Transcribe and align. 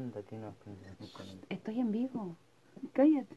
no 0.00 0.56
Estoy 1.48 1.80
en 1.80 1.92
vivo. 1.92 2.36
Cállate. 2.92 3.36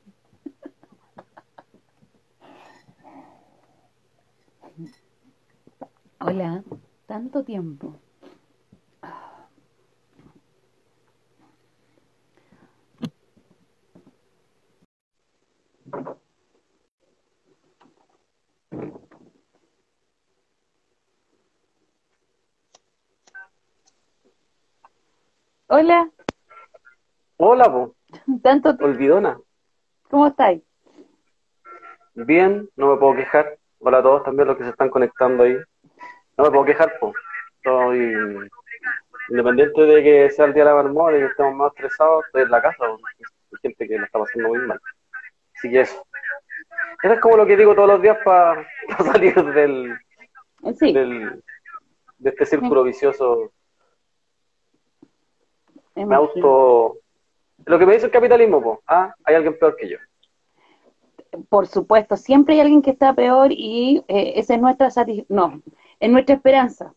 Hola, 6.20 6.64
tanto 7.05 7.43
tiempo. 7.43 7.95
Hola, 25.68 26.11
Hola, 27.42 27.71
po. 27.71 27.96
tanto 28.43 28.75
tiempo. 28.75 28.84
Olvidona. 28.84 29.39
¿Cómo 30.10 30.28
estáis? 30.28 30.61
Bien, 32.14 32.70
no 32.75 32.92
me 32.92 32.97
puedo 32.97 33.16
quejar. 33.16 33.58
Hola 33.80 34.00
a 34.00 34.03
todos 34.03 34.23
también 34.23 34.50
los 34.50 34.58
que 34.58 34.66
se 34.66 34.72
están 34.72 34.89
conectando 34.89 35.44
ahí. 35.44 35.56
No 36.38 36.44
me 36.44 36.50
puedo 36.50 36.66
quejar, 36.66 37.00
po. 37.00 37.14
Estoy 37.56 38.50
independiente 39.30 39.81
de 39.81 40.03
que 40.03 40.30
sea 40.31 40.45
el 40.47 40.53
día 40.53 40.66
de 40.66 40.70
la 40.72 40.83
marmota 40.83 41.16
y 41.16 41.22
que 41.22 41.28
estemos 41.28 41.56
más 41.56 41.72
estresados, 41.75 42.25
estoy 42.25 42.42
en 42.42 42.52
la 42.52 42.61
casa, 42.61 42.78
po. 42.78 43.00
Hay 43.08 43.59
gente 43.61 43.88
que 43.88 43.97
la 43.97 44.06
está 44.06 44.19
pasando 44.19 44.50
muy 44.50 44.59
mal. 44.59 44.80
Así 45.56 45.72
que 45.72 45.80
eso. 45.80 46.06
Eso 47.02 47.14
es 47.14 47.22
como 47.22 47.38
lo 47.38 47.45
que 47.45 47.56
digo 47.56 47.73
todos 47.73 47.88
los 47.88 48.02
días 48.02 48.17
para 48.25 48.67
salir 49.14 49.33
del, 49.53 49.97
Sí, 50.78 50.92
del, 50.92 51.42
de 52.17 52.30
este 52.31 52.45
círculo 52.45 52.83
vicioso. 52.83 53.53
Me 55.95 56.16
auto... 56.16 56.97
Lo 57.65 57.77
que 57.79 57.85
me 57.85 57.93
dice 57.93 58.05
el 58.07 58.11
capitalismo, 58.11 58.61
po. 58.61 58.81
Ah, 58.88 59.13
hay 59.23 59.35
alguien 59.35 59.57
peor 59.59 59.75
que 59.75 59.89
yo. 59.89 59.97
por 61.49 61.67
supuesto, 61.67 62.17
siempre 62.17 62.55
hay 62.55 62.61
alguien 62.61 62.81
que 62.81 62.89
está 62.91 63.13
peor 63.13 63.51
y 63.51 64.03
eh, 64.07 64.33
esa 64.38 64.55
es 64.55 64.61
nuestra 64.61 64.88
satis- 64.89 65.25
no, 65.29 65.61
es 65.99 66.09
nuestra 66.09 66.35
esperanza, 66.35 66.93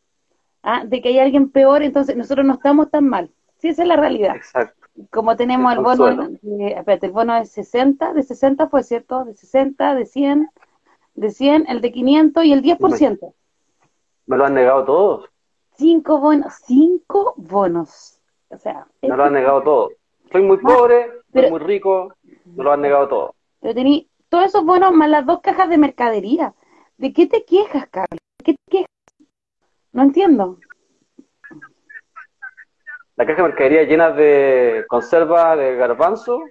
¿ah? 0.62 0.84
de 0.86 1.02
que 1.02 1.10
hay 1.10 1.19
alguien 1.19 1.50
peor, 1.50 1.82
entonces 1.82 2.16
nosotros 2.16 2.46
no 2.46 2.54
estamos 2.54 2.91
tan 2.91 3.06
mal. 3.08 3.30
Sí, 3.58 3.69
esa 3.69 3.82
es 3.82 3.88
la 3.88 3.96
realidad. 3.96 4.34
Exacto. 4.34 4.74
Como 5.10 5.36
tenemos 5.36 5.72
El 5.72 5.78
el 5.78 5.84
bono, 5.84 6.28
de, 6.42 6.66
espérate, 6.69 7.06
el 7.06 7.12
bono 7.12 7.34
de 7.34 7.44
60, 7.44 8.12
de 8.14 8.22
60 8.22 8.69
fue 8.69 8.82
cierto, 8.82 9.24
de 9.24 9.34
60, 9.34 9.94
de 9.94 10.06
100, 10.06 10.50
de 11.14 11.30
100, 11.30 11.66
el 11.69 11.80
de 11.80 11.92
500 11.92 12.44
y 12.44 12.52
el 12.52 12.62
10%. 12.62 13.34
Me 14.26 14.36
lo 14.36 14.44
han 14.47 14.54
negado 14.54 14.84
todos. 14.84 15.28
Cinco 15.76 16.19
bonos, 16.19 16.54
cinco 16.66 17.34
bonos. 17.36 18.19
O 18.48 18.58
sea, 18.58 18.86
Me 19.02 19.08
es- 19.08 19.16
lo 19.16 19.24
han 19.24 19.32
negado 19.34 19.62
todo. 19.62 19.91
Soy 20.33 20.42
muy 20.42 20.56
pobre, 20.58 21.06
soy 21.11 21.20
pero- 21.33 21.50
muy 21.50 21.61
rico, 21.61 22.14
me 22.47 22.64
lo 22.64 22.72
han 22.72 22.80
negado 22.80 23.08
todo. 23.08 23.34
pero 23.61 23.75
tení 23.75 24.08
todos 24.28 24.47
esos 24.47 24.64
bonos 24.64 24.92
más 24.92 25.08
las 25.11 25.27
dos 25.27 25.41
cajas 25.41 25.69
de 25.69 25.78
mercadería. 25.78 26.55
¿De 26.97 27.12
qué 27.12 27.27
te 27.27 27.44
quejas, 27.44 27.86
Carlos? 27.91 28.19
¿De 28.38 28.44
qué 28.44 28.53
te 28.55 28.70
quejas? 28.70 28.88
No 29.92 30.03
entiendo. 30.03 30.58
La 33.16 33.27
caja 33.27 33.42
de 33.42 33.48
mercadería 33.48 33.83
llena 33.84 34.10
de 34.10 34.84
conserva 34.88 35.55
de 35.56 35.77
garbanzo, 35.77 36.42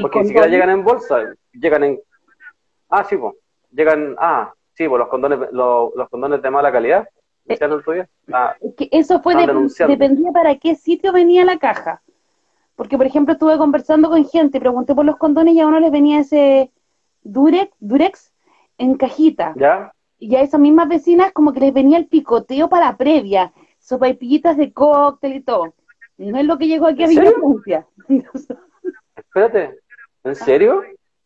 porque 0.00 0.20
ni 0.20 0.26
siquiera 0.26 0.46
llegan 0.46 0.70
en 0.70 0.84
bolsa, 0.84 1.34
llegan 1.52 1.84
en... 1.84 2.00
Ah, 2.88 3.04
sí, 3.04 3.16
pues, 3.16 3.34
llegan... 3.70 4.14
Ah, 4.18 4.52
sí, 4.74 4.88
pues 4.88 4.98
los 5.00 5.08
condones, 5.08 5.38
los, 5.52 5.92
los 5.96 6.08
condones 6.08 6.40
de 6.40 6.50
mala 6.50 6.70
calidad, 6.70 7.08
día. 7.44 8.08
Ah, 8.32 8.54
que 8.76 8.88
eso 8.92 9.20
fue 9.20 9.34
de- 9.34 9.68
dependía 9.88 10.30
para 10.30 10.56
qué 10.58 10.76
sitio 10.76 11.12
venía 11.12 11.44
la 11.44 11.58
caja. 11.58 12.01
Porque, 12.82 12.96
por 12.96 13.06
ejemplo, 13.06 13.34
estuve 13.34 13.56
conversando 13.58 14.10
con 14.10 14.24
gente, 14.24 14.58
pregunté 14.58 14.92
por 14.92 15.04
los 15.04 15.16
condones 15.16 15.54
y 15.54 15.60
a 15.60 15.68
uno 15.68 15.78
les 15.78 15.92
venía 15.92 16.18
ese 16.18 16.72
Durex, 17.22 17.70
Durex 17.78 18.32
en 18.76 18.96
cajita. 18.96 19.54
¿ya? 19.54 19.92
Y 20.18 20.34
a 20.34 20.40
esas 20.40 20.58
mismas 20.58 20.88
vecinas 20.88 21.30
como 21.30 21.52
que 21.52 21.60
les 21.60 21.72
venía 21.72 21.96
el 21.96 22.08
picoteo 22.08 22.68
para 22.68 22.86
la 22.86 22.96
previa, 22.96 23.52
sopaipillitas 23.78 24.56
de 24.56 24.72
cóctel 24.72 25.36
y 25.36 25.42
todo. 25.42 25.74
No 26.16 26.36
es 26.40 26.44
lo 26.44 26.58
que 26.58 26.66
llegó 26.66 26.88
aquí 26.88 27.04
a. 27.04 27.06
Villanueva. 27.06 27.86
Espérate, 29.14 29.78
¿en 30.24 30.34
serio? 30.34 30.82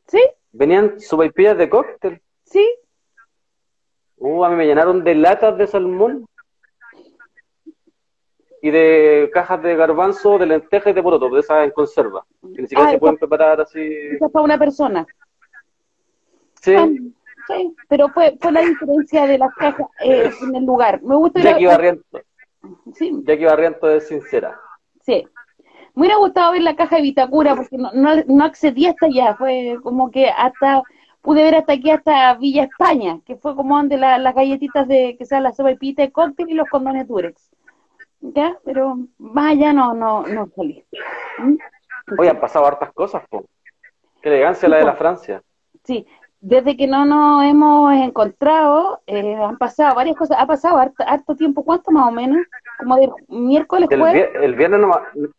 ¿Sí? 0.09 0.21
¿Venían 0.53 1.01
sopaipillas 1.01 1.57
de 1.57 1.71
cóctel? 1.71 2.21
¿Sí? 2.45 2.69
Uh, 4.19 4.45
a 4.45 4.51
mí 4.51 4.57
me 4.57 4.67
llenaron 4.67 5.03
de 5.03 5.15
latas 5.15 5.57
de 5.57 5.67
salmón 5.67 6.27
y 8.67 8.71
de 8.71 9.31
cajas 9.33 9.63
de 9.63 9.77
garbanzo, 9.77 10.39
de 10.39 10.47
lentejas 10.47 10.91
y 10.91 10.95
de 10.95 11.03
poroto, 11.03 11.29
de 11.31 11.41
esas 11.41 11.65
en 11.65 11.71
conserva. 11.71 12.25
Que 12.55 12.63
ni 12.63 12.69
siquiera 12.69 12.89
Ah, 12.89 12.93
se 12.93 12.99
pueden 12.99 13.17
preparar 13.19 13.61
así. 13.61 13.81
Esa 14.13 14.29
fue 14.29 14.43
una 14.43 14.59
persona. 14.59 15.07
Sí, 16.61 16.75
Ah, 16.75 16.89
Sí, 17.49 17.73
pero 17.89 18.09
fue, 18.09 18.37
fue 18.41 18.51
la 18.51 18.61
diferencia 18.63 19.25
de 19.27 19.39
las 19.39 19.55
cajas 19.55 19.87
eh, 20.05 20.31
en 20.43 20.57
el 20.57 20.65
lugar. 20.67 21.01
Me 21.03 21.15
gusta 21.15 21.41
Jackie 21.41 21.67
Barriento, 21.67 22.05
Sí, 22.95 23.13
Jackie 23.25 23.45
Barriento 23.45 23.89
es 23.89 24.09
sincera. 24.09 24.59
Sí. 25.03 25.25
Me 25.95 26.01
hubiera 26.03 26.17
gustado 26.17 26.51
ver 26.53 26.63
la 26.63 26.75
caja 26.75 26.97
de 26.97 27.03
Vitacura 27.03 27.55
porque 27.55 27.79
no, 27.79 27.93
no, 27.93 28.11
no 28.27 28.45
accedí 28.45 28.87
hasta 28.87 29.07
allá. 29.07 29.37
Fue 29.37 29.77
como 29.85 30.11
que 30.11 30.29
hasta, 30.29 30.83
pude 31.23 31.45
ver 31.45 31.55
hasta 31.55 31.75
aquí, 31.75 31.89
hasta 31.91 32.35
Villa 32.35 32.65
España, 32.65 33.21
que 33.25 33.37
fue 33.37 33.55
como 33.55 33.77
donde 33.77 33.97
la- 33.97 34.19
las 34.19 34.35
galletitas 34.35 34.89
de, 34.89 35.15
que 35.17 35.25
sean 35.25 35.45
la 35.45 35.53
sopa 35.53 35.71
y 35.71 35.77
pita 35.77 36.03
de 36.03 36.11
cóctel 36.11 36.51
y 36.51 36.55
los 36.55 36.69
condones 36.69 37.07
Durex. 37.07 37.49
¿Ya? 38.35 38.57
Pero 38.65 38.99
más 39.19 39.53
allá 39.53 39.73
no, 39.73 39.95
no, 39.95 40.23
no 40.27 40.49
salí. 40.55 40.85
¿Mm? 41.39 41.57
Hoy 42.19 42.29
han 42.29 42.41
pasado 42.41 42.67
hartas 42.67 42.93
cosas, 42.93 43.23
po. 43.29 43.45
Qué 44.23 44.29
elegancia 44.29 44.69
la 44.69 44.79
de 44.79 44.85
la 44.85 44.95
Francia. 44.95 45.43
Sí. 45.85 46.07
Desde 46.41 46.77
que 46.77 46.87
no 46.87 47.05
nos 47.05 47.45
hemos 47.45 47.93
encontrado, 47.95 49.01
eh, 49.07 49.35
han 49.37 49.57
pasado 49.57 49.95
varias 49.95 50.17
cosas. 50.17 50.37
Ha 50.39 50.47
pasado 50.47 50.77
harto, 50.79 51.03
harto 51.07 51.35
tiempo. 51.35 51.65
¿Cuánto 51.65 51.91
más 51.91 52.09
o 52.09 52.13
menos? 52.13 52.39
Como 52.79 52.97
de 52.97 53.11
miércoles, 53.29 53.89
El, 53.91 54.01
jueves. 54.01 54.29
vier- 54.31 54.43
el 54.45 54.55
viernes 54.55 54.81
no, 54.81 54.91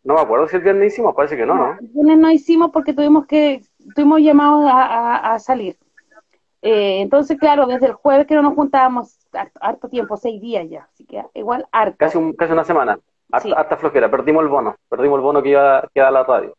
no 0.04 0.14
me 0.14 0.20
acuerdo 0.20 0.48
si 0.48 0.56
el 0.56 0.62
viernes 0.62 0.92
hicimos, 0.92 1.14
parece 1.14 1.36
que 1.36 1.46
no, 1.46 1.54
¿no? 1.54 1.78
El 1.78 1.90
lunes 1.94 2.18
no 2.18 2.30
hicimos 2.30 2.70
porque 2.72 2.92
tuvimos 2.92 3.26
que, 3.26 3.62
tuvimos 3.94 4.20
llamados 4.20 4.64
a, 4.70 4.82
a- 4.82 5.34
a 5.34 5.38
salir. 5.38 5.76
Eh, 6.62 7.00
entonces, 7.00 7.38
claro, 7.38 7.66
desde 7.66 7.86
el 7.86 7.92
jueves 7.92 8.26
que 8.26 8.34
no 8.34 8.42
nos 8.42 8.54
juntábamos 8.54 9.16
harto, 9.32 9.58
harto 9.62 9.88
tiempo, 9.88 10.16
seis 10.16 10.40
días 10.40 10.66
ya, 10.68 10.88
así 10.92 11.04
que 11.04 11.22
igual 11.34 11.66
harto. 11.70 11.96
Casi, 11.98 12.18
un, 12.18 12.32
casi 12.32 12.52
una 12.52 12.64
semana. 12.64 12.98
Harta, 13.30 13.48
Sí. 13.48 13.54
harta 13.56 13.76
flojera. 13.76 14.10
Perdimos 14.10 14.42
el 14.42 14.48
bono. 14.48 14.74
Perdimos 14.88 15.18
el 15.18 15.22
bono 15.22 15.42
que 15.42 15.50
iba, 15.50 15.82
que 15.82 16.00
iba 16.00 16.08
a 16.08 16.10
la 16.10 16.24
radio. 16.24 16.54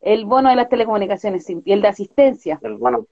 El 0.00 0.26
bono 0.26 0.50
de 0.50 0.56
las 0.56 0.68
telecomunicaciones 0.68 1.44
sí, 1.44 1.60
y 1.64 1.72
el 1.72 1.80
de 1.82 1.88
asistencia. 1.88 2.58
El 2.62 2.74
bono. 2.76 3.06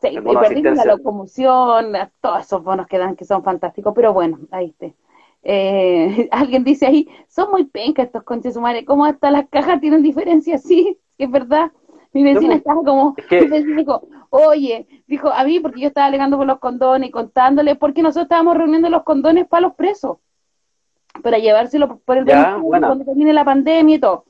Sí, 0.00 0.08
El 0.08 0.14
y 0.14 0.20
bono 0.20 0.40
de 0.40 0.48
perdimos 0.48 0.76
la 0.76 0.84
locomoción, 0.96 1.92
todos 2.20 2.40
esos 2.42 2.62
bonos 2.64 2.86
que 2.86 2.98
dan 2.98 3.14
que 3.16 3.24
son 3.24 3.42
fantásticos, 3.44 3.92
pero 3.94 4.12
bueno, 4.12 4.38
ahí 4.50 4.66
está. 4.78 4.94
Eh, 5.44 6.28
alguien 6.32 6.64
dice 6.64 6.86
ahí, 6.86 7.08
son 7.28 7.50
muy 7.50 7.64
pencas 7.64 8.06
estos 8.06 8.22
conches 8.24 8.54
sumares, 8.54 8.84
¿cómo 8.86 9.04
hasta 9.04 9.30
las 9.30 9.48
cajas 9.48 9.80
tienen 9.80 10.02
diferencia? 10.02 10.56
Sí, 10.58 10.98
es 11.18 11.30
verdad. 11.30 11.70
Mi 12.12 12.22
vecina 12.22 12.54
estaba 12.56 12.82
como, 12.82 13.14
Es 13.16 13.26
que- 13.26 13.40
mi 13.42 13.46
vecina 13.48 13.76
dijo, 13.76 14.02
oye, 14.32 14.86
dijo 15.06 15.30
a 15.30 15.44
mí 15.44 15.60
porque 15.60 15.80
yo 15.82 15.88
estaba 15.88 16.06
alegando 16.06 16.38
por 16.38 16.46
los 16.46 16.58
condones 16.58 17.08
y 17.08 17.12
contándole, 17.12 17.76
porque 17.76 18.02
nosotros 18.02 18.24
estábamos 18.24 18.56
reuniendo 18.56 18.88
los 18.88 19.02
condones 19.04 19.46
para 19.46 19.60
los 19.60 19.74
presos, 19.74 20.18
para 21.22 21.38
llevárselo 21.38 21.98
por- 21.98 22.18
el 22.18 22.24
Ya, 22.24 22.56
cuando 22.88 23.04
termine 23.04 23.32
la 23.32 23.44
pandemia 23.44 23.96
y 23.96 23.98
todo 23.98 24.24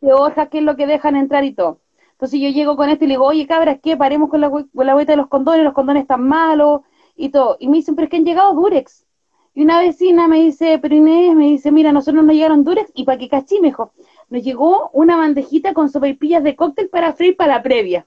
Sí, 0.00 0.06
hojas, 0.10 0.48
qué 0.48 0.58
es 0.58 0.64
lo 0.64 0.74
que 0.76 0.86
dejan 0.86 1.16
entrar 1.16 1.44
y 1.44 1.52
todo. 1.54 1.80
Entonces 2.12 2.40
yo 2.40 2.48
llego 2.48 2.76
con 2.76 2.88
esto 2.88 3.04
y 3.04 3.08
le 3.08 3.14
digo, 3.14 3.26
oye, 3.26 3.46
cabras, 3.46 3.78
¿qué? 3.82 3.96
Paremos 3.96 4.30
con 4.30 4.40
la, 4.40 4.50
con 4.50 4.68
la 4.86 4.94
vuelta 4.94 5.12
de 5.12 5.18
los 5.18 5.28
condones, 5.28 5.64
los 5.64 5.74
condones 5.74 6.02
están 6.02 6.26
malos 6.26 6.80
y 7.14 7.28
todo. 7.28 7.56
Y 7.60 7.68
me 7.68 7.76
dicen, 7.76 7.94
pero 7.94 8.04
es 8.06 8.10
que 8.10 8.16
han 8.16 8.24
llegado 8.24 8.54
Durex. 8.54 9.06
Y 9.54 9.62
una 9.62 9.78
vecina 9.80 10.26
me 10.26 10.40
dice, 10.40 10.78
pero 10.80 10.94
Inés, 10.94 11.34
me 11.34 11.44
dice, 11.44 11.70
mira, 11.70 11.92
nosotros 11.92 12.24
nos 12.24 12.34
llegaron 12.34 12.64
Durex 12.64 12.90
y 12.94 13.04
para 13.04 13.18
que 13.18 13.28
cachí, 13.28 13.60
me 13.60 13.68
dijo, 13.68 13.92
nos 14.30 14.42
llegó 14.42 14.90
una 14.94 15.16
bandejita 15.16 15.74
con 15.74 15.90
sopaipillas 15.90 16.42
de 16.42 16.56
cóctel 16.56 16.88
para 16.88 17.12
freír 17.12 17.36
para 17.36 17.56
la 17.56 17.62
previa. 17.62 18.06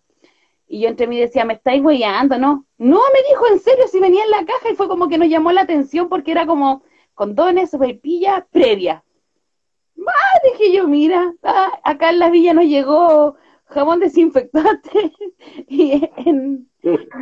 Y 0.71 0.81
yo 0.81 0.88
entre 0.88 1.07
mí 1.07 1.19
decía, 1.19 1.45
me 1.45 1.56
estáis 1.56 1.83
hueando, 1.83 2.38
¿no? 2.38 2.68
No, 2.77 3.00
me 3.12 3.27
dijo, 3.27 3.48
en 3.48 3.60
serio, 3.60 3.88
si 3.88 4.00
venía 4.00 4.24
en 4.24 4.30
la 4.30 4.45
caja 4.45 4.69
y 4.71 4.75
fue 4.75 4.88
como 4.88 5.10
que 5.10 5.18
nos 5.18 5.27
llamó 5.27 5.51
la 5.51 5.62
atención 5.62 6.07
porque 6.10 6.31
era 6.31 6.45
como 6.45 6.83
condones, 7.16 7.71
sopaipillas, 7.71 8.45
previa. 8.51 9.04
Ah, 10.07 10.39
dije 10.44 10.71
yo, 10.71 10.88
mira, 10.88 11.33
ah, 11.44 11.80
acá 11.83 12.12
en 12.12 12.19
la 12.19 12.30
villa 12.30 12.54
nos 12.54 12.66
llegó 12.66 13.36
jamón 13.66 14.00
desinfectante 14.00 15.12
y 15.68 16.07
en 16.18 16.69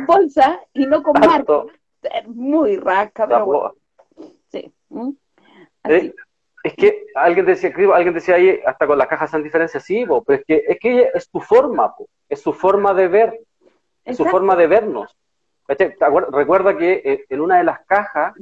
bolsa 0.06 0.60
y 0.74 0.84
no 0.86 1.02
con 1.02 1.14
marca. 1.14 1.34
Harto. 1.34 1.66
Muy 2.26 2.76
rasca, 2.76 3.26
pero 3.26 3.46
bueno, 3.46 3.74
sí. 4.50 4.70
¿Mm? 4.90 5.10
Así. 5.82 5.94
Eh, 5.94 6.14
Es 6.64 6.74
que 6.74 7.06
alguien 7.14 7.46
decía, 7.46 7.72
alguien 7.94 8.14
decía 8.14 8.34
ahí, 8.34 8.60
hasta 8.66 8.86
con 8.86 8.98
las 8.98 9.06
cajas 9.06 9.32
en 9.34 9.42
diferencia, 9.44 9.80
sí, 9.80 10.04
pero 10.26 10.38
es 10.40 10.44
que, 10.44 10.64
es 10.66 10.78
que 10.80 11.10
es 11.14 11.30
tu 11.30 11.40
forma, 11.40 11.94
es 12.28 12.40
su 12.42 12.52
forma 12.52 12.92
de 12.94 13.08
ver, 13.08 13.40
es 14.04 14.16
su 14.16 14.24
forma 14.24 14.56
de 14.56 14.66
vernos. 14.66 15.16
¿Cachai? 15.66 15.94
¿Te 15.96 16.04
acuer- 16.04 16.28
Recuerda 16.30 16.76
que 16.76 17.02
eh, 17.04 17.24
en 17.28 17.40
una 17.40 17.58
de 17.58 17.64
las 17.64 17.80
cajas, 17.86 18.34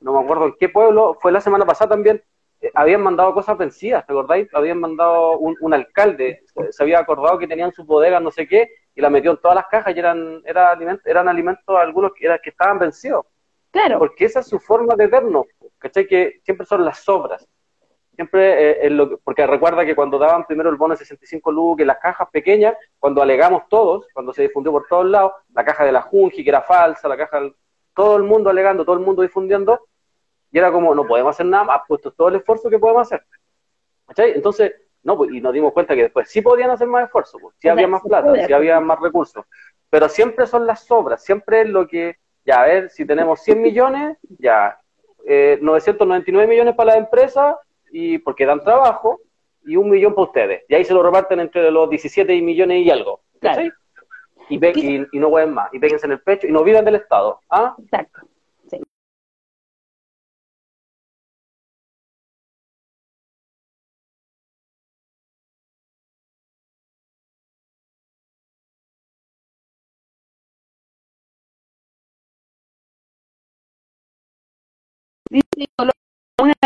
no 0.00 0.12
me 0.12 0.20
acuerdo 0.22 0.46
en 0.46 0.54
qué 0.60 0.68
pueblo, 0.68 1.16
fue 1.20 1.32
la 1.32 1.40
semana 1.40 1.64
pasada 1.64 1.90
también, 1.90 2.22
eh, 2.60 2.70
habían 2.74 3.02
mandado 3.02 3.32
cosas 3.34 3.56
vencidas, 3.58 4.06
¿te 4.06 4.12
acordáis? 4.12 4.48
Habían 4.54 4.78
mandado 4.78 5.38
un, 5.38 5.74
alcalde, 5.74 6.42
se 6.70 6.82
había 6.82 6.98
acordado 6.98 7.38
que 7.38 7.48
tenían 7.48 7.72
sus 7.72 7.86
bodegas, 7.86 8.22
no 8.22 8.30
sé 8.30 8.46
qué, 8.46 8.68
y 8.94 9.00
la 9.00 9.10
metió 9.10 9.30
en 9.32 9.38
todas 9.38 9.54
las 9.56 9.66
cajas 9.68 9.94
y 9.96 9.98
eran, 9.98 10.42
era 10.44 10.78
eran 11.04 11.28
alimentos 11.28 11.76
algunos 11.76 12.12
que, 12.14 12.26
era, 12.26 12.38
que 12.38 12.50
estaban 12.50 12.78
vencidos. 12.78 13.26
Claro. 13.70 13.98
Porque 13.98 14.24
esa 14.24 14.40
es 14.40 14.46
su 14.46 14.58
forma 14.58 14.94
de 14.96 15.06
vernos, 15.06 15.46
¿cachai? 15.78 16.06
Que 16.06 16.40
siempre 16.44 16.66
son 16.66 16.84
las 16.84 16.98
sobras. 17.00 17.46
Siempre, 18.16 18.86
eh, 18.86 18.90
lo 18.90 19.18
porque 19.18 19.46
recuerda 19.46 19.84
que 19.84 19.94
cuando 19.94 20.18
daban 20.18 20.46
primero 20.46 20.70
el 20.70 20.76
bono 20.76 20.94
de 20.94 20.98
65 20.98 21.52
lucas, 21.52 21.86
las 21.86 21.98
cajas 21.98 22.28
pequeñas, 22.30 22.74
cuando 22.98 23.20
alegamos 23.20 23.64
todos, 23.68 24.06
cuando 24.14 24.32
se 24.32 24.42
difundió 24.42 24.72
por 24.72 24.86
todos 24.88 25.04
lados, 25.04 25.32
la 25.52 25.64
caja 25.64 25.84
de 25.84 25.92
la 25.92 26.00
Junji, 26.00 26.42
que 26.42 26.48
era 26.48 26.62
falsa, 26.62 27.08
la 27.08 27.16
caja, 27.18 27.42
todo 27.94 28.16
el 28.16 28.22
mundo 28.22 28.48
alegando, 28.48 28.86
todo 28.86 28.96
el 28.96 29.04
mundo 29.04 29.20
difundiendo, 29.20 29.86
y 30.50 30.58
era 30.58 30.72
como, 30.72 30.94
no 30.94 31.06
podemos 31.06 31.36
hacer 31.36 31.44
nada 31.44 31.64
más, 31.64 31.80
puesto 31.86 32.10
todo 32.10 32.28
el 32.28 32.36
esfuerzo 32.36 32.70
que 32.70 32.78
podemos 32.78 33.02
hacer. 33.02 33.22
¿Cachai? 34.06 34.32
Entonces, 34.32 34.74
no, 35.02 35.18
pues, 35.18 35.30
y 35.32 35.42
nos 35.42 35.52
dimos 35.52 35.74
cuenta 35.74 35.94
que 35.94 36.04
después 36.04 36.30
sí 36.30 36.40
podían 36.40 36.70
hacer 36.70 36.86
más 36.88 37.04
esfuerzo, 37.04 37.38
pues, 37.38 37.54
sí 37.58 37.68
había 37.68 37.86
más 37.86 38.00
plata, 38.02 38.46
sí 38.46 38.52
había 38.52 38.80
más 38.80 38.98
recursos, 38.98 39.44
pero 39.90 40.08
siempre 40.08 40.46
son 40.46 40.66
las 40.66 40.84
sobras, 40.84 41.22
siempre 41.22 41.60
es 41.60 41.68
lo 41.68 41.86
que, 41.86 42.16
ya, 42.46 42.62
a 42.62 42.66
ver, 42.66 42.88
si 42.88 43.04
tenemos 43.04 43.40
100 43.42 43.60
millones, 43.60 44.16
ya, 44.38 44.80
eh, 45.26 45.58
999 45.60 46.48
millones 46.48 46.74
para 46.74 46.92
la 46.92 46.98
empresa, 46.98 47.58
y 47.98 48.18
porque 48.18 48.44
dan 48.44 48.60
trabajo, 48.60 49.20
y 49.64 49.76
un 49.76 49.88
millón 49.88 50.14
para 50.14 50.26
ustedes. 50.26 50.64
Y 50.68 50.74
ahí 50.74 50.84
se 50.84 50.92
lo 50.92 51.02
reparten 51.02 51.40
entre 51.40 51.70
los 51.70 51.88
17 51.88 52.42
millones 52.42 52.84
y 52.84 52.90
algo. 52.90 53.22
Claro. 53.40 53.62
Y, 54.50 54.56
y, 54.56 55.18
no 55.18 55.30
jueguen 55.30 55.54
más, 55.54 55.72
y 55.72 55.78
péguense 55.78 56.04
en 56.04 56.12
el 56.12 56.20
pecho, 56.20 56.46
y 56.46 56.52
no 56.52 56.62
vivan 56.62 56.84
del 56.84 56.96
Estado. 56.96 57.40
¿ah? 57.48 57.74
Exacto. 57.78 58.20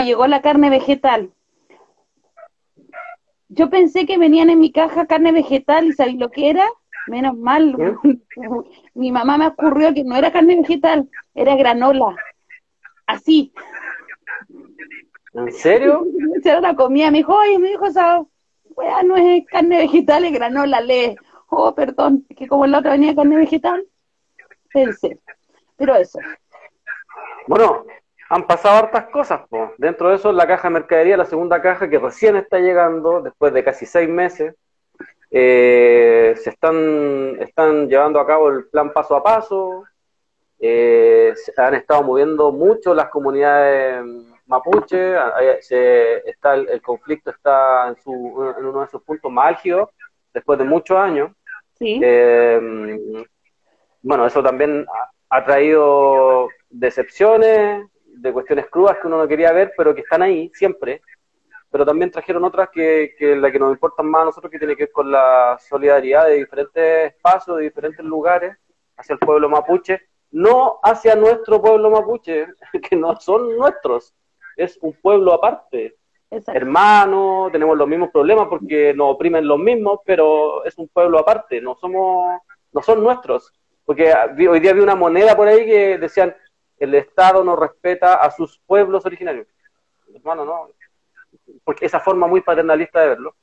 Llegó 0.04 0.26
la 0.26 0.42
carne 0.42 0.70
vegetal. 0.70 1.30
Yo 3.48 3.70
pensé 3.70 4.06
que 4.06 4.18
venían 4.18 4.50
en 4.50 4.60
mi 4.60 4.72
caja 4.72 5.06
carne 5.06 5.32
vegetal 5.32 5.86
y 5.86 5.92
sabí 5.92 6.16
lo 6.16 6.30
que 6.30 6.50
era. 6.50 6.64
Menos 7.06 7.36
mal. 7.36 7.76
mi 8.94 9.10
mamá 9.10 9.38
me 9.38 9.48
ocurrió 9.48 9.94
que 9.94 10.04
no 10.04 10.16
era 10.16 10.32
carne 10.32 10.56
vegetal, 10.56 11.08
era 11.34 11.56
granola. 11.56 12.14
Así. 13.06 13.52
¿En 15.34 15.52
serio? 15.52 16.06
Se 16.42 16.60
la 16.60 16.74
comía, 16.74 17.10
me 17.10 17.18
dijo, 17.18 17.34
oye, 17.34 17.58
me 17.58 17.68
dijo 17.68 17.86
esa 17.86 18.24
no 19.04 19.16
es 19.16 19.44
carne 19.46 19.78
vegetal, 19.78 20.24
es 20.24 20.32
granola, 20.32 20.80
lee. 20.80 21.16
Oh, 21.48 21.74
perdón, 21.74 22.24
que 22.36 22.46
como 22.46 22.64
en 22.64 22.70
la 22.70 22.78
otra 22.78 22.92
venía 22.92 23.14
carne 23.14 23.36
vegetal, 23.36 23.84
pensé. 24.72 25.18
Pero 25.76 25.96
eso. 25.96 26.18
Bueno, 27.46 27.84
han 28.30 28.46
pasado 28.46 28.78
hartas 28.78 29.06
cosas. 29.06 29.42
Dentro 29.76 30.08
de 30.08 30.14
eso, 30.14 30.30
la 30.30 30.46
caja 30.46 30.68
de 30.68 30.74
mercadería, 30.74 31.16
la 31.16 31.24
segunda 31.24 31.60
caja 31.60 31.90
que 31.90 31.98
recién 31.98 32.36
está 32.36 32.60
llegando, 32.60 33.20
después 33.20 33.52
de 33.52 33.64
casi 33.64 33.86
seis 33.86 34.08
meses, 34.08 34.54
eh, 35.32 36.34
se 36.36 36.50
están, 36.50 37.36
están 37.40 37.88
llevando 37.88 38.20
a 38.20 38.26
cabo 38.26 38.48
el 38.50 38.66
plan 38.66 38.92
paso 38.92 39.16
a 39.16 39.22
paso, 39.24 39.82
eh, 40.60 41.34
se 41.34 41.60
han 41.60 41.74
estado 41.74 42.04
moviendo 42.04 42.52
mucho 42.52 42.94
las 42.94 43.08
comunidades 43.08 44.04
mapuche, 44.46 45.14
está 46.24 46.54
el, 46.54 46.80
conflicto 46.82 47.30
está 47.30 47.88
en, 47.88 47.96
su, 47.96 48.54
en 48.56 48.64
uno 48.64 48.82
de 48.82 48.88
sus 48.88 49.02
puntos 49.02 49.30
más 49.30 49.48
álgidos, 49.48 49.88
después 50.32 50.56
de 50.56 50.64
muchos 50.64 50.96
años. 50.96 51.32
Eh, 51.80 53.24
bueno, 54.02 54.26
eso 54.26 54.40
también 54.40 54.86
ha 55.30 55.44
traído 55.44 56.48
decepciones, 56.68 57.86
de 58.20 58.32
cuestiones 58.32 58.66
crudas 58.70 58.98
que 58.98 59.06
uno 59.06 59.18
no 59.18 59.28
quería 59.28 59.52
ver, 59.52 59.72
pero 59.76 59.94
que 59.94 60.02
están 60.02 60.22
ahí 60.22 60.50
siempre. 60.54 61.02
Pero 61.70 61.86
también 61.86 62.10
trajeron 62.10 62.44
otras 62.44 62.68
que, 62.70 63.14
que 63.18 63.36
la 63.36 63.50
que 63.50 63.58
nos 63.58 63.72
importan 63.72 64.06
más 64.06 64.22
a 64.22 64.24
nosotros, 64.26 64.50
que 64.50 64.58
tiene 64.58 64.76
que 64.76 64.84
ver 64.84 64.92
con 64.92 65.10
la 65.10 65.56
solidaridad 65.60 66.26
de 66.26 66.34
diferentes 66.34 67.14
espacios, 67.14 67.56
de 67.56 67.64
diferentes 67.64 68.04
lugares, 68.04 68.56
hacia 68.96 69.14
el 69.14 69.18
pueblo 69.18 69.48
mapuche, 69.48 70.00
no 70.32 70.78
hacia 70.82 71.14
nuestro 71.16 71.60
pueblo 71.60 71.90
mapuche, 71.90 72.46
que 72.88 72.96
no 72.96 73.16
son 73.20 73.56
nuestros, 73.56 74.14
es 74.56 74.78
un 74.82 74.92
pueblo 74.92 75.32
aparte. 75.32 75.96
Hermano, 76.30 77.48
tenemos 77.50 77.76
los 77.76 77.88
mismos 77.88 78.10
problemas 78.10 78.46
porque 78.48 78.94
nos 78.94 79.14
oprimen 79.14 79.48
los 79.48 79.58
mismos, 79.58 80.00
pero 80.04 80.64
es 80.64 80.78
un 80.78 80.86
pueblo 80.88 81.18
aparte, 81.18 81.60
no 81.60 81.74
somos, 81.74 82.40
no 82.72 82.82
son 82.82 83.02
nuestros. 83.02 83.52
Porque 83.84 84.12
hoy 84.48 84.60
día 84.60 84.72
vi 84.72 84.80
una 84.80 84.94
moneda 84.94 85.36
por 85.36 85.48
ahí 85.48 85.66
que 85.66 85.98
decían, 85.98 86.34
el 86.80 86.94
Estado 86.94 87.44
no 87.44 87.54
respeta 87.54 88.14
a 88.14 88.30
sus 88.30 88.58
pueblos 88.66 89.04
originarios. 89.04 89.46
Hermano, 90.14 90.44
no. 90.44 90.68
Porque 91.62 91.86
esa 91.86 92.00
forma 92.00 92.26
muy 92.26 92.40
paternalista 92.40 93.00
de 93.02 93.08
verlo. 93.08 93.36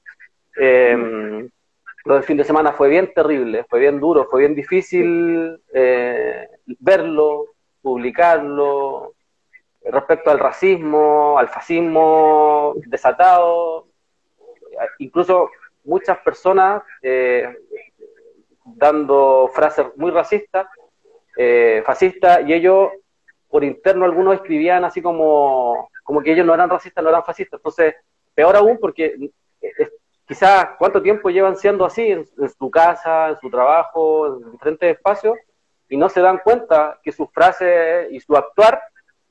Eh, 0.60 1.48
lo 2.04 2.14
del 2.16 2.24
fin 2.24 2.38
de 2.38 2.44
semana 2.44 2.72
fue 2.72 2.90
bien 2.90 3.14
terrible, 3.14 3.64
fue 3.70 3.80
bien 3.80 4.00
duro, 4.00 4.26
fue 4.26 4.42
bien 4.42 4.56
difícil 4.56 5.62
eh, 5.72 6.48
verlo, 6.80 7.46
publicarlo, 7.82 9.14
respecto 9.84 10.32
al 10.32 10.40
racismo, 10.40 11.38
al 11.38 11.50
fascismo 11.50 12.74
desatado, 12.88 13.88
incluso 14.98 15.52
muchas 15.84 16.18
personas 16.20 16.82
eh, 17.02 17.56
dando 18.66 19.50
frases 19.54 19.86
muy 19.96 20.12
racistas, 20.12 20.68
fascistas, 21.86 22.42
y 22.48 22.54
ellos 22.54 22.90
por 23.58 23.64
interno 23.64 24.06
algunos 24.06 24.36
escribían 24.36 24.86
así 24.86 25.02
como, 25.02 25.90
como 26.04 26.22
que 26.22 26.32
ellos 26.32 26.46
no 26.46 26.54
eran 26.54 26.70
racistas, 26.70 27.04
no 27.04 27.10
eran 27.10 27.24
fascistas. 27.24 27.58
Entonces, 27.58 27.96
peor 28.36 28.56
aún 28.56 28.78
porque 28.80 29.32
eh, 29.60 29.90
quizás 30.28 30.76
cuánto 30.78 31.02
tiempo 31.02 31.32
llevan 31.32 31.58
siendo 31.58 31.84
así 31.84 32.04
en, 32.04 32.24
su 32.56 32.70
casa, 32.70 33.30
en 33.30 33.40
su 33.40 33.50
trabajo, 33.50 34.28
en 34.28 34.52
diferentes 34.52 34.96
espacios, 34.96 35.36
y 35.90 35.98
no 35.98 36.08
se 36.08 36.22
dan 36.22 36.38
cuenta 36.44 37.00
que 37.02 37.12
sus 37.12 37.32
frases 37.32 38.12
y 38.12 38.20
su 38.20 38.38
actuar 38.38 38.80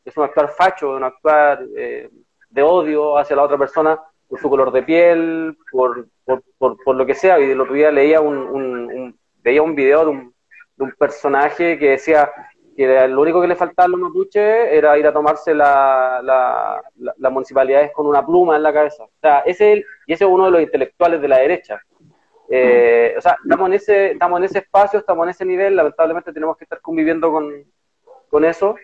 es 0.04 0.16
un 0.16 0.24
actuar 0.24 0.48
facho, 0.48 0.96
un 0.96 1.04
actuar 1.04 1.64
eh, 1.76 2.10
de 2.50 2.62
odio 2.62 3.18
hacia 3.18 3.36
la 3.36 3.44
otra 3.44 3.58
persona 3.58 3.96
por 4.28 4.40
su 4.40 4.50
color 4.50 4.72
de 4.72 4.82
piel, 4.82 5.56
por, 5.70 6.08
por, 6.24 6.42
por, 6.82 6.96
lo 6.96 7.06
que 7.06 7.14
sea. 7.14 7.38
Y 7.38 7.52
el 7.52 7.60
otro 7.60 7.74
día 7.74 7.92
leía 7.92 8.20
un, 8.20 8.38
un, 8.38 9.16
veía 9.36 9.62
un 9.62 9.76
video 9.76 10.00
de 10.00 10.10
un, 10.10 10.34
de 10.74 10.84
un 10.84 10.90
personaje 10.98 11.78
que 11.78 11.90
decía, 11.90 12.28
que 12.76 13.08
lo 13.08 13.22
único 13.22 13.40
que 13.40 13.48
le 13.48 13.56
faltaba 13.56 13.86
a 13.86 13.88
los 13.88 14.00
mapuches 14.00 14.68
era 14.70 14.98
ir 14.98 15.06
a 15.06 15.12
tomarse 15.12 15.54
la, 15.54 16.20
la, 16.22 16.82
las 17.16 17.32
municipalidades 17.32 17.90
con 17.92 18.06
una 18.06 18.24
pluma 18.24 18.56
en 18.56 18.62
la 18.62 18.72
cabeza. 18.72 19.04
O 19.04 19.10
sea, 19.20 19.38
ese 19.40 19.72
es 19.72 19.84
y 20.06 20.12
ese 20.12 20.24
es 20.24 20.30
uno 20.30 20.44
de 20.44 20.50
los 20.50 20.60
intelectuales 20.60 21.20
de 21.20 21.28
la 21.28 21.38
derecha. 21.38 21.80
Eh, 22.48 23.14
o 23.16 23.20
sea, 23.20 23.36
estamos 23.42 23.66
en, 23.68 23.74
ese, 23.74 24.10
estamos 24.12 24.38
en 24.38 24.44
ese 24.44 24.58
espacio, 24.58 24.98
estamos 25.00 25.24
en 25.24 25.30
ese 25.30 25.44
nivel, 25.44 25.74
lamentablemente 25.74 26.32
tenemos 26.32 26.56
que 26.56 26.64
estar 26.64 26.80
conviviendo 26.80 27.32
con, 27.32 27.50
con 28.28 28.44
eso, 28.44 28.76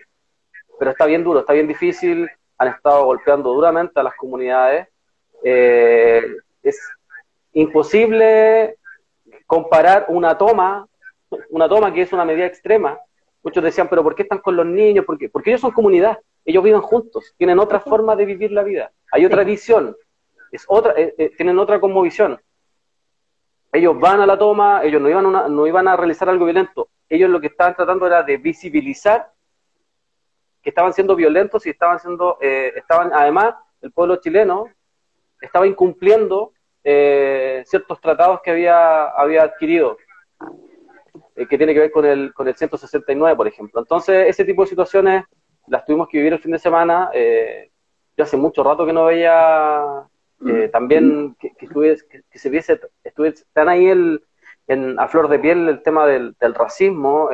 pero 0.79 0.91
está 0.91 1.05
bien 1.05 1.23
duro, 1.23 1.39
está 1.39 1.53
bien 1.53 1.67
difícil, 1.67 2.29
han 2.57 2.67
estado 2.67 3.05
golpeando 3.05 3.53
duramente 3.53 3.99
a 3.99 4.03
las 4.03 4.15
comunidades. 4.15 4.87
Eh, 5.43 6.23
es 6.61 6.79
imposible 7.53 8.77
comparar 9.45 10.05
una 10.09 10.37
toma, 10.37 10.87
una 11.49 11.69
toma 11.69 11.93
que 11.93 12.01
es 12.01 12.11
una 12.11 12.25
medida 12.25 12.45
extrema, 12.45 12.99
Muchos 13.43 13.61
decían, 13.61 13.89
pero 13.89 14.01
¿por 14.03 14.15
qué 14.15 14.23
están 14.23 14.39
con 14.39 14.55
los 14.55 14.65
niños? 14.65 15.03
Porque 15.05 15.29
ellos 15.45 15.59
son 15.59 15.71
comunidad, 15.71 16.17
ellos 16.45 16.63
viven 16.63 16.79
juntos, 16.79 17.33
tienen 17.37 17.59
otra 17.59 17.81
forma 17.81 18.15
de 18.15 18.25
vivir 18.25 18.51
la 18.51 18.63
vida, 18.63 18.91
hay 19.11 19.25
otra 19.25 19.43
visión, 19.43 19.95
es 20.49 20.63
otra, 20.67 20.93
eh, 20.95 21.13
eh, 21.17 21.31
tienen 21.35 21.59
otra 21.59 21.77
visión. 21.77 22.39
Ellos 23.73 23.99
van 23.99 24.21
a 24.21 24.25
la 24.25 24.37
toma, 24.37 24.83
ellos 24.83 25.01
no 25.01 25.09
iban, 25.09 25.35
a 25.35 25.49
no 25.49 25.67
iban 25.67 25.87
a 25.89 25.97
realizar 25.97 26.29
algo 26.29 26.45
violento, 26.45 26.87
ellos 27.09 27.29
lo 27.29 27.41
que 27.41 27.47
estaban 27.47 27.75
tratando 27.75 28.07
era 28.07 28.23
de 28.23 28.37
visibilizar 28.37 29.29
que 30.61 30.69
estaban 30.69 30.93
siendo 30.93 31.13
violentos 31.13 31.65
y 31.65 31.71
estaban 31.71 31.99
siendo, 31.99 32.37
eh, 32.39 32.71
estaban, 32.77 33.11
además, 33.13 33.55
el 33.81 33.91
pueblo 33.91 34.15
chileno 34.17 34.69
estaba 35.41 35.67
incumpliendo 35.67 36.53
ciertos 36.85 38.01
tratados 38.01 38.41
que 38.41 38.51
había, 38.51 39.05
había 39.05 39.43
adquirido 39.43 39.97
eh, 41.35 41.47
que 41.47 41.57
tiene 41.57 41.73
que 41.73 41.79
ver 41.79 41.91
con 41.91 42.05
el, 42.05 42.33
con 42.33 42.47
el 42.47 42.55
169, 42.55 43.35
por 43.35 43.47
ejemplo. 43.47 43.81
Entonces, 43.81 44.27
ese 44.27 44.45
tipo 44.45 44.63
de 44.63 44.69
situaciones 44.69 45.25
las 45.67 45.85
tuvimos 45.85 46.07
que 46.09 46.17
vivir 46.17 46.33
el 46.33 46.39
fin 46.39 46.51
de 46.51 46.59
semana. 46.59 47.09
Eh, 47.13 47.71
yo 48.17 48.23
hace 48.23 48.37
mucho 48.37 48.63
rato 48.63 48.85
que 48.85 48.93
no 48.93 49.05
veía 49.05 49.83
eh, 50.45 50.69
también 50.71 51.35
que, 51.39 51.51
que, 51.55 51.67
que, 52.29 52.39
se 52.39 52.49
viese, 52.49 52.79
estuviese 53.03 53.45
tan 53.53 53.69
ahí 53.69 53.87
el, 53.87 54.23
en, 54.67 54.99
a 54.99 55.07
flor 55.07 55.27
de 55.29 55.39
piel 55.39 55.67
el 55.69 55.81
tema 55.81 56.05
del, 56.05 56.35
del 56.39 56.53
racismo, 56.53 57.29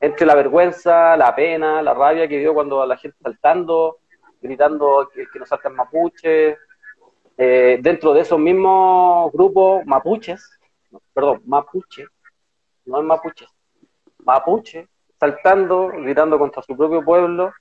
entre 0.00 0.26
la 0.26 0.34
vergüenza, 0.34 1.16
la 1.16 1.34
pena, 1.34 1.80
la 1.80 1.94
rabia 1.94 2.28
que 2.28 2.38
dio 2.38 2.52
cuando 2.52 2.84
la 2.84 2.96
gente 2.96 3.16
saltando, 3.22 3.98
gritando 4.42 5.08
que, 5.14 5.26
que 5.32 5.38
no 5.38 5.46
salten 5.46 5.74
mapuches, 5.74 6.58
eh, 7.36 7.78
dentro 7.80 8.12
de 8.14 8.20
esos 8.20 8.38
mismos 8.38 9.32
grupos 9.32 9.84
mapuches, 9.86 10.58
perdón, 11.12 11.42
mapuche, 11.46 12.06
no 12.86 13.00
es 13.00 13.04
mapuches, 13.04 13.48
mapuche, 14.18 14.88
saltando, 15.18 15.88
gritando 15.88 16.38
contra 16.38 16.62
su 16.62 16.76
propio 16.76 17.04
pueblo, 17.04 17.52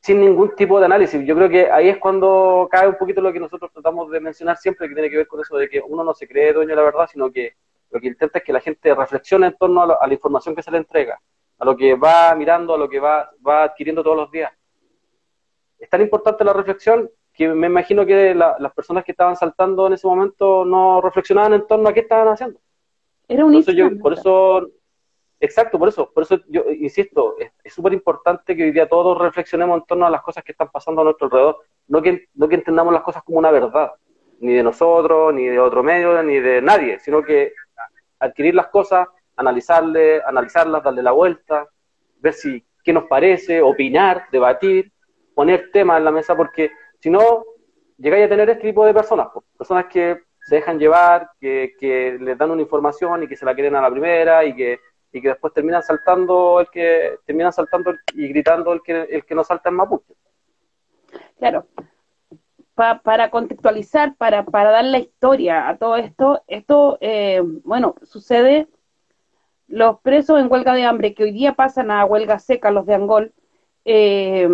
sin 0.00 0.20
ningún 0.20 0.54
tipo 0.56 0.80
de 0.80 0.86
análisis. 0.86 1.24
Yo 1.24 1.36
creo 1.36 1.48
que 1.48 1.70
ahí 1.70 1.88
es 1.88 1.98
cuando 1.98 2.68
cae 2.70 2.88
un 2.88 2.96
poquito 2.96 3.20
lo 3.20 3.32
que 3.32 3.38
nosotros 3.40 3.70
tratamos 3.72 4.10
de 4.10 4.20
mencionar 4.20 4.56
siempre, 4.56 4.88
que 4.88 4.94
tiene 4.94 5.08
que 5.08 5.18
ver 5.18 5.28
con 5.28 5.40
eso 5.40 5.56
de 5.56 5.68
que 5.68 5.80
uno 5.80 6.02
no 6.02 6.12
se 6.12 6.26
cree 6.26 6.52
dueño 6.52 6.70
de 6.70 6.76
la 6.76 6.82
verdad, 6.82 7.08
sino 7.10 7.30
que 7.30 7.54
lo 7.90 8.00
que 8.00 8.08
intenta 8.08 8.38
es 8.38 8.44
que 8.44 8.52
la 8.52 8.60
gente 8.60 8.94
reflexione 8.94 9.46
en 9.46 9.56
torno 9.56 9.82
a, 9.82 10.06
la 10.06 10.12
información 10.12 10.56
que 10.56 10.62
se 10.62 10.70
le 10.70 10.78
entrega, 10.78 11.20
a 11.58 11.64
lo 11.64 11.76
que 11.76 11.94
va 11.94 12.34
mirando, 12.34 12.74
a 12.74 12.78
lo 12.78 12.88
que 12.88 12.98
va, 12.98 13.30
va 13.46 13.64
adquiriendo 13.64 14.02
todos 14.02 14.16
los 14.16 14.30
días. 14.30 14.52
Es 15.78 15.88
tan 15.88 16.00
importante 16.00 16.42
la 16.42 16.52
reflexión 16.52 17.08
que 17.32 17.48
me 17.48 17.66
imagino 17.66 18.04
que 18.04 18.34
las 18.34 18.72
personas 18.74 19.04
que 19.04 19.12
estaban 19.12 19.36
saltando 19.36 19.86
en 19.86 19.94
ese 19.94 20.06
momento 20.06 20.64
no 20.64 21.00
reflexionaban 21.00 21.54
en 21.54 21.66
torno 21.66 21.88
a 21.88 21.92
qué 21.92 22.00
estaban 22.00 22.28
haciendo. 22.28 22.60
Era 23.32 23.44
un 23.46 23.98
Por 23.98 24.12
eso, 24.12 24.68
exacto, 25.40 25.78
por 25.78 25.88
eso, 25.88 26.10
por 26.12 26.22
eso 26.22 26.38
yo 26.48 26.64
insisto, 26.70 27.36
es 27.38 27.72
súper 27.72 27.94
importante 27.94 28.54
que 28.54 28.64
hoy 28.64 28.72
día 28.72 28.88
todos 28.88 29.18
reflexionemos 29.18 29.78
en 29.80 29.86
torno 29.86 30.06
a 30.06 30.10
las 30.10 30.22
cosas 30.22 30.44
que 30.44 30.52
están 30.52 30.70
pasando 30.70 31.00
a 31.00 31.04
nuestro 31.04 31.26
alrededor, 31.26 31.58
no 31.88 32.02
que, 32.02 32.28
no 32.34 32.48
que 32.48 32.56
entendamos 32.56 32.92
las 32.92 33.02
cosas 33.02 33.22
como 33.22 33.38
una 33.38 33.50
verdad, 33.50 33.92
ni 34.40 34.52
de 34.54 34.62
nosotros, 34.62 35.32
ni 35.32 35.46
de 35.46 35.58
otro 35.58 35.82
medio, 35.82 36.22
ni 36.22 36.40
de 36.40 36.60
nadie, 36.60 36.98
sino 36.98 37.22
que 37.22 37.52
adquirir 38.18 38.54
las 38.54 38.68
cosas, 38.68 39.08
analizarle, 39.36 40.22
analizarlas, 40.22 40.82
darle 40.82 41.02
la 41.02 41.12
vuelta, 41.12 41.66
ver 42.18 42.32
si 42.34 42.64
qué 42.84 42.92
nos 42.92 43.04
parece, 43.04 43.62
opinar, 43.62 44.24
debatir, 44.30 44.92
poner 45.34 45.70
temas 45.72 45.98
en 45.98 46.04
la 46.04 46.10
mesa, 46.10 46.36
porque 46.36 46.70
si 46.98 47.08
no, 47.08 47.44
llegáis 47.96 48.26
a 48.26 48.28
tener 48.28 48.50
este 48.50 48.68
tipo 48.68 48.84
de 48.84 48.92
personas, 48.92 49.28
personas 49.56 49.86
que 49.86 50.20
se 50.42 50.56
dejan 50.56 50.78
llevar, 50.78 51.30
que, 51.40 52.18
les 52.20 52.36
dan 52.36 52.50
una 52.50 52.62
información 52.62 53.22
y 53.22 53.28
que 53.28 53.36
se 53.36 53.44
la 53.44 53.54
quieren 53.54 53.76
a 53.76 53.80
la 53.80 53.90
primera 53.90 54.44
y 54.44 54.54
que, 54.54 54.80
y 55.12 55.22
que 55.22 55.28
después 55.28 55.52
terminan 55.52 55.82
saltando 55.82 56.60
el 56.60 56.68
que 56.68 57.18
terminan 57.24 57.52
saltando 57.52 57.94
y 58.14 58.28
gritando 58.28 58.72
el 58.72 58.82
que, 58.82 59.02
el 59.02 59.24
que 59.24 59.34
no 59.34 59.44
salta 59.44 59.68
en 59.68 59.76
mapuche. 59.76 60.14
Claro. 61.38 61.66
para 62.74 63.30
contextualizar, 63.30 64.16
para, 64.16 64.44
para 64.44 64.70
dar 64.70 64.84
la 64.84 64.98
historia 64.98 65.68
a 65.68 65.76
todo 65.76 65.96
esto, 65.96 66.42
esto, 66.46 66.98
eh, 67.00 67.40
bueno, 67.64 67.94
sucede 68.02 68.68
los 69.68 70.00
presos 70.00 70.40
en 70.40 70.50
huelga 70.50 70.74
de 70.74 70.84
hambre 70.84 71.14
que 71.14 71.24
hoy 71.24 71.32
día 71.32 71.54
pasan 71.54 71.90
a 71.90 72.04
huelga 72.04 72.38
seca, 72.38 72.70
los 72.70 72.86
de 72.86 72.94
Angol, 72.94 73.32
eh, 73.84 74.48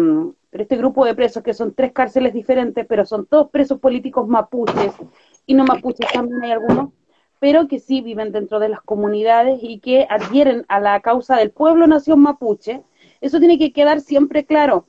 pero 0.51 0.63
este 0.63 0.77
grupo 0.77 1.05
de 1.05 1.15
presos, 1.15 1.43
que 1.43 1.55
son 1.55 1.75
tres 1.75 1.93
cárceles 1.93 2.33
diferentes, 2.33 2.87
pero 2.87 3.05
son 3.05 3.27
todos 3.27 3.51
presos 3.51 3.79
políticos 3.81 4.27
mapuches, 4.27 4.93
y 5.47 5.55
no 5.55 5.65
mapuches 5.65 6.11
también 6.13 6.43
hay 6.43 6.53
algunos, 6.53 6.91
pero 7.39 7.69
que 7.69 7.79
sí 7.79 8.01
viven 8.01 8.33
dentro 8.33 8.59
de 8.59 8.69
las 8.69 8.81
comunidades 8.81 9.61
y 9.63 9.79
que 9.81 10.07
adhieren 10.09 10.65
a 10.69 10.81
la 10.81 11.01
causa 11.01 11.37
del 11.37 11.51
pueblo 11.51 11.87
nación 11.87 12.21
mapuche, 12.21 12.83
eso 13.21 13.39
tiene 13.39 13.59
que 13.59 13.73
quedar 13.73 14.01
siempre 14.01 14.45
claro. 14.45 14.87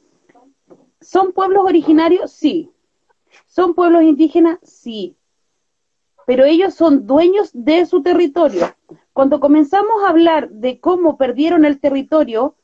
¿Son 1.02 1.32
pueblos 1.32 1.64
originarios? 1.66 2.32
Sí. 2.32 2.72
¿Son 3.48 3.74
pueblos 3.74 4.04
indígenas? 4.04 4.60
Sí. 4.64 5.16
Pero 6.26 6.46
ellos 6.46 6.74
son 6.74 7.08
dueños 7.08 7.50
de 7.54 7.86
su 7.86 8.02
territorio. 8.02 8.76
Cuando 9.14 9.40
comenzamos 9.40 10.04
a 10.04 10.10
hablar 10.10 10.50
de 10.50 10.80
cómo 10.80 11.18
perdieron 11.18 11.66
el 11.66 11.80
territorio, 11.80 12.56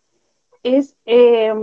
es 0.63 0.95
eh, 1.05 1.53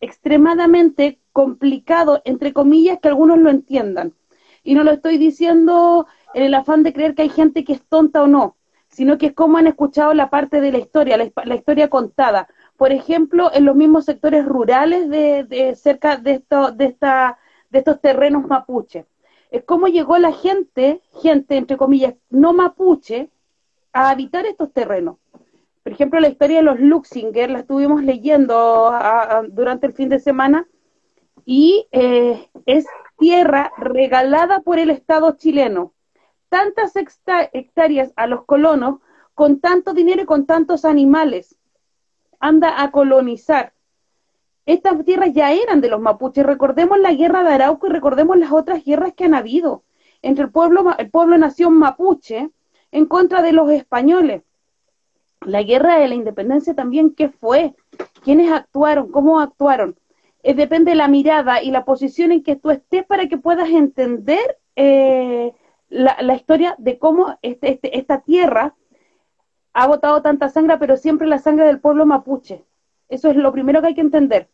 extremadamente 0.00 1.20
complicado, 1.32 2.22
entre 2.24 2.52
comillas, 2.52 2.98
que 3.00 3.08
algunos 3.08 3.38
lo 3.38 3.50
entiendan. 3.50 4.14
Y 4.62 4.74
no 4.74 4.84
lo 4.84 4.92
estoy 4.92 5.18
diciendo 5.18 6.06
en 6.34 6.42
el 6.42 6.54
afán 6.54 6.82
de 6.82 6.92
creer 6.92 7.14
que 7.14 7.22
hay 7.22 7.28
gente 7.28 7.64
que 7.64 7.72
es 7.74 7.82
tonta 7.86 8.22
o 8.22 8.26
no, 8.26 8.56
sino 8.88 9.18
que 9.18 9.26
es 9.26 9.32
como 9.34 9.58
han 9.58 9.66
escuchado 9.66 10.14
la 10.14 10.30
parte 10.30 10.60
de 10.60 10.72
la 10.72 10.78
historia, 10.78 11.16
la, 11.16 11.54
historia 11.54 11.88
contada. 11.88 12.48
Por 12.76 12.92
ejemplo, 12.92 13.50
en 13.54 13.64
los 13.64 13.76
mismos 13.76 14.04
sectores 14.04 14.44
rurales 14.44 15.08
de, 15.08 15.74
cerca 15.76 16.16
de, 16.16 16.42
de, 16.74 16.84
esta, 16.84 17.38
de 17.70 17.78
estos 17.78 18.00
terrenos 18.00 18.46
mapuche. 18.46 19.06
Es 19.50 19.64
como 19.64 19.88
llegó 19.88 20.18
la 20.18 20.32
gente, 20.32 21.02
gente 21.22 21.56
entre 21.56 21.76
comillas, 21.76 22.14
no 22.28 22.52
mapuche, 22.52 23.30
a 23.92 24.10
habitar 24.10 24.46
estos 24.46 24.72
terrenos. 24.72 25.16
Por 25.82 25.92
ejemplo, 25.92 26.20
la 26.20 26.28
historia 26.28 26.58
de 26.58 26.62
los 26.62 26.78
Luxinger 26.78 27.50
la 27.50 27.60
estuvimos 27.60 28.02
leyendo 28.02 28.92
durante 29.48 29.86
el 29.86 29.94
fin 29.94 30.10
de 30.10 30.18
semana 30.18 30.68
y 31.46 31.88
eh, 31.90 32.48
es 32.66 32.86
tierra 33.18 33.72
regalada 33.78 34.60
por 34.60 34.78
el 34.78 34.90
Estado 34.90 35.32
chileno. 35.36 35.94
Tantas 36.50 36.92
hectáreas 36.96 38.12
a 38.16 38.26
los 38.26 38.44
colonos 38.44 39.00
con 39.34 39.60
tanto 39.60 39.94
dinero 39.94 40.22
y 40.22 40.26
con 40.26 40.44
tantos 40.44 40.84
animales. 40.84 41.56
Anda 42.40 42.82
a 42.82 42.90
colonizar. 42.90 43.72
Estas 44.66 45.02
tierras 45.04 45.32
ya 45.32 45.52
eran 45.52 45.80
de 45.80 45.88
los 45.88 46.00
mapuches. 46.00 46.44
Recordemos 46.44 46.98
la 46.98 47.12
guerra 47.12 47.42
de 47.42 47.54
Arauco 47.54 47.86
y 47.86 47.90
recordemos 47.90 48.36
las 48.36 48.52
otras 48.52 48.84
guerras 48.84 49.14
que 49.14 49.24
han 49.24 49.34
habido 49.34 49.84
entre 50.22 50.44
el 50.44 50.50
pueblo, 50.50 50.94
el 50.98 51.10
pueblo 51.10 51.38
nación 51.38 51.78
mapuche 51.78 52.50
en 52.92 53.06
contra 53.06 53.40
de 53.40 53.52
los 53.52 53.70
españoles 53.70 54.42
la 55.46 55.62
guerra 55.62 55.98
de 55.98 56.08
la 56.08 56.14
independencia 56.14 56.74
también, 56.74 57.14
¿qué 57.14 57.28
fue? 57.28 57.74
¿Quiénes 58.22 58.52
actuaron? 58.52 59.10
¿Cómo 59.10 59.40
actuaron? 59.40 59.96
Eh, 60.42 60.54
depende 60.54 60.92
de 60.92 60.96
la 60.96 61.08
mirada 61.08 61.62
y 61.62 61.70
la 61.70 61.84
posición 61.84 62.32
en 62.32 62.42
que 62.42 62.56
tú 62.56 62.70
estés 62.70 63.04
para 63.04 63.28
que 63.28 63.38
puedas 63.38 63.68
entender 63.70 64.58
eh, 64.76 65.52
la, 65.88 66.34
historia 66.34 66.74
de 66.78 66.98
cómo 66.98 67.38
este, 67.42 67.72
este, 67.72 67.98
esta 67.98 68.20
tierra 68.20 68.74
ha 69.72 69.86
botado 69.86 70.22
tanta 70.22 70.48
sangre, 70.48 70.78
pero 70.78 70.96
siempre 70.96 71.26
la 71.26 71.38
sangre 71.38 71.66
del 71.66 71.80
pueblo 71.80 72.06
mapuche. 72.06 72.64
Eso 73.08 73.30
es 73.30 73.36
lo 73.36 73.52
primero 73.52 73.80
que 73.80 73.88
hay 73.88 73.94
que 73.94 74.00
entender. 74.00 74.48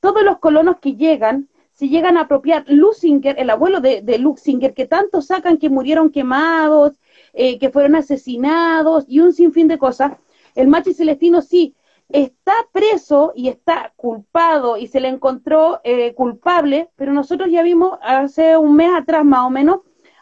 Todos 0.00 0.22
los 0.22 0.38
colonos 0.38 0.78
que 0.78 0.96
llegan, 0.96 1.48
si 1.72 1.88
llegan 1.88 2.16
a 2.16 2.22
apropiar 2.22 2.64
Lusinger, 2.66 3.38
el 3.38 3.50
abuelo 3.50 3.80
de, 3.80 4.02
de 4.02 4.18
Luxinger, 4.18 4.74
que 4.74 4.86
tanto 4.86 5.22
sacan 5.22 5.58
que 5.58 5.70
murieron 5.70 6.10
quemados, 6.10 6.98
eh, 7.34 7.58
que 7.58 7.70
fueron 7.70 7.96
asesinados 7.96 9.04
y 9.08 9.20
un 9.20 9.32
sinfín 9.32 9.68
de 9.68 9.78
cosas. 9.78 10.12
El 10.54 10.68
machi 10.68 10.94
celestino 10.94 11.42
sí 11.42 11.74
está 12.08 12.52
preso 12.72 13.32
y 13.34 13.48
está 13.48 13.92
culpado 13.96 14.76
y 14.76 14.86
se 14.86 15.00
le 15.00 15.08
encontró 15.08 15.80
eh, 15.82 16.14
culpable, 16.14 16.90
pero 16.96 17.12
nosotros 17.12 17.50
ya 17.50 17.62
vimos 17.62 17.98
hace 18.02 18.56
un 18.56 18.76
mes 18.76 18.90
atrás 18.94 19.24
más 19.24 19.46
o 19.46 19.50
menos, 19.50 19.80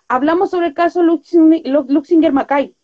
hablamos 0.09 0.51
sobre 0.51 0.69
el 0.69 0.75
caso 0.75 1.03
Luxinger 1.03 2.33
Macay. 2.33 2.75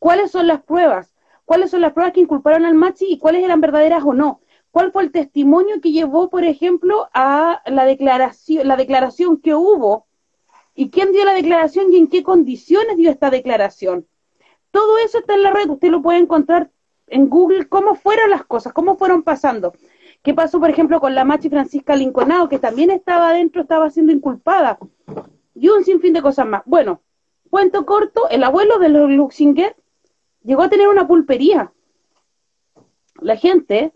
¿Cuáles 0.00 0.32
son 0.32 0.48
las 0.48 0.62
pruebas? 0.62 1.14
¿Cuáles 1.44 1.70
son 1.70 1.80
las 1.80 1.92
pruebas 1.92 2.12
que 2.12 2.20
inculparon 2.20 2.64
al 2.64 2.74
machi 2.74 3.06
y 3.08 3.18
cuáles 3.18 3.44
eran 3.44 3.60
verdaderas 3.60 4.02
o 4.04 4.12
no? 4.12 4.40
¿Cuál 4.70 4.92
fue 4.92 5.04
el 5.04 5.12
testimonio 5.12 5.80
que 5.80 5.92
llevó, 5.92 6.28
por 6.28 6.44
ejemplo, 6.44 7.08
a 7.14 7.62
la 7.66 7.84
declaración, 7.84 8.66
la 8.66 8.76
declaración 8.76 9.40
que 9.40 9.54
hubo 9.54 10.07
y 10.78 10.90
quién 10.90 11.10
dio 11.10 11.24
la 11.24 11.34
declaración 11.34 11.92
y 11.92 11.96
en 11.96 12.06
qué 12.06 12.22
condiciones 12.22 12.96
dio 12.96 13.10
esta 13.10 13.30
declaración. 13.30 14.06
Todo 14.70 14.98
eso 14.98 15.18
está 15.18 15.34
en 15.34 15.42
la 15.42 15.50
red, 15.50 15.68
usted 15.68 15.88
lo 15.88 16.02
puede 16.02 16.20
encontrar 16.20 16.70
en 17.08 17.28
Google, 17.28 17.68
cómo 17.68 17.96
fueron 17.96 18.30
las 18.30 18.44
cosas, 18.44 18.72
cómo 18.72 18.96
fueron 18.96 19.24
pasando. 19.24 19.72
¿Qué 20.22 20.34
pasó, 20.34 20.60
por 20.60 20.70
ejemplo, 20.70 21.00
con 21.00 21.16
la 21.16 21.24
Machi 21.24 21.48
Francisca 21.50 21.96
Linconado, 21.96 22.48
que 22.48 22.60
también 22.60 22.92
estaba 22.92 23.30
adentro, 23.30 23.62
estaba 23.62 23.90
siendo 23.90 24.12
inculpada? 24.12 24.78
Y 25.52 25.68
un 25.68 25.82
sinfín 25.82 26.12
de 26.12 26.22
cosas 26.22 26.46
más. 26.46 26.62
Bueno, 26.64 27.02
cuento 27.50 27.84
corto, 27.84 28.28
el 28.30 28.44
abuelo 28.44 28.78
de 28.78 28.90
los 28.90 29.10
Luxinger 29.10 29.74
llegó 30.44 30.62
a 30.62 30.70
tener 30.70 30.86
una 30.86 31.08
pulpería. 31.08 31.72
La 33.20 33.34
gente, 33.34 33.92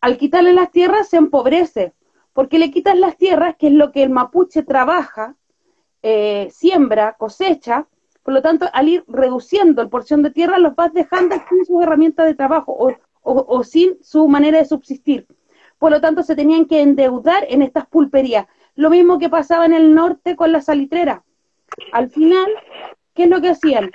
al 0.00 0.16
quitarle 0.16 0.54
las 0.54 0.70
tierras, 0.70 1.10
se 1.10 1.18
empobrece, 1.18 1.92
porque 2.32 2.58
le 2.58 2.70
quitas 2.70 2.96
las 2.96 3.18
tierras, 3.18 3.56
que 3.58 3.66
es 3.66 3.74
lo 3.74 3.92
que 3.92 4.02
el 4.02 4.08
mapuche 4.08 4.62
trabaja, 4.62 5.36
eh, 6.02 6.48
siembra, 6.50 7.16
cosecha, 7.18 7.86
por 8.26 8.34
lo 8.34 8.42
tanto, 8.42 8.66
al 8.72 8.88
ir 8.88 9.04
reduciendo 9.06 9.82
el 9.82 9.88
porción 9.88 10.20
de 10.24 10.32
tierra, 10.32 10.58
los 10.58 10.74
vas 10.74 10.92
dejando 10.92 11.36
sin 11.48 11.64
sus 11.64 11.80
herramientas 11.80 12.26
de 12.26 12.34
trabajo 12.34 12.76
o, 13.22 13.62
sin 13.62 14.02
su 14.02 14.26
manera 14.26 14.58
de 14.58 14.64
subsistir. 14.64 15.28
Por 15.78 15.92
lo 15.92 16.00
tanto, 16.00 16.24
se 16.24 16.34
tenían 16.34 16.64
que 16.64 16.80
endeudar 16.80 17.46
en 17.48 17.62
estas 17.62 17.86
pulperías. 17.86 18.48
Lo 18.74 18.90
mismo 18.90 19.20
que 19.20 19.28
pasaba 19.28 19.64
en 19.64 19.74
el 19.74 19.94
norte 19.94 20.34
con 20.34 20.50
la 20.50 20.60
salitrera. 20.60 21.22
Al 21.92 22.10
final, 22.10 22.46
¿qué 23.14 23.24
es 23.24 23.30
lo 23.30 23.40
que 23.40 23.50
hacían? 23.50 23.92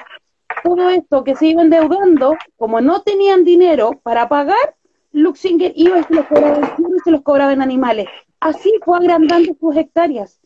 Todo 0.63 0.89
esto 0.89 1.25
que 1.25 1.35
se 1.35 1.47
iba 1.47 1.61
endeudando, 1.61 2.37
como 2.55 2.79
no 2.79 3.01
tenían 3.01 3.43
dinero 3.43 3.99
para 4.01 4.29
pagar, 4.29 4.75
Luxinger 5.11 5.73
iba 5.75 5.99
y 5.99 6.03
se 6.03 6.13
los 6.13 6.25
cobraba 6.27 6.75
y 6.77 6.99
se 7.03 7.11
los 7.11 7.21
cobraba 7.21 7.51
en 7.51 7.61
animales. 7.61 8.07
Así 8.39 8.71
fue 8.85 8.97
agrandando 8.97 9.53
sus 9.59 9.75
hectáreas. 9.75 10.40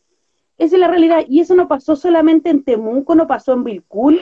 Esa 0.58 0.76
es 0.76 0.80
la 0.80 0.88
realidad. 0.88 1.26
Y 1.28 1.42
eso 1.42 1.56
no 1.56 1.68
pasó 1.68 1.96
solamente 1.96 2.50
en 2.50 2.64
Temuco, 2.64 3.16
no 3.16 3.28
pasó 3.28 3.54
en 3.54 3.64
Vilcún, 3.64 4.20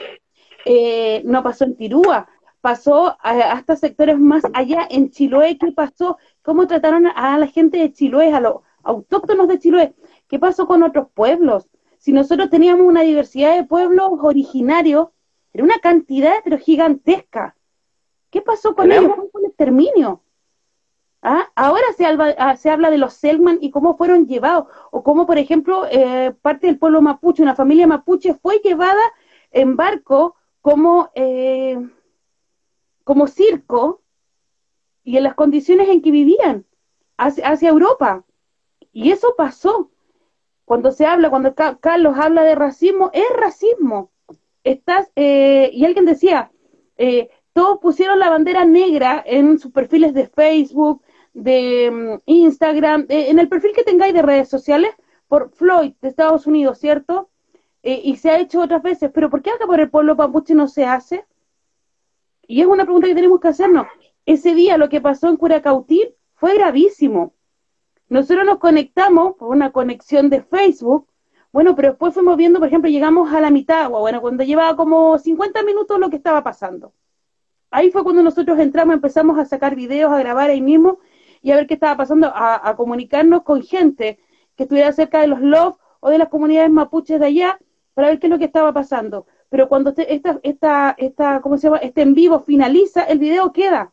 eh, 0.64 1.22
no 1.24 1.42
pasó 1.42 1.64
en 1.64 1.76
Tirúa, 1.76 2.28
pasó 2.60 3.16
hasta 3.20 3.76
sectores 3.76 4.18
más 4.18 4.42
allá, 4.54 4.86
en 4.90 5.10
Chiloé, 5.10 5.58
¿qué 5.58 5.70
pasó? 5.72 6.16
¿Cómo 6.42 6.66
trataron 6.66 7.06
a 7.06 7.38
la 7.38 7.46
gente 7.46 7.78
de 7.78 7.92
Chiloé, 7.92 8.32
a, 8.32 8.40
autóctonos 8.84 9.48
de 9.48 9.58
Chiloé. 9.58 9.94
¿Qué 10.28 10.38
pasó 10.38 10.66
con 10.66 10.82
otros 10.82 11.08
pueblos? 11.12 11.68
Si 11.98 12.12
nosotros 12.12 12.50
teníamos 12.50 12.86
una 12.86 13.02
diversidad 13.02 13.56
de 13.56 13.64
pueblos 13.64 14.10
originarios, 14.22 15.08
era 15.52 15.64
una 15.64 15.78
cantidad 15.78 16.34
pero 16.44 16.58
gigantesca. 16.58 17.56
¿Qué 18.30 18.42
pasó 18.42 18.74
con 18.74 18.92
ellos? 18.92 19.10
¿Cómo 19.10 19.28
fue 19.30 19.42
el 19.42 19.48
exterminio? 19.48 20.22
¿Ah? 21.26 21.50
Ahora 21.54 21.86
se 21.96 22.04
habla, 22.04 22.34
ah, 22.38 22.54
se 22.54 22.68
habla 22.68 22.90
de 22.90 22.98
los 22.98 23.14
Selman 23.14 23.56
y 23.62 23.70
cómo 23.70 23.96
fueron 23.96 24.26
llevados, 24.26 24.66
o 24.90 25.02
cómo, 25.02 25.26
por 25.26 25.38
ejemplo, 25.38 25.86
eh, 25.90 26.34
parte 26.42 26.66
del 26.66 26.78
pueblo 26.78 27.00
mapuche, 27.00 27.42
una 27.42 27.54
familia 27.54 27.86
mapuche 27.86 28.34
fue 28.34 28.60
llevada 28.62 29.00
en 29.50 29.74
barco 29.74 30.36
como, 30.60 31.10
eh, 31.14 31.78
como 33.04 33.26
circo 33.26 34.02
y 35.02 35.16
en 35.16 35.22
las 35.22 35.34
condiciones 35.34 35.88
en 35.88 36.02
que 36.02 36.10
vivían 36.10 36.66
hacia, 37.16 37.70
Europa. 37.70 38.26
Y 38.92 39.10
eso 39.10 39.34
pasó. 39.34 39.90
Cuando 40.66 40.92
se 40.92 41.06
habla, 41.06 41.30
cuando 41.30 41.54
Carlos 41.54 42.18
habla 42.18 42.42
de 42.42 42.54
racismo, 42.54 43.10
es 43.14 43.24
racismo. 43.34 44.10
Estás, 44.62 45.10
eh, 45.16 45.70
y 45.72 45.86
alguien 45.86 46.04
decía, 46.04 46.52
eh, 46.98 47.30
todos 47.54 47.78
pusieron 47.78 48.18
la 48.18 48.30
bandera 48.30 48.66
negra 48.66 49.22
en 49.24 49.58
sus 49.58 49.72
perfiles 49.72 50.12
de 50.12 50.26
Facebook, 50.26 51.02
de 51.34 51.90
mm, 51.90 52.22
Instagram, 52.26 53.06
eh, 53.08 53.30
en 53.30 53.38
el 53.38 53.48
perfil 53.48 53.72
que 53.74 53.84
tengáis 53.84 54.14
de 54.14 54.22
redes 54.22 54.48
sociales, 54.48 54.90
por 55.28 55.50
Floyd 55.50 55.94
de 56.00 56.08
Estados 56.08 56.46
Unidos, 56.46 56.78
¿cierto? 56.78 57.30
y 57.86 58.16
se 58.16 58.30
ha 58.30 58.38
hecho 58.38 58.62
otras 58.62 58.82
veces, 58.82 59.10
pero 59.12 59.28
¿por 59.28 59.42
qué 59.42 59.50
acá 59.50 59.66
por 59.66 59.78
el 59.78 59.90
pueblo 59.90 60.16
mapuche 60.16 60.54
no 60.54 60.68
se 60.68 60.86
hace? 60.86 61.26
Y 62.46 62.62
es 62.62 62.66
una 62.66 62.84
pregunta 62.84 63.08
que 63.08 63.14
tenemos 63.14 63.40
que 63.40 63.48
hacernos. 63.48 63.86
Ese 64.26 64.54
día 64.54 64.78
lo 64.78 64.88
que 64.88 65.02
pasó 65.02 65.28
en 65.28 65.36
Curacautín 65.36 66.08
fue 66.34 66.54
gravísimo. 66.54 67.34
Nosotros 68.08 68.44
nos 68.46 68.58
conectamos 68.58 69.36
por 69.36 69.48
una 69.48 69.72
conexión 69.72 70.30
de 70.30 70.42
Facebook, 70.42 71.06
bueno, 71.52 71.76
pero 71.76 71.90
después 71.90 72.12
fuimos 72.14 72.36
viendo, 72.36 72.58
por 72.58 72.68
ejemplo, 72.68 72.90
llegamos 72.90 73.32
a 73.32 73.40
la 73.40 73.50
mitad, 73.50 73.88
bueno, 73.88 74.20
cuando 74.20 74.44
llevaba 74.44 74.76
como 74.76 75.18
50 75.18 75.62
minutos 75.62 75.98
lo 75.98 76.10
que 76.10 76.16
estaba 76.16 76.42
pasando. 76.42 76.92
Ahí 77.70 77.90
fue 77.90 78.02
cuando 78.02 78.22
nosotros 78.22 78.58
entramos, 78.58 78.94
empezamos 78.94 79.38
a 79.38 79.44
sacar 79.44 79.74
videos, 79.74 80.12
a 80.12 80.18
grabar 80.18 80.50
ahí 80.50 80.60
mismo 80.60 80.98
y 81.44 81.52
a 81.52 81.56
ver 81.56 81.66
qué 81.66 81.74
estaba 81.74 81.94
pasando, 81.98 82.32
a, 82.34 82.74
comunicarnos 82.74 83.42
con 83.42 83.62
gente 83.62 84.18
que 84.56 84.62
estuviera 84.62 84.90
cerca 84.92 85.20
de 85.20 85.26
los 85.26 85.42
LOF 85.42 85.76
o 86.00 86.08
de 86.08 86.16
las 86.16 86.30
comunidades 86.30 86.70
mapuches 86.70 87.20
de 87.20 87.26
allá 87.26 87.58
para 87.92 88.08
ver 88.08 88.18
qué 88.18 88.28
es 88.28 88.30
lo 88.30 88.38
que 88.38 88.46
estaba 88.46 88.72
pasando. 88.72 89.26
Pero 89.50 89.68
cuando 89.68 89.92
esta, 89.94 90.40
esta, 90.42 90.94
esta, 90.96 91.42
¿cómo 91.42 91.58
se 91.58 91.66
llama? 91.66 91.76
Este 91.76 92.00
en 92.00 92.14
vivo 92.14 92.40
finaliza, 92.40 93.04
el 93.04 93.18
video 93.18 93.52
queda. 93.52 93.92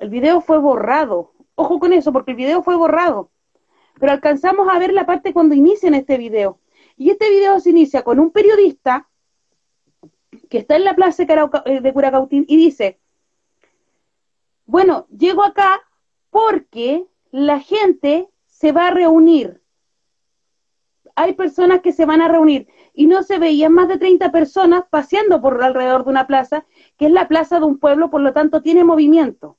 El 0.00 0.08
video 0.08 0.40
fue 0.40 0.58
borrado. 0.58 1.30
Ojo 1.54 1.78
con 1.78 1.92
eso, 1.92 2.12
porque 2.12 2.32
el 2.32 2.38
video 2.38 2.60
fue 2.64 2.74
borrado. 2.74 3.30
Pero 4.00 4.10
alcanzamos 4.10 4.66
a 4.68 4.76
ver 4.80 4.92
la 4.92 5.06
parte 5.06 5.32
cuando 5.32 5.54
inician 5.54 5.94
este 5.94 6.18
video. 6.18 6.58
Y 6.96 7.10
este 7.10 7.30
video 7.30 7.60
se 7.60 7.70
inicia 7.70 8.02
con 8.02 8.18
un 8.18 8.32
periodista 8.32 9.08
que 10.50 10.58
está 10.58 10.74
en 10.74 10.82
la 10.82 10.96
plaza 10.96 11.22
eh, 11.22 11.80
de 11.80 11.92
Curacautín 11.92 12.44
y 12.48 12.56
dice, 12.56 12.98
bueno, 14.66 15.06
llego 15.16 15.44
acá 15.44 15.80
porque 16.34 17.06
la 17.30 17.60
gente 17.60 18.28
se 18.46 18.72
va 18.72 18.88
a 18.88 18.90
reunir. 18.90 19.62
Hay 21.14 21.34
personas 21.34 21.80
que 21.80 21.92
se 21.92 22.06
van 22.06 22.20
a 22.20 22.26
reunir 22.26 22.66
y 22.92 23.06
no 23.06 23.22
se 23.22 23.38
veían 23.38 23.72
más 23.72 23.86
de 23.86 23.98
30 23.98 24.32
personas 24.32 24.82
paseando 24.90 25.40
por 25.40 25.62
alrededor 25.62 26.02
de 26.02 26.10
una 26.10 26.26
plaza, 26.26 26.66
que 26.98 27.06
es 27.06 27.12
la 27.12 27.28
plaza 27.28 27.60
de 27.60 27.66
un 27.66 27.78
pueblo, 27.78 28.10
por 28.10 28.20
lo 28.20 28.32
tanto 28.32 28.62
tiene 28.62 28.82
movimiento 28.82 29.58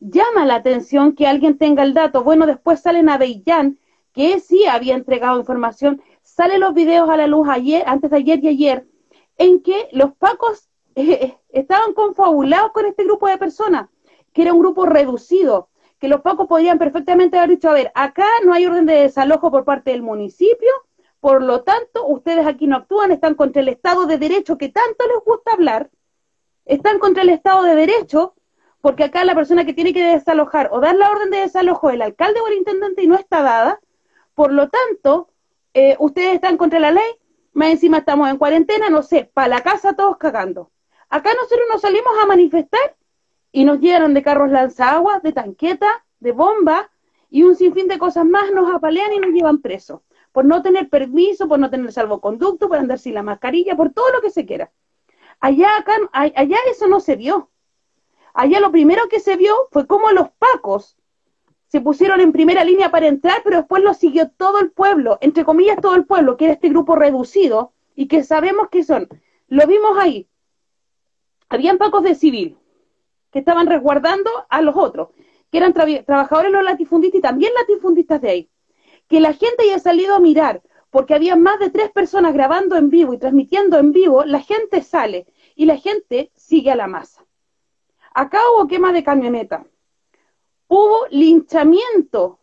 llama 0.00 0.46
la 0.46 0.56
atención 0.56 1.14
que 1.14 1.26
alguien 1.26 1.58
tenga 1.58 1.82
el 1.82 1.94
dato. 1.94 2.24
Bueno, 2.24 2.46
después 2.46 2.80
salen 2.80 3.08
a 3.08 3.18
Beillán, 3.18 3.78
que 4.12 4.40
sí 4.40 4.66
había 4.66 4.94
entregado 4.94 5.38
información, 5.38 6.02
salen 6.22 6.60
los 6.60 6.74
videos 6.74 7.08
a 7.08 7.16
la 7.16 7.26
luz 7.26 7.46
ayer, 7.48 7.84
antes 7.86 8.10
de 8.10 8.16
ayer 8.16 8.42
y 8.42 8.48
ayer, 8.48 8.88
en 9.36 9.62
que 9.62 9.88
los 9.92 10.12
pacos 10.14 10.68
eh, 10.96 11.36
estaban 11.50 11.92
confabulados 11.92 12.72
con 12.72 12.86
este 12.86 13.04
grupo 13.04 13.28
de 13.28 13.38
personas, 13.38 13.88
que 14.32 14.42
era 14.42 14.52
un 14.52 14.60
grupo 14.60 14.86
reducido, 14.86 15.68
que 15.98 16.08
los 16.08 16.22
pacos 16.22 16.46
podían 16.46 16.78
perfectamente 16.78 17.36
haber 17.36 17.50
dicho, 17.50 17.68
a 17.68 17.74
ver, 17.74 17.92
acá 17.94 18.26
no 18.44 18.54
hay 18.54 18.66
orden 18.66 18.86
de 18.86 18.94
desalojo 18.94 19.50
por 19.50 19.64
parte 19.64 19.90
del 19.90 20.02
municipio, 20.02 20.70
por 21.20 21.42
lo 21.42 21.62
tanto, 21.62 22.06
ustedes 22.06 22.46
aquí 22.46 22.66
no 22.66 22.76
actúan, 22.76 23.12
están 23.12 23.34
contra 23.34 23.60
el 23.60 23.68
Estado 23.68 24.06
de 24.06 24.16
Derecho, 24.16 24.56
que 24.56 24.70
tanto 24.70 25.06
les 25.06 25.22
gusta 25.24 25.52
hablar, 25.52 25.90
están 26.64 26.98
contra 26.98 27.22
el 27.22 27.28
Estado 27.28 27.64
de 27.64 27.74
Derecho, 27.74 28.34
porque 28.80 29.04
acá 29.04 29.24
la 29.24 29.34
persona 29.34 29.66
que 29.66 29.74
tiene 29.74 29.92
que 29.92 30.02
desalojar 30.02 30.70
o 30.72 30.80
dar 30.80 30.96
la 30.96 31.10
orden 31.10 31.30
de 31.30 31.40
desalojo 31.40 31.90
es 31.90 31.96
el 31.96 32.02
alcalde 32.02 32.40
o 32.40 32.46
el 32.46 32.54
intendente 32.54 33.02
y 33.02 33.06
no 33.06 33.16
está 33.16 33.42
dada, 33.42 33.80
por 34.34 34.52
lo 34.52 34.70
tanto, 34.70 35.28
eh, 35.74 35.96
ustedes 35.98 36.34
están 36.34 36.56
contra 36.56 36.80
la 36.80 36.90
ley, 36.90 37.12
más 37.52 37.70
encima 37.70 37.98
estamos 37.98 38.30
en 38.30 38.38
cuarentena, 38.38 38.88
no 38.88 39.02
sé, 39.02 39.30
para 39.34 39.48
la 39.48 39.60
casa 39.60 39.94
todos 39.94 40.16
cagando. 40.16 40.70
Acá 41.10 41.34
nosotros 41.34 41.66
nos 41.70 41.82
salimos 41.82 42.12
a 42.22 42.26
manifestar 42.26 42.96
y 43.52 43.64
nos 43.64 43.80
llenan 43.80 44.14
de 44.14 44.22
carros 44.22 44.50
lanzaguas, 44.50 45.22
de 45.22 45.32
tanqueta, 45.32 46.04
de 46.20 46.32
bomba 46.32 46.90
y 47.30 47.42
un 47.42 47.56
sinfín 47.56 47.88
de 47.88 47.98
cosas 47.98 48.24
más, 48.26 48.52
nos 48.52 48.72
apalean 48.74 49.12
y 49.12 49.18
nos 49.18 49.30
llevan 49.30 49.60
presos 49.60 50.00
por 50.32 50.44
no 50.44 50.62
tener 50.62 50.88
permiso, 50.88 51.48
por 51.48 51.58
no 51.58 51.70
tener 51.70 51.90
salvoconducto, 51.92 52.68
por 52.68 52.78
andar 52.78 52.98
sin 52.98 53.14
la 53.14 53.22
mascarilla, 53.22 53.76
por 53.76 53.90
todo 53.90 54.12
lo 54.12 54.20
que 54.20 54.30
se 54.30 54.46
quiera. 54.46 54.70
Allá, 55.40 55.70
acá, 55.78 55.94
allá 56.12 56.56
eso 56.70 56.86
no 56.86 57.00
se 57.00 57.16
dio 57.16 57.50
allá 58.34 58.60
lo 58.60 58.70
primero 58.70 59.08
que 59.08 59.20
se 59.20 59.36
vio 59.36 59.54
fue 59.70 59.86
cómo 59.86 60.10
los 60.12 60.30
pacos 60.30 60.96
se 61.66 61.80
pusieron 61.80 62.20
en 62.20 62.32
primera 62.32 62.64
línea 62.64 62.90
para 62.90 63.06
entrar, 63.06 63.42
pero 63.44 63.58
después 63.58 63.82
lo 63.82 63.94
siguió 63.94 64.28
todo 64.30 64.58
el 64.58 64.72
pueblo, 64.72 65.18
entre 65.20 65.44
comillas 65.44 65.80
todo 65.80 65.94
el 65.94 66.04
pueblo, 66.04 66.36
que 66.36 66.46
era 66.46 66.54
este 66.54 66.68
grupo 66.68 66.96
reducido 66.96 67.72
y 67.94 68.08
que 68.08 68.24
sabemos 68.24 68.70
que 68.70 68.82
son. 68.82 69.08
Lo 69.46 69.66
vimos 69.68 69.96
ahí. 69.96 70.28
Habían 71.48 71.78
pacos 71.78 72.02
de 72.02 72.16
civil 72.16 72.58
que 73.30 73.40
estaban 73.40 73.66
resguardando 73.66 74.30
a 74.48 74.60
los 74.60 74.76
otros, 74.76 75.08
que 75.50 75.58
eran 75.58 75.72
trabajadores 75.72 76.52
los 76.52 76.64
latifundistas 76.64 77.18
y 77.18 77.22
también 77.22 77.52
latifundistas 77.54 78.20
de 78.20 78.30
ahí. 78.30 78.50
Que 79.08 79.20
la 79.20 79.32
gente 79.32 79.64
haya 79.64 79.78
salido 79.78 80.14
a 80.14 80.20
mirar, 80.20 80.62
porque 80.90 81.14
había 81.14 81.36
más 81.36 81.58
de 81.58 81.70
tres 81.70 81.90
personas 81.90 82.34
grabando 82.34 82.76
en 82.76 82.90
vivo 82.90 83.14
y 83.14 83.18
transmitiendo 83.18 83.78
en 83.78 83.92
vivo, 83.92 84.24
la 84.24 84.40
gente 84.40 84.82
sale 84.82 85.26
y 85.54 85.66
la 85.66 85.76
gente 85.76 86.32
sigue 86.34 86.70
a 86.70 86.76
la 86.76 86.86
masa. 86.86 87.24
Acá 88.12 88.38
hubo 88.52 88.66
quema 88.66 88.92
de 88.92 89.04
camioneta. 89.04 89.66
Hubo 90.66 91.06
linchamiento 91.10 92.38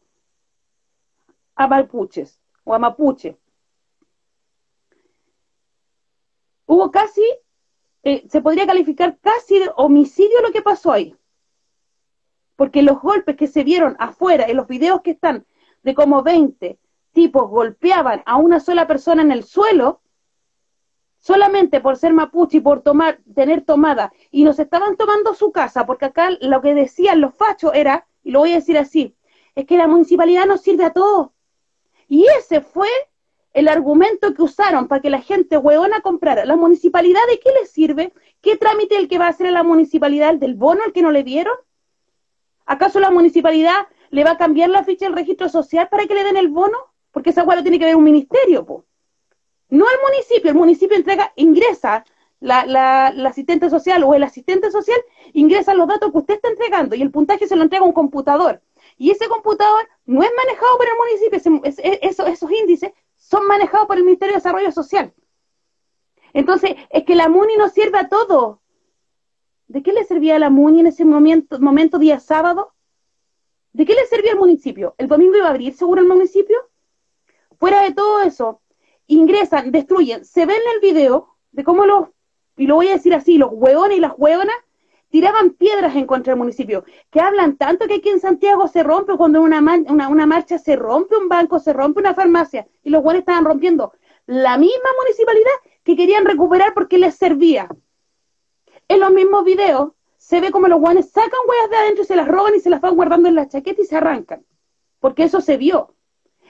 a 1.56 1.68
mapuches 1.68 2.40
o 2.64 2.74
a 2.74 2.80
mapuche. 2.80 3.38
Hubo 6.66 6.92
casi, 6.92 7.24
eh, 8.08 8.26
se 8.30 8.42
podría 8.42 8.66
calificar 8.66 9.18
casi 9.20 9.60
de 9.60 9.70
homicidio 9.76 10.42
lo 10.42 10.54
que 10.54 10.62
pasó 10.62 10.94
ahí. 10.94 11.14
Porque 12.56 12.82
los 12.82 13.02
golpes 13.02 13.36
que 13.36 13.48
se 13.48 13.66
vieron 13.66 13.98
afuera, 14.00 14.46
en 14.46 14.56
los 14.56 14.66
videos 14.66 15.02
que 15.02 15.12
están 15.12 15.46
de 15.84 15.94
como 15.94 16.24
20 16.24 16.80
tipos 17.12 17.50
golpeaban 17.50 18.24
a 18.26 18.38
una 18.38 18.62
sola 18.62 18.88
persona 18.88 19.24
en 19.24 19.34
el 19.34 19.44
suelo, 19.44 20.00
solamente 21.20 21.82
por 21.82 21.98
ser 21.98 22.14
mapuche 22.14 22.60
y 22.60 22.62
por 22.62 22.82
tomar, 22.82 23.20
tener 23.36 23.66
tomada, 23.66 24.14
y 24.32 24.46
nos 24.46 24.58
estaban 24.58 24.96
tomando 24.96 25.34
su 25.34 25.52
casa, 25.52 25.86
porque 25.86 26.06
acá 26.06 26.30
lo 26.40 26.62
que 26.62 26.74
decían 26.74 27.20
los 27.20 27.36
fachos 27.36 27.74
era, 27.74 28.08
y 28.24 28.32
lo 28.32 28.40
voy 28.40 28.54
a 28.54 28.62
decir 28.62 28.78
así, 28.78 29.18
es 29.54 29.66
que 29.66 29.76
la 29.76 29.88
municipalidad 29.88 30.46
nos 30.46 30.62
sirve 30.62 30.86
a 30.86 30.94
todos. 30.94 31.32
Y 32.08 32.26
ese 32.40 32.62
fue 32.62 32.88
el 33.58 33.70
argumento 33.70 34.36
que 34.36 34.44
usaron 34.44 34.88
para 34.88 35.02
que 35.02 35.10
la 35.10 35.20
gente 35.20 35.58
hueona 35.58 36.02
comprara. 36.02 36.46
¿La 36.46 36.56
municipalidad 36.56 37.22
de 37.28 37.40
qué 37.40 37.50
le 37.60 37.66
sirve? 37.66 38.14
¿Qué 38.40 38.56
trámite 38.56 38.98
el 38.98 39.08
que 39.08 39.18
va 39.18 39.26
a 39.26 39.30
hacer 39.30 39.48
a 39.48 39.52
la 39.52 39.64
municipalidad? 39.64 40.30
¿El 40.30 40.40
del 40.40 40.54
bono 40.54 40.82
el 40.86 40.94
que 40.94 41.02
no 41.02 41.10
le 41.10 41.24
dieron? 41.24 41.56
¿Acaso 42.68 43.00
la 43.00 43.10
municipalidad 43.10 43.88
le 44.12 44.24
va 44.24 44.32
a 44.32 44.38
cambiar 44.38 44.70
la 44.70 44.84
ficha 44.84 45.06
del 45.06 45.16
registro 45.16 45.50
social 45.50 45.90
para 45.90 46.06
que 46.06 46.14
le 46.14 46.24
den 46.24 46.38
el 46.38 46.50
bono? 46.50 46.78
Porque 47.10 47.32
esa 47.32 47.44
hueá 47.44 47.64
tiene 47.64 47.80
que 47.80 47.86
ver 47.86 47.96
un 47.96 48.04
ministerio, 48.04 48.64
pues. 48.64 48.84
No 49.70 49.86
el 49.90 49.98
municipio, 50.08 50.52
el 50.52 50.56
municipio 50.56 50.96
entrega, 50.96 51.34
ingresa 51.36 52.06
la, 52.40 52.64
la, 52.68 53.08
asistente 53.28 53.72
social 53.72 54.04
o 54.04 54.14
el 54.14 54.22
asistente 54.22 54.70
social, 54.70 55.00
ingresa 55.34 55.74
los 55.74 55.88
datos 55.88 56.12
que 56.12 56.18
usted 56.20 56.36
está 56.36 56.50
entregando 56.50 56.96
y 56.96 57.02
el 57.02 57.10
puntaje 57.10 57.48
se 57.48 57.56
lo 57.56 57.64
entrega 57.64 57.84
a 57.84 57.88
un 57.88 57.94
computador. 57.94 58.62
Y 59.00 59.10
ese 59.10 59.28
computador 59.28 59.90
no 60.06 60.22
es 60.22 60.30
manejado 60.38 60.78
por 60.78 60.86
el 60.86 60.94
municipio, 60.96 62.28
esos 62.28 62.52
índices 62.52 62.92
son 63.30 63.46
manejados 63.46 63.88
por 63.88 63.98
el 63.98 64.06
Ministerio 64.06 64.34
de 64.34 64.38
Desarrollo 64.38 64.72
Social. 64.72 65.14
Entonces, 66.32 66.76
es 66.90 67.04
que 67.04 67.16
la 67.16 67.28
MUNI 67.28 67.58
no 67.58 67.68
sirve 67.68 68.00
a 68.00 68.08
todo. 68.08 68.62
¿De 69.68 69.84
qué 69.84 69.92
le 69.92 70.06
servía 70.06 70.38
a 70.38 70.40
la 70.40 70.50
MUNI 70.50 70.80
en 70.80 70.88
ese 70.88 71.04
momento, 71.04 71.60
momento 71.60 72.00
día 72.00 72.22
sábado? 72.22 72.74
¿De 73.74 73.86
qué 73.86 73.96
le 73.96 74.06
servía 74.06 74.32
al 74.32 74.40
municipio? 74.40 74.96
¿El 74.98 75.10
domingo 75.10 75.36
iba 75.36 75.48
a 75.48 75.50
abrir 75.50 75.74
seguro 75.74 76.02
el 76.02 76.08
municipio? 76.08 76.58
Fuera 77.60 77.82
de 77.82 77.94
todo 77.94 78.22
eso, 78.22 78.62
ingresan, 79.08 79.72
destruyen, 79.72 80.24
se 80.24 80.46
ven 80.46 80.56
en 80.56 80.76
el 80.76 80.80
video 80.80 81.36
de 81.52 81.66
cómo 81.66 81.86
los, 81.86 82.08
y 82.56 82.66
lo 82.66 82.76
voy 82.76 82.88
a 82.88 82.94
decir 82.94 83.14
así, 83.14 83.38
los 83.38 83.50
hueones 83.52 83.98
y 83.98 84.02
las 84.02 84.14
hueonas 84.16 84.56
tiraban 85.10 85.52
piedras 85.52 85.96
en 85.96 86.06
contra 86.06 86.34
del 86.34 86.40
municipio, 86.40 86.84
que 87.10 87.20
hablan 87.20 87.58
tanto 87.58 87.88
que 87.88 87.96
aquí 87.96 88.10
en 88.10 88.20
Santiago 88.20 88.68
se 88.68 88.84
rompe 88.84 89.16
cuando 89.16 89.42
una, 89.42 89.60
una, 89.60 90.26
marcha 90.26 90.58
se 90.58 90.76
rompe 90.76 91.16
un 91.16 91.30
banco, 91.30 91.60
se 91.60 91.74
rompe 91.74 92.00
una 92.00 92.14
farmacia, 92.14 92.68
y 92.84 92.90
los 92.90 93.02
guanes 93.02 93.22
estaban 93.22 93.46
rompiendo 93.46 93.94
la 94.26 94.58
misma 94.58 94.90
municipalidad 95.02 95.52
que 95.84 95.96
querían 95.96 96.26
recuperar 96.26 96.74
porque 96.74 96.98
les 96.98 97.16
servía. 97.16 97.70
En 98.90 99.00
los 99.00 99.12
mismos 99.12 99.46
videos 99.46 99.92
se 100.18 100.42
ve 100.42 100.52
como 100.52 100.68
los 100.68 100.82
guanes 100.82 101.10
sacan 101.12 101.40
huellas 101.48 101.70
de 101.70 101.78
adentro 101.78 102.04
y 102.04 102.08
se 102.08 102.16
las 102.16 102.28
roban 102.28 102.56
y 102.56 102.60
se 102.60 102.70
las 102.70 102.82
van 102.82 102.96
guardando 102.96 103.30
en 103.30 103.36
la 103.36 103.48
chaqueta 103.48 103.82
y 103.82 103.86
se 103.86 103.96
arrancan. 103.96 104.46
Porque 105.00 105.24
eso 105.24 105.40
se 105.40 105.56
vio. 105.56 105.96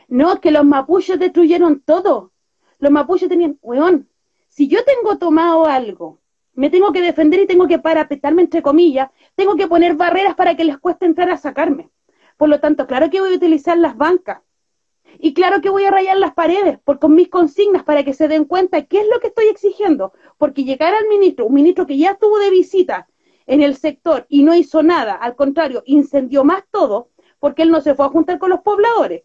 No, 0.08 0.42
que 0.42 0.52
los 0.52 0.66
mapuches 0.66 1.20
destruyeron 1.20 1.82
todo. 1.82 2.32
Los 2.80 2.92
mapuches 2.92 3.30
tenían, 3.30 3.60
weón, 3.62 4.10
si 4.48 4.68
yo 4.68 4.84
tengo 4.84 5.20
tomado 5.20 5.66
algo 5.66 6.20
me 6.58 6.72
tengo 6.72 6.92
que 6.92 7.02
defender 7.02 7.40
y 7.40 7.46
tengo 7.46 7.68
que 7.68 7.78
parapetarme 7.78 8.42
entre 8.42 8.64
comillas, 8.64 9.12
tengo 9.36 9.56
que 9.56 9.68
poner 9.68 9.94
barreras 9.94 10.34
para 10.34 10.58
que 10.58 10.66
les 10.66 10.80
cueste 10.80 11.06
entrar 11.06 11.30
a 11.30 11.38
sacarme. 11.38 11.92
Por 12.36 12.50
lo 12.50 12.60
tanto, 12.60 12.88
claro 12.88 13.12
que 13.12 13.22
voy 13.22 13.32
a 13.32 13.36
utilizar 13.36 13.78
las 13.78 13.96
bancas. 13.96 14.42
Y 15.20 15.36
claro 15.36 15.62
que 15.62 15.70
voy 15.70 15.86
a 15.86 15.92
rayar 15.92 16.18
las 16.18 16.34
paredes 16.34 16.80
por, 16.80 16.98
con 16.98 17.14
mis 17.14 17.30
consignas 17.30 17.84
para 17.84 18.04
que 18.04 18.16
se 18.16 18.28
den 18.28 18.46
cuenta 18.46 18.86
qué 18.86 19.02
es 19.02 19.08
lo 19.08 19.20
que 19.20 19.28
estoy 19.28 19.46
exigiendo. 19.50 20.14
Porque 20.40 20.64
llegar 20.64 20.96
al 20.96 21.08
ministro, 21.08 21.46
un 21.46 21.54
ministro 21.54 21.86
que 21.86 21.96
ya 21.96 22.12
estuvo 22.12 22.40
de 22.40 22.50
visita 22.50 23.08
en 23.46 23.62
el 23.62 23.78
sector 23.78 24.26
y 24.28 24.42
no 24.42 24.56
hizo 24.56 24.82
nada, 24.82 25.14
al 25.14 25.36
contrario, 25.36 25.84
incendió 25.86 26.44
más 26.44 26.64
todo, 26.72 27.10
porque 27.40 27.62
él 27.62 27.70
no 27.70 27.82
se 27.82 27.94
fue 27.94 28.08
a 28.08 28.10
juntar 28.10 28.40
con 28.40 28.50
los 28.50 28.62
pobladores. 28.62 29.24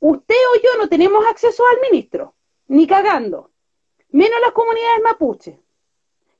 Usted 0.00 0.34
o 0.54 0.56
yo 0.56 0.70
no 0.82 0.88
tenemos 0.88 1.22
acceso 1.26 1.62
al 1.70 1.90
ministro, 1.90 2.34
ni 2.68 2.86
cagando, 2.86 3.50
menos 4.08 4.40
las 4.40 4.52
comunidades 4.52 5.02
mapuches. 5.04 5.61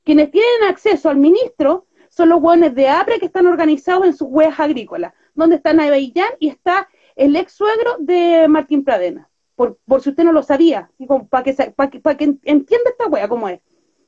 Quienes 0.04 0.30
tienen 0.30 0.64
acceso 0.68 1.08
al 1.08 1.16
ministro 1.16 1.86
son 2.08 2.28
los 2.28 2.42
hueones 2.42 2.74
de 2.74 2.88
APRE 2.88 3.18
que 3.18 3.26
están 3.26 3.46
organizados 3.46 4.06
en 4.06 4.14
sus 4.14 4.28
huellas 4.30 4.58
agrícolas, 4.60 5.14
donde 5.34 5.56
está 5.56 5.72
Naveillán 5.72 6.32
y 6.38 6.48
está 6.48 6.88
el 7.16 7.36
ex 7.36 7.52
suegro 7.52 7.96
de 7.98 8.46
Martín 8.48 8.84
Pradena. 8.84 9.28
Por, 9.54 9.78
si 10.00 10.10
usted 10.10 10.24
no 10.24 10.32
lo 10.32 10.42
sabía, 10.42 10.90
para 11.30 11.44
que, 11.44 11.54
para 11.74 11.90
que, 11.90 12.00
que 12.00 12.24
entienda 12.44 12.90
esta 12.90 13.06
hueá 13.06 13.28
cómo 13.28 13.48
es. 13.48 13.60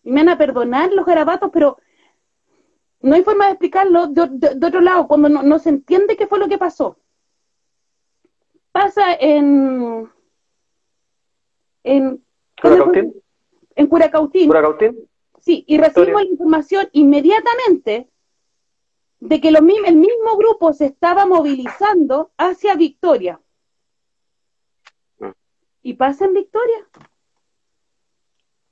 Y 0.02 0.10
me 0.10 0.20
van 0.20 0.30
a 0.30 0.38
perdonar 0.38 0.92
los 0.92 1.06
garabatos, 1.06 1.50
pero 1.52 1.78
no 3.00 3.14
hay 3.14 3.22
forma 3.22 3.46
de 3.46 3.50
explicarlo 3.52 4.06
de, 4.06 4.66
otro 4.66 4.80
lado, 4.80 5.06
cuando 5.06 5.28
no, 5.28 5.58
se 5.58 5.68
entiende 5.68 6.16
qué 6.16 6.26
fue 6.26 6.38
lo 6.38 6.48
que 6.48 6.58
pasó. 6.58 6.98
Pasa 8.72 9.14
en... 9.14 10.10
En, 11.84 12.24
¿Curacautín? 12.60 13.14
En 13.76 13.86
Curacautín. 13.86 14.46
¿Curacautín? 14.46 15.08
Sí, 15.44 15.62
y 15.68 15.76
recibimos 15.76 16.22
la 16.22 16.30
información 16.30 16.88
inmediatamente 16.92 18.08
de 19.20 19.40
que 19.42 19.48
el 19.48 19.60
mismo 19.62 20.38
grupo 20.38 20.72
se 20.72 20.86
estaba 20.86 21.26
movilizando 21.26 22.32
hacia 22.38 22.76
Victoria. 22.76 23.38
Mm. 25.18 25.32
¿Y 25.82 25.94
pasa 25.94 26.24
en 26.24 26.32
Victoria? 26.32 26.88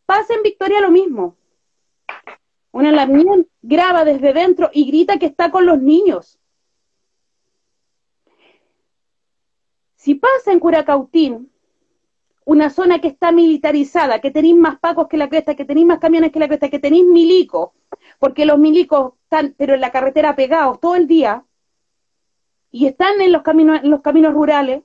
Pasa 0.07 0.33
en 0.33 0.43
Victoria 0.43 0.81
lo 0.81 0.91
mismo. 0.91 1.37
Una 2.71 2.91
la 2.91 3.07
graba 3.61 4.07
desde 4.07 4.33
dentro 4.33 4.71
y 4.73 4.87
grita 4.87 5.19
que 5.19 5.27
está 5.27 5.51
con 5.51 5.67
los 5.67 5.79
niños. 5.79 6.39
Si 9.97 10.15
pasa 10.15 10.53
en 10.53 10.59
Curacautín, 10.59 11.52
una 12.45 12.71
zona 12.71 13.01
que 13.01 13.09
está 13.09 13.33
militarizada, 13.33 14.21
que 14.21 14.31
tenéis 14.31 14.57
más 14.57 14.79
pacos 14.79 15.09
que 15.09 15.17
la 15.17 15.29
cresta, 15.29 15.55
que 15.55 15.65
tenéis 15.65 15.87
más 15.87 15.99
camiones 15.99 16.33
que 16.33 16.41
la 16.41 16.49
cresta, 16.49 16.71
que 16.71 16.79
tenéis 16.79 17.05
milicos, 17.05 17.71
porque 18.19 18.47
los 18.47 18.59
milicos 18.59 19.15
están, 19.25 19.55
pero 19.57 19.75
en 19.75 19.81
la 19.81 19.93
carretera 19.93 20.35
pegados 20.35 20.81
todo 20.81 20.97
el 20.97 21.07
día, 21.07 21.45
y 22.71 22.87
están 22.87 23.21
en 23.21 23.33
los 23.33 23.43
caminos, 23.43 23.83
en 23.83 23.91
los 23.91 24.01
caminos 24.01 24.33
rurales, 24.33 24.83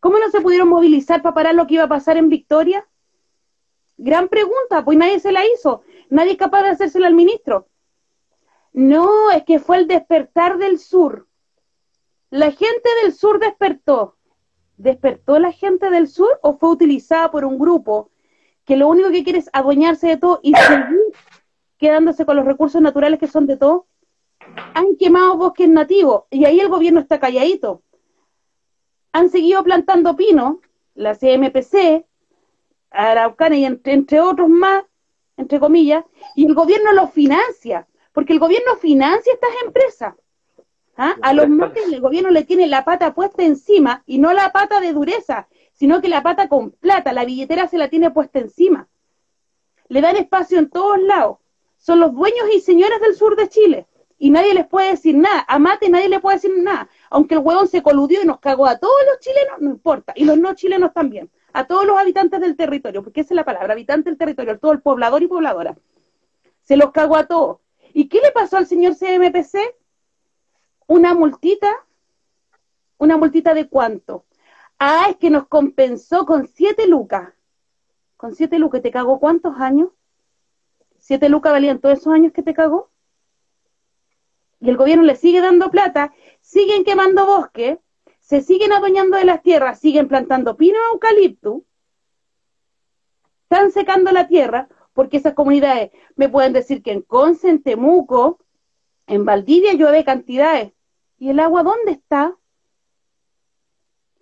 ¿cómo 0.00 0.18
no 0.18 0.30
se 0.30 0.40
pudieron 0.40 0.68
movilizar 0.68 1.22
para 1.22 1.34
parar 1.34 1.54
lo 1.54 1.66
que 1.66 1.74
iba 1.74 1.84
a 1.84 1.88
pasar 1.88 2.16
en 2.16 2.28
Victoria? 2.28 2.86
Gran 3.98 4.28
pregunta, 4.28 4.84
pues 4.84 4.98
nadie 4.98 5.20
se 5.20 5.32
la 5.32 5.44
hizo, 5.46 5.82
nadie 6.10 6.32
es 6.32 6.38
capaz 6.38 6.62
de 6.62 6.70
hacérsela 6.70 7.06
al 7.06 7.14
ministro. 7.14 7.68
No, 8.72 9.30
es 9.30 9.44
que 9.44 9.58
fue 9.58 9.78
el 9.78 9.86
despertar 9.86 10.58
del 10.58 10.78
sur. 10.78 11.26
La 12.30 12.50
gente 12.50 12.88
del 13.02 13.14
sur 13.14 13.38
despertó 13.38 14.15
despertó 14.76 15.38
la 15.38 15.52
gente 15.52 15.90
del 15.90 16.08
sur 16.08 16.38
o 16.42 16.56
fue 16.58 16.70
utilizada 16.70 17.30
por 17.30 17.44
un 17.44 17.58
grupo 17.58 18.10
que 18.64 18.76
lo 18.76 18.88
único 18.88 19.10
que 19.10 19.24
quiere 19.24 19.38
es 19.38 19.50
adueñarse 19.52 20.08
de 20.08 20.16
todo 20.16 20.40
y 20.42 20.52
seguir 20.54 21.00
quedándose 21.78 22.26
con 22.26 22.36
los 22.36 22.44
recursos 22.44 22.82
naturales 22.82 23.20
que 23.20 23.28
son 23.28 23.46
de 23.46 23.56
todo? 23.56 23.86
Han 24.74 24.96
quemado 24.96 25.36
bosques 25.36 25.68
nativos 25.68 26.24
y 26.30 26.44
ahí 26.44 26.60
el 26.60 26.68
gobierno 26.68 27.00
está 27.00 27.20
calladito. 27.20 27.82
Han 29.12 29.30
seguido 29.30 29.62
plantando 29.64 30.16
pino, 30.16 30.60
la 30.94 31.14
CMPC, 31.14 32.04
Araucana 32.90 33.56
y 33.56 33.64
entre, 33.64 34.20
otros 34.20 34.48
más, 34.48 34.84
entre 35.36 35.60
comillas, 35.60 36.04
y 36.34 36.46
el 36.46 36.54
gobierno 36.54 36.92
lo 36.92 37.08
financia, 37.08 37.86
porque 38.12 38.32
el 38.32 38.38
gobierno 38.38 38.76
financia 38.76 39.32
estas 39.32 39.50
empresas. 39.64 40.14
¿Ah? 40.96 41.14
A 41.22 41.32
los 41.34 41.48
montes 41.48 41.84
el 41.92 42.00
gobierno 42.00 42.30
le 42.30 42.44
tiene 42.44 42.66
la 42.66 42.84
pata 42.84 43.14
puesta 43.14 43.42
encima 43.42 44.02
y 44.06 44.18
no 44.18 44.32
la 44.32 44.50
pata 44.52 44.80
de 44.80 44.92
dureza, 44.92 45.46
sino 45.72 46.00
que 46.00 46.08
la 46.08 46.22
pata 46.22 46.48
con 46.48 46.70
plata, 46.70 47.12
la 47.12 47.24
billetera 47.24 47.68
se 47.68 47.78
la 47.78 47.88
tiene 47.88 48.10
puesta 48.10 48.38
encima. 48.38 48.88
Le 49.88 50.00
dan 50.00 50.16
espacio 50.16 50.58
en 50.58 50.70
todos 50.70 51.00
lados. 51.00 51.38
Son 51.76 52.00
los 52.00 52.14
dueños 52.14 52.46
y 52.54 52.60
señores 52.60 53.00
del 53.00 53.14
sur 53.14 53.36
de 53.36 53.48
Chile 53.48 53.86
y 54.18 54.30
nadie 54.30 54.54
les 54.54 54.66
puede 54.66 54.90
decir 54.90 55.14
nada. 55.14 55.44
A 55.46 55.58
Mate 55.58 55.88
nadie 55.88 56.08
le 56.08 56.20
puede 56.20 56.36
decir 56.36 56.52
nada. 56.56 56.88
Aunque 57.10 57.34
el 57.34 57.40
huevón 57.40 57.68
se 57.68 57.82
coludió 57.82 58.22
y 58.22 58.26
nos 58.26 58.40
cagó 58.40 58.66
a 58.66 58.78
todos 58.78 58.96
los 59.06 59.20
chilenos, 59.20 59.60
no 59.60 59.70
importa. 59.70 60.12
Y 60.16 60.24
los 60.24 60.38
no 60.38 60.54
chilenos 60.54 60.92
también. 60.92 61.30
A 61.52 61.66
todos 61.66 61.86
los 61.86 61.98
habitantes 61.98 62.40
del 62.40 62.56
territorio, 62.56 63.02
porque 63.02 63.22
esa 63.22 63.34
es 63.34 63.36
la 63.36 63.44
palabra, 63.44 63.72
habitante 63.72 64.10
del 64.10 64.18
territorio, 64.18 64.58
todo 64.58 64.72
el 64.72 64.80
poblador 64.80 65.22
y 65.22 65.26
pobladora. 65.26 65.76
Se 66.62 66.76
los 66.76 66.90
cagó 66.90 67.16
a 67.16 67.26
todos. 67.26 67.58
¿Y 67.92 68.08
qué 68.08 68.20
le 68.20 68.30
pasó 68.32 68.56
al 68.56 68.66
señor 68.66 68.94
CMPC? 68.94 69.58
Una 70.86 71.14
multita, 71.14 71.68
una 72.98 73.16
multita 73.16 73.54
de 73.54 73.68
cuánto. 73.68 74.24
Ah, 74.78 75.06
es 75.10 75.16
que 75.16 75.30
nos 75.30 75.48
compensó 75.48 76.26
con 76.26 76.46
siete 76.46 76.86
lucas. 76.86 77.32
Con 78.16 78.34
siete 78.34 78.58
lucas, 78.58 78.82
¿te 78.82 78.90
cagó 78.90 79.18
cuántos 79.18 79.56
años? 79.58 79.90
Siete 80.98 81.28
lucas 81.28 81.52
valían 81.52 81.80
todos 81.80 81.98
esos 81.98 82.12
años 82.12 82.32
que 82.32 82.42
te 82.42 82.54
cagó. 82.54 82.90
Y 84.60 84.70
el 84.70 84.76
gobierno 84.76 85.04
le 85.04 85.16
sigue 85.16 85.40
dando 85.40 85.70
plata, 85.70 86.14
siguen 86.40 86.84
quemando 86.84 87.26
bosque, 87.26 87.78
se 88.20 88.40
siguen 88.40 88.72
adueñando 88.72 89.16
de 89.16 89.24
las 89.24 89.42
tierras, 89.42 89.78
siguen 89.78 90.08
plantando 90.08 90.56
pino 90.56 90.78
eucalipto, 90.92 91.62
están 93.42 93.70
secando 93.70 94.10
la 94.10 94.26
tierra, 94.26 94.68
porque 94.94 95.18
esas 95.18 95.34
comunidades 95.34 95.92
me 96.16 96.28
pueden 96.28 96.52
decir 96.52 96.82
que 96.82 96.90
en 96.90 97.02
Conce, 97.02 97.48
en 97.48 97.62
Temuco, 97.62 98.40
en 99.06 99.24
Valdivia 99.24 99.74
llueve 99.74 100.04
cantidades, 100.04 100.72
¿Y 101.18 101.30
el 101.30 101.40
agua 101.40 101.62
dónde 101.62 101.92
está? 101.92 102.36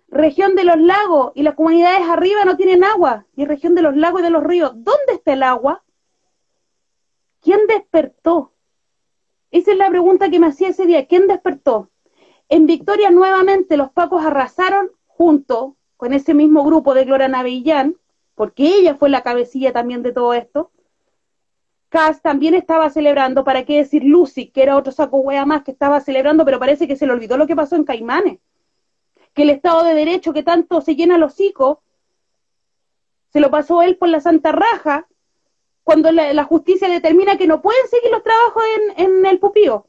Región 0.07 0.55
de 0.55 0.63
los 0.63 0.79
lagos 0.79 1.31
y 1.35 1.43
las 1.43 1.55
comunidades 1.55 2.07
arriba 2.07 2.45
no 2.45 2.55
tienen 2.55 2.83
agua. 2.83 3.25
Y 3.35 3.45
región 3.45 3.75
de 3.75 3.81
los 3.81 3.95
lagos 3.95 4.21
y 4.21 4.23
de 4.23 4.29
los 4.29 4.43
ríos, 4.43 4.71
¿dónde 4.75 5.13
está 5.13 5.33
el 5.33 5.43
agua? 5.43 5.83
¿Quién 7.41 7.67
despertó? 7.67 8.53
Esa 9.51 9.71
es 9.71 9.77
la 9.77 9.89
pregunta 9.89 10.29
que 10.29 10.39
me 10.39 10.47
hacía 10.47 10.69
ese 10.69 10.85
día. 10.85 11.07
¿Quién 11.07 11.27
despertó? 11.27 11.89
En 12.49 12.65
Victoria 12.65 13.09
nuevamente 13.11 13.77
los 13.77 13.91
pacos 13.91 14.25
arrasaron 14.25 14.91
junto 15.07 15.75
con 15.97 16.13
ese 16.13 16.33
mismo 16.33 16.63
grupo 16.63 16.93
de 16.93 17.05
Gloria 17.05 17.27
Navillán, 17.27 17.97
porque 18.35 18.67
ella 18.67 18.95
fue 18.95 19.09
la 19.09 19.23
cabecilla 19.23 19.71
también 19.71 20.03
de 20.03 20.11
todo 20.11 20.33
esto, 20.33 20.71
también 22.21 22.55
estaba 22.55 22.89
celebrando, 22.89 23.43
¿para 23.43 23.63
qué 23.63 23.77
decir 23.77 24.03
Lucy, 24.03 24.47
que 24.47 24.63
era 24.63 24.75
otro 24.75 24.91
saco 24.91 25.17
hueá 25.17 25.45
más 25.45 25.63
que 25.63 25.71
estaba 25.71 26.01
celebrando, 26.01 26.43
pero 26.45 26.59
parece 26.59 26.87
que 26.87 26.95
se 26.95 27.05
le 27.05 27.13
olvidó 27.13 27.37
lo 27.37 27.47
que 27.47 27.55
pasó 27.55 27.75
en 27.75 27.85
Caimanes? 27.85 28.39
Que 29.33 29.43
el 29.43 29.49
Estado 29.49 29.83
de 29.83 29.93
Derecho 29.93 30.33
que 30.33 30.43
tanto 30.43 30.81
se 30.81 30.95
llena 30.95 31.17
los 31.17 31.33
hocico, 31.33 31.81
se 33.31 33.39
lo 33.39 33.49
pasó 33.49 33.81
él 33.81 33.97
por 33.97 34.09
la 34.09 34.21
santa 34.21 34.51
raja, 34.51 35.07
cuando 35.83 36.11
la, 36.11 36.43
justicia 36.45 36.89
determina 36.89 37.37
que 37.37 37.45
no 37.45 37.61
pueden 37.61 37.87
seguir 37.89 38.09
los 38.11 38.23
trabajos 38.23 38.63
en, 38.97 39.25
el 39.25 39.39
pupío. 39.39 39.87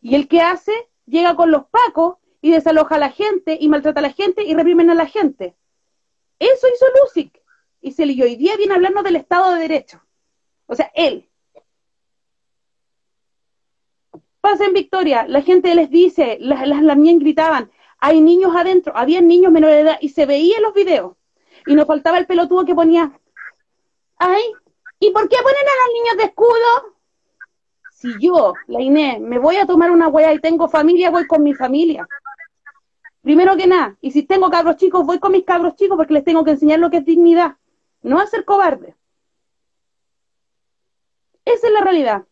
Y 0.00 0.16
el 0.16 0.26
que 0.26 0.40
hace, 0.40 0.72
llega 1.06 1.36
con 1.36 1.52
los 1.52 1.66
pacos 1.66 2.16
y 2.40 2.50
desaloja 2.50 2.96
a 2.96 2.98
la 2.98 3.10
gente 3.10 3.56
y 3.60 3.68
maltrata 3.68 4.00
a 4.00 4.02
la 4.02 4.12
gente 4.12 4.42
y 4.42 4.54
reprimen 4.54 4.90
a 4.90 4.94
la 4.94 5.06
gente. 5.06 5.54
Eso 6.40 6.66
hizo 6.74 6.86
Lucic. 7.02 7.40
Y 7.80 7.92
se 7.92 8.04
le 8.04 8.20
hoy 8.20 8.34
día 8.34 8.56
viene 8.56 8.74
hablando 8.74 9.02
del 9.02 9.14
Estado 9.14 9.54
de 9.54 9.60
Derecho. 9.60 10.02
O 10.66 10.74
sea, 10.74 10.90
él, 10.94 11.27
pasa 14.40 14.64
en 14.64 14.72
Victoria, 14.72 15.26
la 15.26 15.42
gente 15.42 15.74
les 15.74 15.90
dice, 15.90 16.38
las, 16.40 16.66
las 16.66 16.96
gritaban, 16.96 17.70
hay 17.98 18.20
niños 18.20 18.54
adentro, 18.54 18.92
había 18.96 19.20
niños 19.20 19.52
menores 19.52 19.76
de 19.76 19.82
edad 19.82 19.98
y 20.00 20.10
se 20.10 20.26
veía 20.26 20.56
en 20.56 20.62
los 20.62 20.74
videos. 20.74 21.16
Y 21.66 21.74
nos 21.74 21.86
faltaba 21.86 22.18
el 22.18 22.26
pelotudo 22.26 22.64
que 22.64 22.74
ponía, 22.74 23.12
ay, 24.16 24.42
¿y 25.00 25.10
por 25.10 25.28
qué 25.28 25.36
ponen 25.36 25.56
a 25.56 25.86
los 25.86 25.94
niños 25.94 26.16
de 26.16 26.24
escudo? 26.24 26.98
Si 27.90 28.14
yo, 28.20 28.54
la 28.68 28.80
Inés, 28.80 29.20
me 29.20 29.38
voy 29.38 29.56
a 29.56 29.66
tomar 29.66 29.90
una 29.90 30.08
hueá 30.08 30.32
y 30.32 30.38
tengo 30.38 30.68
familia, 30.68 31.10
voy 31.10 31.26
con 31.26 31.42
mi 31.42 31.54
familia. 31.54 32.06
Primero 33.22 33.56
que 33.56 33.66
nada, 33.66 33.96
y 34.00 34.12
si 34.12 34.22
tengo 34.22 34.48
cabros 34.48 34.76
chicos, 34.76 35.04
voy 35.04 35.18
con 35.18 35.32
mis 35.32 35.44
cabros 35.44 35.74
chicos 35.74 35.96
porque 35.96 36.14
les 36.14 36.24
tengo 36.24 36.44
que 36.44 36.52
enseñar 36.52 36.78
lo 36.78 36.90
que 36.90 36.98
es 36.98 37.04
dignidad, 37.04 37.56
no 38.02 38.20
a 38.20 38.26
ser 38.26 38.44
cobarde. 38.44 38.94
Esa 41.44 41.66
es 41.66 41.72
la 41.72 41.80
realidad. 41.80 42.27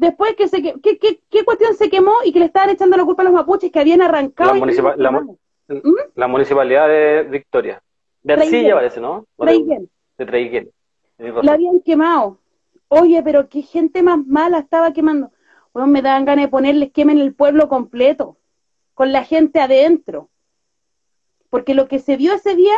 Después 0.00 0.34
que 0.34 0.48
se 0.48 0.62
¿qué, 0.62 0.98
qué, 0.98 1.44
cuestión 1.44 1.74
se 1.74 1.90
quemó 1.90 2.14
y 2.24 2.32
que 2.32 2.38
le 2.38 2.46
estaban 2.46 2.70
echando 2.70 2.96
la 2.96 3.04
culpa 3.04 3.20
a 3.20 3.26
los 3.26 3.34
mapuches 3.34 3.70
que 3.70 3.80
habían 3.80 4.00
arrancado. 4.00 4.54
La, 4.96 5.10
¿Mm? 5.10 5.94
la, 6.14 6.26
municipalidad 6.26 6.88
de 6.88 7.24
Victoria. 7.24 7.82
De 8.22 8.32
Arcilla 8.32 8.76
parece, 8.76 8.98
¿no? 8.98 9.26
De 9.36 10.24
Treiguén. 10.24 10.70
La 11.42 11.52
habían 11.52 11.80
quemado. 11.80 12.38
Oye, 12.88 13.22
pero 13.22 13.50
qué 13.50 13.60
gente 13.60 14.02
más 14.02 14.26
mala 14.26 14.60
estaba 14.60 14.94
quemando. 14.94 15.32
Bueno, 15.74 15.86
me 15.88 16.00
daban 16.00 16.24
ganas 16.24 16.46
de 16.46 16.50
ponerles 16.50 16.92
quemen 16.92 17.18
el 17.18 17.34
pueblo 17.34 17.68
completo, 17.68 18.38
con 18.94 19.12
la 19.12 19.22
gente 19.22 19.60
adentro. 19.60 20.30
Porque 21.50 21.74
lo 21.74 21.88
que 21.88 21.98
se 21.98 22.16
vio 22.16 22.32
ese 22.32 22.56
día 22.56 22.74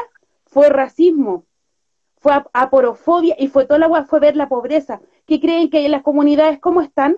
fue 0.47 0.71
racismo, 0.71 1.45
fue 2.17 2.33
aporofobia 2.53 3.37
y 3.39 3.47
fue 3.47 3.65
toda 3.65 3.79
la 3.79 4.05
fue 4.07 4.19
ver 4.19 4.35
la 4.35 4.49
pobreza. 4.49 5.01
¿Qué 5.33 5.41
creen 5.41 5.71
que 5.71 5.87
en 5.87 5.93
las 5.93 6.03
comunidades? 6.03 6.59
¿Cómo 6.61 6.83
están? 6.83 7.17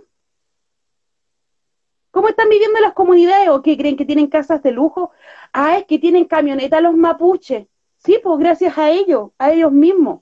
¿Cómo 2.13 2.29
están 2.29 2.49
viviendo 2.49 2.79
las 2.79 2.93
comunidades? 2.93 3.49
¿O 3.49 3.61
qué 3.61 3.77
creen 3.77 3.97
que 3.97 4.05
tienen 4.05 4.29
casas 4.29 4.63
de 4.63 4.71
lujo? 4.71 5.11
Ah, 5.53 5.79
es 5.79 5.87
que 5.87 5.99
tienen 5.99 6.27
camioneta 6.27 6.81
los 6.81 6.95
mapuches. 6.95 7.67
Sí, 7.97 8.21
pues 8.23 8.39
gracias 8.39 8.79
a 8.79 8.89
ellos, 8.89 9.33
a 9.37 9.51
ellos 9.51 9.73
mismos. 9.73 10.21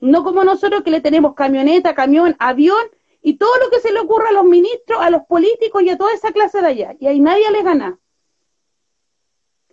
No 0.00 0.24
como 0.24 0.42
nosotros 0.42 0.82
que 0.82 0.90
le 0.90 1.02
tenemos 1.02 1.34
camioneta, 1.34 1.94
camión, 1.94 2.34
avión 2.38 2.86
y 3.20 3.36
todo 3.36 3.52
lo 3.62 3.68
que 3.68 3.80
se 3.80 3.92
le 3.92 4.00
ocurra 4.00 4.30
a 4.30 4.32
los 4.32 4.46
ministros, 4.46 5.02
a 5.02 5.10
los 5.10 5.26
políticos 5.26 5.82
y 5.82 5.90
a 5.90 5.98
toda 5.98 6.14
esa 6.14 6.32
clase 6.32 6.62
de 6.62 6.66
allá. 6.66 6.96
Y 6.98 7.08
ahí 7.08 7.20
nadie 7.20 7.50
les 7.50 7.62
gana. 7.62 7.98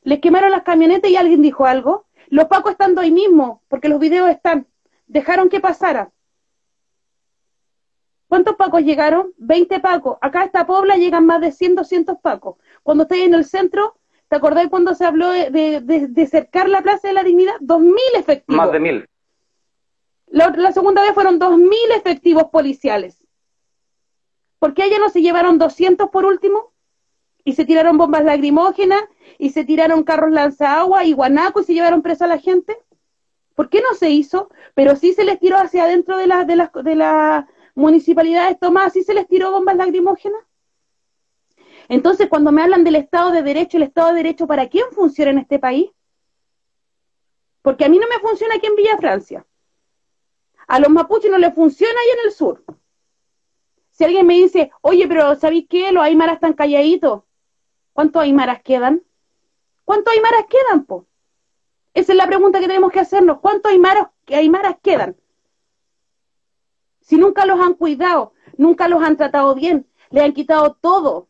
Les 0.03 0.19
quemaron 0.19 0.51
las 0.51 0.63
camionetas 0.63 1.09
y 1.09 1.15
alguien 1.15 1.41
dijo 1.41 1.65
algo. 1.65 2.07
Los 2.27 2.47
pacos 2.49 2.73
estando 2.73 2.99
ahí 2.99 3.11
mismo, 3.11 3.63
porque 3.69 3.87
los 3.87 3.97
videos 4.01 4.29
están. 4.29 4.67
Dejaron 5.07 5.47
que 5.47 5.61
pasara. 5.61 6.11
¿Cuántos 8.31 8.55
pacos 8.55 8.83
llegaron? 8.83 9.33
20 9.39 9.81
pacos. 9.81 10.17
Acá 10.21 10.43
a 10.43 10.45
esta 10.45 10.65
pobla 10.65 10.95
llegan 10.95 11.25
más 11.25 11.41
de 11.41 11.51
100, 11.51 11.75
200 11.75 12.17
pacos. 12.21 12.55
Cuando 12.81 13.03
estoy 13.03 13.23
en 13.23 13.33
el 13.33 13.43
centro, 13.43 13.97
¿te 14.29 14.37
acordás 14.37 14.69
cuando 14.69 14.95
se 14.95 15.03
habló 15.03 15.31
de, 15.31 16.27
cercar 16.31 16.69
la 16.69 16.81
Plaza 16.81 17.09
de 17.09 17.13
la 17.13 17.23
Dignidad? 17.23 17.55
2.000 17.59 17.93
efectivos. 18.13 18.55
Más 18.55 18.71
de 18.71 18.79
1.000. 18.79 19.05
La, 20.27 20.49
la 20.51 20.71
segunda 20.71 21.01
vez 21.01 21.13
fueron 21.13 21.41
2.000 21.41 21.73
efectivos 21.97 22.45
policiales. 22.45 23.27
¿Por 24.59 24.75
qué 24.75 24.83
allá 24.83 24.97
no 24.97 25.09
se 25.09 25.21
llevaron 25.21 25.57
200 25.57 26.09
por 26.09 26.23
último? 26.23 26.71
Y 27.43 27.55
se 27.55 27.65
tiraron 27.65 27.97
bombas 27.97 28.23
lacrimógenas 28.23 29.03
y 29.39 29.49
se 29.49 29.65
tiraron 29.65 30.03
carros 30.03 30.31
lanzagua 30.31 31.03
y 31.03 31.11
guanaco 31.11 31.59
y 31.59 31.65
se 31.65 31.73
llevaron 31.73 32.01
preso 32.01 32.23
a 32.23 32.27
la 32.27 32.37
gente. 32.37 32.77
¿Por 33.55 33.67
qué 33.67 33.81
no 33.81 33.93
se 33.93 34.09
hizo? 34.09 34.49
Pero 34.73 34.95
sí 34.95 35.11
se 35.11 35.25
les 35.25 35.37
tiró 35.37 35.57
hacia 35.57 35.83
adentro 35.83 36.15
de 36.15 36.27
las 36.27 36.47
de 36.47 36.55
las 36.55 36.71
de 36.71 36.95
la 36.95 37.47
municipalidades 37.75 38.59
tomadas 38.59 38.95
y 38.95 39.03
se 39.03 39.13
les 39.13 39.27
tiró 39.27 39.51
bombas 39.51 39.75
lacrimógenas. 39.75 40.41
Entonces, 41.89 42.29
cuando 42.29 42.51
me 42.51 42.61
hablan 42.61 42.83
del 42.83 42.95
Estado 42.95 43.31
de 43.31 43.43
Derecho, 43.43 43.77
¿el 43.77 43.83
Estado 43.83 44.09
de 44.09 44.15
Derecho 44.15 44.47
para 44.47 44.69
quién 44.69 44.85
funciona 44.91 45.31
en 45.31 45.39
este 45.39 45.59
país? 45.59 45.89
Porque 47.61 47.85
a 47.85 47.89
mí 47.89 47.99
no 47.99 48.07
me 48.07 48.19
funciona 48.19 48.55
aquí 48.55 48.67
en 48.67 48.75
Villa 48.75 48.97
Francia. 48.97 49.45
A 50.67 50.79
los 50.79 50.89
mapuches 50.89 51.29
no 51.29 51.37
les 51.37 51.53
funciona 51.53 51.93
ahí 51.99 52.19
en 52.19 52.27
el 52.27 52.31
sur. 52.31 52.63
Si 53.91 54.05
alguien 54.05 54.25
me 54.25 54.35
dice, 54.35 54.71
oye, 54.81 55.07
pero 55.07 55.35
¿sabéis 55.35 55.67
qué? 55.69 55.91
Los 55.91 56.03
aymaras 56.03 56.35
están 56.35 56.53
calladitos. 56.53 57.23
¿Cuántos 57.93 58.23
aymaras 58.23 58.61
quedan? 58.63 59.03
¿Cuántos 59.83 60.13
aymaras 60.13 60.45
quedan, 60.49 60.85
po? 60.85 61.07
Esa 61.93 62.13
es 62.13 62.17
la 62.17 62.25
pregunta 62.25 62.59
que 62.59 62.67
tenemos 62.67 62.91
que 62.91 63.01
hacernos. 63.01 63.39
¿Cuántos 63.41 63.71
aymaras, 63.71 64.07
aymaras 64.27 64.77
quedan? 64.81 65.17
Si 67.11 67.17
nunca 67.17 67.45
los 67.45 67.59
han 67.59 67.73
cuidado, 67.73 68.31
nunca 68.55 68.87
los 68.87 69.03
han 69.03 69.17
tratado 69.17 69.53
bien, 69.53 69.85
le 70.11 70.21
han 70.21 70.31
quitado 70.31 70.77
todo. 70.79 71.27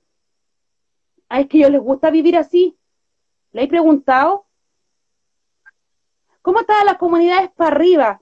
¿A 1.27 1.39
es 1.39 1.47
que 1.47 1.57
a 1.57 1.59
ellos 1.61 1.71
les 1.71 1.81
gusta 1.81 2.11
vivir 2.11 2.37
así. 2.37 2.77
¿Le 3.51 3.63
he 3.63 3.67
preguntado? 3.67 4.45
¿Cómo 6.43 6.59
estaban 6.59 6.85
las 6.85 6.99
comunidades 6.99 7.49
para 7.55 7.71
arriba? 7.71 8.21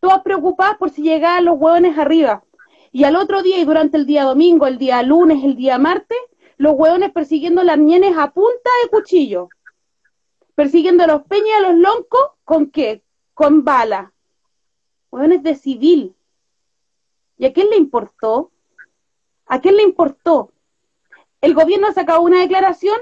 Todas 0.00 0.22
preocupadas 0.22 0.78
por 0.78 0.90
si 0.90 1.02
llegaban 1.02 1.44
los 1.44 1.60
hueones 1.60 1.96
arriba. 1.96 2.42
Y 2.90 3.04
al 3.04 3.14
otro 3.14 3.44
día 3.44 3.58
y 3.58 3.64
durante 3.64 3.98
el 3.98 4.06
día 4.06 4.24
domingo, 4.24 4.66
el 4.66 4.78
día 4.78 5.00
lunes, 5.04 5.44
el 5.44 5.54
día 5.54 5.78
martes, 5.78 6.18
los 6.56 6.72
hueones 6.76 7.12
persiguiendo 7.12 7.62
las 7.62 7.78
nienes 7.78 8.18
a 8.18 8.32
punta 8.32 8.70
de 8.82 8.90
cuchillo. 8.90 9.48
Persiguiendo 10.56 11.04
a 11.04 11.06
los 11.06 11.22
peñas 11.22 11.46
y 11.46 11.52
a 11.52 11.70
los 11.70 11.78
loncos, 11.78 12.32
¿con 12.42 12.68
qué? 12.72 13.04
Con 13.32 13.64
de 15.10 15.54
civil. 15.54 16.14
¿Y 17.36 17.46
a 17.46 17.52
quién 17.52 17.68
le 17.70 17.76
importó? 17.76 18.50
¿A 19.46 19.60
quién 19.60 19.76
le 19.76 19.82
importó? 19.82 20.52
El 21.40 21.54
gobierno 21.54 21.88
ha 21.88 21.92
sacado 21.92 22.20
una 22.20 22.40
declaración. 22.40 22.98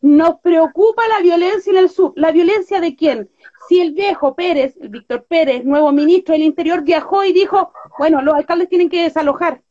Nos 0.00 0.40
preocupa 0.40 1.06
la 1.08 1.20
violencia 1.20 1.70
en 1.70 1.78
el 1.78 1.90
sur. 1.90 2.12
¿La 2.16 2.32
violencia 2.32 2.80
de 2.80 2.96
quién? 2.96 3.30
Si 3.68 3.80
el 3.80 3.92
viejo 3.92 4.34
Pérez, 4.34 4.76
el 4.80 4.90
Víctor 4.90 5.24
Pérez, 5.24 5.64
nuevo 5.64 5.92
ministro 5.92 6.32
del 6.32 6.42
Interior, 6.42 6.82
viajó 6.82 7.24
y 7.24 7.32
dijo, 7.32 7.72
bueno, 7.98 8.20
los 8.20 8.34
alcaldes 8.34 8.68
tienen 8.68 8.90
que 8.90 9.02
desalojar. 9.02 9.62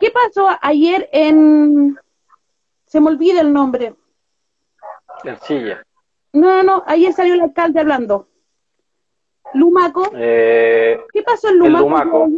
¿Qué 0.00 0.10
pasó 0.10 0.48
ayer 0.62 1.08
en... 1.12 1.98
Se 2.86 3.00
me 3.00 3.08
olvida 3.08 3.40
el 3.42 3.52
nombre. 3.52 3.94
Ercilla. 5.24 5.84
No, 6.32 6.62
no, 6.62 6.82
ayer 6.86 7.12
salió 7.12 7.34
el 7.34 7.40
alcalde 7.40 7.80
hablando. 7.80 8.28
Lumaco. 9.54 10.10
Eh, 10.14 11.00
¿Qué 11.12 11.22
pasó 11.22 11.48
en 11.48 11.58
Lumaco? 11.58 12.28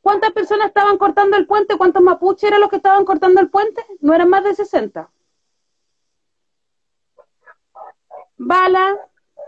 ¿Cuántas 0.00 0.32
personas 0.32 0.68
estaban 0.68 0.96
cortando 0.96 1.36
el 1.36 1.46
puente? 1.46 1.76
¿Cuántos 1.76 2.02
mapuches 2.02 2.44
eran 2.44 2.60
los 2.60 2.70
que 2.70 2.76
estaban 2.76 3.04
cortando 3.04 3.40
el 3.40 3.50
puente? 3.50 3.84
No 4.00 4.14
eran 4.14 4.30
más 4.30 4.42
de 4.42 4.54
60. 4.54 5.10
Bala, 8.38 8.96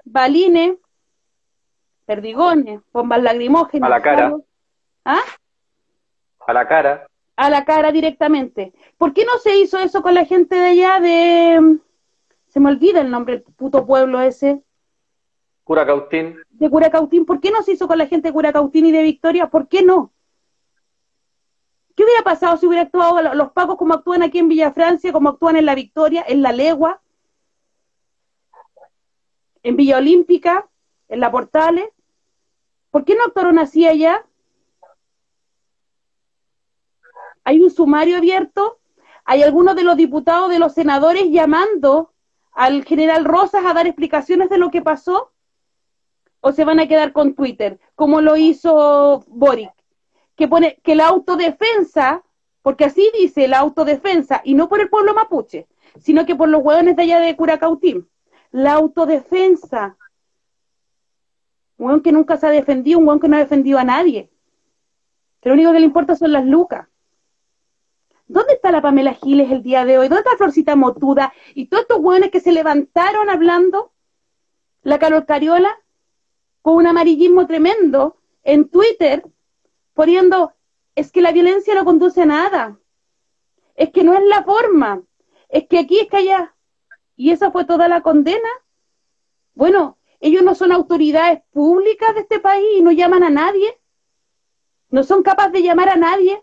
balines, 0.04 0.76
perdigones, 2.04 2.80
bombas 2.92 3.22
lacrimógenas. 3.22 3.86
A 3.86 3.90
la 3.90 4.02
cara. 4.02 4.36
¿Ah? 5.04 5.22
A 6.46 6.52
la 6.52 6.68
cara. 6.68 7.06
A 7.36 7.48
la 7.48 7.64
cara 7.64 7.90
directamente. 7.90 8.74
¿Por 8.98 9.14
qué 9.14 9.24
no 9.24 9.38
se 9.38 9.56
hizo 9.56 9.78
eso 9.78 10.02
con 10.02 10.12
la 10.12 10.26
gente 10.26 10.56
de 10.56 10.68
allá 10.68 11.00
de... 11.00 11.78
Se 12.50 12.60
me 12.60 12.68
olvida 12.68 13.00
el 13.00 13.10
nombre 13.10 13.36
del 13.36 13.42
puto 13.42 13.86
pueblo 13.86 14.20
ese. 14.20 14.62
Curacautín. 15.64 16.36
De 16.50 16.68
Curacautín. 16.68 17.24
¿Por 17.24 17.40
qué 17.40 17.50
no 17.50 17.62
se 17.62 17.72
hizo 17.72 17.88
con 17.88 17.98
la 17.98 18.06
gente 18.06 18.28
de 18.28 18.32
Curacautín 18.32 18.86
y 18.86 18.92
de 18.92 19.02
Victoria? 19.02 19.48
¿Por 19.48 19.68
qué 19.68 19.82
no? 19.82 20.12
¿Qué 21.96 22.04
hubiera 22.04 22.22
pasado 22.22 22.56
si 22.56 22.66
hubiera 22.66 22.82
actuado 22.84 23.34
los 23.34 23.52
pacos 23.52 23.76
como 23.76 23.94
actúan 23.94 24.22
aquí 24.22 24.38
en 24.38 24.48
Villa 24.48 24.72
Francia, 24.72 25.12
como 25.12 25.30
actúan 25.30 25.56
en 25.56 25.66
la 25.66 25.74
Victoria, 25.74 26.24
en 26.26 26.42
la 26.42 26.52
Legua, 26.52 27.00
en 29.62 29.76
Villa 29.76 29.98
Olímpica, 29.98 30.68
en 31.08 31.20
la 31.20 31.30
Portales? 31.30 31.88
¿Por 32.90 33.04
qué 33.04 33.14
no 33.14 33.24
actuaron 33.24 33.58
así 33.58 33.86
allá? 33.86 34.26
hay 37.44 37.60
un 37.60 37.70
sumario 37.70 38.16
abierto, 38.16 38.78
hay 39.24 39.42
algunos 39.42 39.76
de 39.76 39.84
los 39.84 39.96
diputados, 39.96 40.50
de 40.50 40.58
los 40.58 40.72
senadores 40.74 41.24
llamando 41.30 42.12
al 42.60 42.84
general 42.84 43.24
Rosas 43.24 43.64
a 43.64 43.72
dar 43.72 43.86
explicaciones 43.86 44.50
de 44.50 44.58
lo 44.58 44.70
que 44.70 44.82
pasó, 44.82 45.32
o 46.42 46.52
se 46.52 46.66
van 46.66 46.78
a 46.78 46.86
quedar 46.86 47.14
con 47.14 47.34
Twitter, 47.34 47.80
como 47.94 48.20
lo 48.20 48.36
hizo 48.36 49.24
Boric, 49.28 49.72
que 50.36 50.46
pone 50.46 50.78
que 50.82 50.94
la 50.94 51.06
autodefensa, 51.08 52.22
porque 52.60 52.84
así 52.84 53.10
dice 53.18 53.48
la 53.48 53.60
autodefensa, 53.60 54.42
y 54.44 54.52
no 54.52 54.68
por 54.68 54.82
el 54.82 54.90
pueblo 54.90 55.14
mapuche, 55.14 55.68
sino 56.00 56.26
que 56.26 56.36
por 56.36 56.50
los 56.50 56.62
hueones 56.62 56.96
de 56.96 57.04
allá 57.04 57.20
de 57.20 57.34
Curacautín, 57.34 58.06
la 58.50 58.74
autodefensa, 58.74 59.96
un 61.78 61.86
hueón 61.86 62.02
que 62.02 62.12
nunca 62.12 62.36
se 62.36 62.46
ha 62.46 62.50
defendido, 62.50 62.98
un 62.98 63.08
hueón 63.08 63.20
que 63.20 63.28
no 63.28 63.36
ha 63.36 63.40
defendido 63.40 63.78
a 63.78 63.84
nadie, 63.84 64.30
que 65.40 65.48
lo 65.48 65.54
único 65.54 65.72
que 65.72 65.80
le 65.80 65.86
importa 65.86 66.14
son 66.14 66.32
las 66.32 66.44
lucas. 66.44 66.89
¿Dónde 68.30 68.52
está 68.52 68.70
la 68.70 68.80
Pamela 68.80 69.14
Giles 69.14 69.50
el 69.50 69.64
día 69.64 69.84
de 69.84 69.98
hoy? 69.98 70.06
¿Dónde 70.06 70.22
está 70.22 70.36
Florcita 70.36 70.76
Motuda? 70.76 71.32
Y 71.52 71.66
todos 71.66 71.82
estos 71.82 71.98
hueones 71.98 72.30
que 72.30 72.38
se 72.38 72.52
levantaron 72.52 73.28
hablando, 73.28 73.92
la 74.82 75.00
Carol 75.00 75.26
Cariola, 75.26 75.76
con 76.62 76.76
un 76.76 76.86
amarillismo 76.86 77.48
tremendo 77.48 78.18
en 78.44 78.68
Twitter, 78.68 79.24
poniendo, 79.94 80.52
es 80.94 81.10
que 81.10 81.22
la 81.22 81.32
violencia 81.32 81.74
no 81.74 81.84
conduce 81.84 82.22
a 82.22 82.26
nada, 82.26 82.78
es 83.74 83.90
que 83.90 84.04
no 84.04 84.14
es 84.14 84.22
la 84.24 84.44
forma, 84.44 85.02
es 85.48 85.66
que 85.66 85.80
aquí 85.80 85.98
es 85.98 86.06
que 86.06 86.18
allá. 86.18 86.54
Y 87.16 87.32
esa 87.32 87.50
fue 87.50 87.64
toda 87.64 87.88
la 87.88 88.00
condena. 88.00 88.48
Bueno, 89.54 89.98
Ellos 90.20 90.42
no 90.42 90.54
son 90.54 90.70
autoridades 90.70 91.42
públicas 91.50 92.14
de 92.14 92.20
este 92.20 92.38
país 92.40 92.66
y 92.76 92.82
no 92.82 92.92
llaman 92.92 93.24
a 93.24 93.30
nadie. 93.30 93.80
No 94.90 95.02
son 95.02 95.22
capaces 95.22 95.52
de 95.52 95.62
llamar 95.62 95.88
a 95.88 95.96
nadie. 95.96 96.42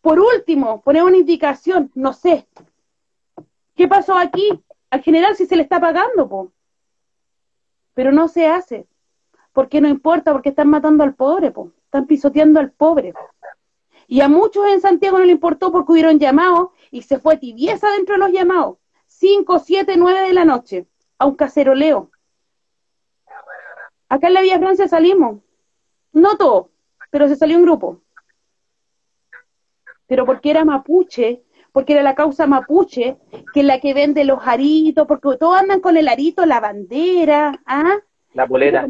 Por 0.00 0.20
último, 0.20 0.80
poner 0.82 1.02
una 1.02 1.16
indicación, 1.16 1.90
no 1.94 2.12
sé. 2.12 2.46
¿Qué 3.74 3.88
pasó 3.88 4.16
aquí? 4.16 4.62
Al 4.90 5.02
general 5.02 5.36
si 5.36 5.46
se 5.46 5.56
le 5.56 5.62
está 5.62 5.80
pagando, 5.80 6.28
po. 6.28 6.52
Pero 7.94 8.12
no 8.12 8.28
se 8.28 8.46
hace. 8.46 8.86
Porque 9.52 9.80
no 9.80 9.88
importa, 9.88 10.32
porque 10.32 10.50
están 10.50 10.68
matando 10.68 11.04
al 11.04 11.14
pobre, 11.14 11.50
po. 11.50 11.72
Están 11.84 12.06
pisoteando 12.06 12.60
al 12.60 12.70
pobre. 12.70 13.12
Y 14.06 14.20
a 14.20 14.28
muchos 14.28 14.66
en 14.66 14.80
Santiago 14.80 15.18
no 15.18 15.24
le 15.24 15.32
importó 15.32 15.70
porque 15.70 15.92
hubieron 15.92 16.18
llamados 16.18 16.70
y 16.90 17.02
se 17.02 17.18
fue 17.18 17.36
tibieza 17.36 17.90
dentro 17.90 18.14
de 18.14 18.20
los 18.20 18.32
llamados. 18.32 18.78
Cinco, 19.06 19.58
siete, 19.58 19.96
nueve 19.96 20.22
de 20.22 20.32
la 20.32 20.44
noche. 20.44 20.86
A 21.18 21.26
un 21.26 21.34
caceroleo. 21.34 22.10
Acá 24.08 24.28
en 24.28 24.34
la 24.34 24.42
Vía 24.42 24.58
Francia 24.58 24.88
salimos. 24.88 25.40
No 26.12 26.36
todo, 26.36 26.70
pero 27.10 27.28
se 27.28 27.36
salió 27.36 27.58
un 27.58 27.64
grupo. 27.64 28.00
Pero 30.08 30.26
porque 30.26 30.50
era 30.50 30.64
mapuche, 30.64 31.44
porque 31.70 31.92
era 31.92 32.02
la 32.02 32.16
causa 32.16 32.48
mapuche, 32.48 33.18
que 33.54 33.60
es 33.60 33.66
la 33.66 33.78
que 33.78 33.94
vende 33.94 34.24
los 34.24 34.40
aritos, 34.44 35.06
porque 35.06 35.36
todos 35.38 35.56
andan 35.56 35.80
con 35.80 35.96
el 35.96 36.08
arito, 36.08 36.44
la 36.44 36.58
bandera, 36.58 37.60
¿ah? 37.66 37.98
La 38.34 38.44
bolera. 38.44 38.86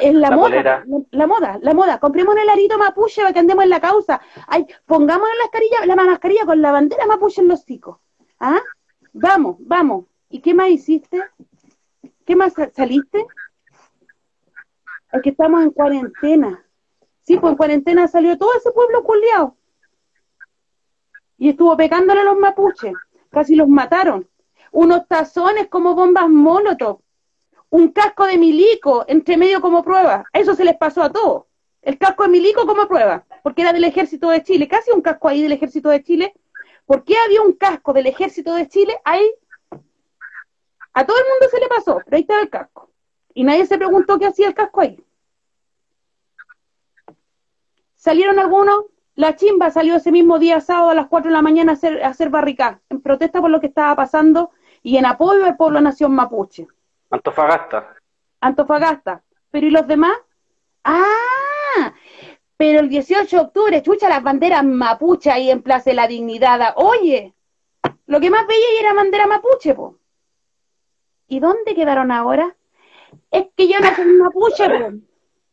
Es 0.00 0.14
la, 0.14 0.30
moda, 0.30 0.84
la, 1.10 1.26
moda, 1.26 1.58
la 1.60 1.74
moda. 1.74 1.98
Compremos 1.98 2.36
el 2.36 2.48
arito 2.48 2.78
mapuche 2.78 3.20
para 3.20 3.32
que 3.32 3.40
andemos 3.40 3.64
en 3.64 3.70
la 3.70 3.80
causa. 3.80 4.20
Ay, 4.46 4.66
pongamos 4.86 5.26
la 5.28 5.44
mascarilla, 5.44 5.86
la 5.86 5.96
mascarilla 5.96 6.46
con 6.46 6.62
la 6.62 6.72
bandera 6.72 7.06
mapuche 7.06 7.40
en 7.40 7.48
los 7.48 7.60
hocicos. 7.60 7.98
¿Ah? 8.38 8.60
Vamos, 9.12 9.56
vamos. 9.60 10.06
¿Y 10.30 10.40
qué 10.40 10.54
más 10.54 10.68
hiciste? 10.68 11.22
¿Qué 12.24 12.36
más 12.36 12.54
saliste? 12.74 13.26
Es 15.12 15.22
que 15.22 15.30
estamos 15.30 15.62
en 15.62 15.70
cuarentena. 15.70 16.64
Sí, 17.22 17.38
pues 17.38 17.52
en 17.52 17.56
cuarentena 17.56 18.08
salió 18.08 18.38
todo 18.38 18.50
ese 18.56 18.70
pueblo 18.72 19.02
culiao. 19.02 19.55
Y 21.38 21.50
estuvo 21.50 21.76
pecándole 21.76 22.20
a 22.20 22.24
los 22.24 22.38
mapuches. 22.38 22.92
Casi 23.30 23.54
los 23.54 23.68
mataron. 23.68 24.28
Unos 24.72 25.06
tazones 25.08 25.68
como 25.68 25.94
bombas 25.94 26.28
molotov. 26.28 27.00
Un 27.70 27.92
casco 27.92 28.26
de 28.26 28.38
milico 28.38 29.04
entre 29.08 29.36
medio 29.36 29.60
como 29.60 29.82
prueba. 29.82 30.24
Eso 30.32 30.54
se 30.54 30.64
les 30.64 30.76
pasó 30.76 31.02
a 31.02 31.12
todos. 31.12 31.44
El 31.82 31.98
casco 31.98 32.24
de 32.24 32.30
milico 32.30 32.66
como 32.66 32.88
prueba. 32.88 33.24
Porque 33.42 33.62
era 33.62 33.72
del 33.72 33.84
ejército 33.84 34.30
de 34.30 34.42
Chile. 34.42 34.68
Casi 34.68 34.90
un 34.90 35.02
casco 35.02 35.28
ahí 35.28 35.42
del 35.42 35.52
ejército 35.52 35.90
de 35.90 36.02
Chile. 36.02 36.34
¿Por 36.86 37.04
qué 37.04 37.14
había 37.18 37.42
un 37.42 37.52
casco 37.52 37.92
del 37.92 38.06
ejército 38.06 38.54
de 38.54 38.68
Chile 38.68 38.96
ahí? 39.04 39.30
A 40.94 41.04
todo 41.04 41.18
el 41.18 41.24
mundo 41.30 41.48
se 41.50 41.60
le 41.60 41.68
pasó. 41.68 42.00
Pero 42.04 42.16
ahí 42.16 42.22
estaba 42.22 42.40
el 42.40 42.50
casco. 42.50 42.90
Y 43.34 43.44
nadie 43.44 43.66
se 43.66 43.76
preguntó 43.76 44.18
qué 44.18 44.26
hacía 44.26 44.48
el 44.48 44.54
casco 44.54 44.80
ahí. 44.80 45.02
Salieron 47.96 48.38
algunos, 48.38 48.84
la 49.16 49.34
chimba 49.34 49.70
salió 49.70 49.96
ese 49.96 50.12
mismo 50.12 50.38
día 50.38 50.60
sábado 50.60 50.90
a 50.90 50.94
las 50.94 51.06
4 51.08 51.30
de 51.30 51.34
la 51.34 51.42
mañana 51.42 51.72
a 51.72 51.74
hacer, 51.74 52.04
a 52.04 52.08
hacer 52.08 52.28
barricada, 52.28 52.80
en 52.90 53.00
protesta 53.00 53.40
por 53.40 53.50
lo 53.50 53.60
que 53.60 53.66
estaba 53.66 53.96
pasando 53.96 54.50
y 54.82 54.98
en 54.98 55.06
apoyo 55.06 55.44
al 55.44 55.56
pueblo 55.56 55.80
nación 55.80 56.14
mapuche. 56.14 56.68
Antofagasta. 57.10 57.96
Antofagasta. 58.40 59.22
Pero 59.50 59.66
¿y 59.66 59.70
los 59.70 59.86
demás? 59.86 60.12
Ah, 60.84 61.94
pero 62.58 62.80
el 62.80 62.90
18 62.90 63.36
de 63.36 63.42
octubre, 63.42 63.82
chucha 63.82 64.08
las 64.08 64.22
banderas 64.22 64.64
mapuche 64.64 65.30
ahí 65.30 65.50
en 65.50 65.62
Plaza 65.62 65.90
de 65.90 65.96
la 65.96 66.06
Dignidad. 66.06 66.74
Oye, 66.76 67.34
lo 68.06 68.20
que 68.20 68.30
más 68.30 68.46
veía 68.46 68.80
era 68.80 68.92
bandera 68.92 69.26
mapuche, 69.26 69.74
po. 69.74 69.98
¿Y 71.26 71.40
dónde 71.40 71.74
quedaron 71.74 72.12
ahora? 72.12 72.54
Es 73.30 73.46
que 73.56 73.66
yo 73.66 73.80
no 73.80 73.94
soy 73.94 74.12
mapuche, 74.12 74.68
po. 74.68 74.92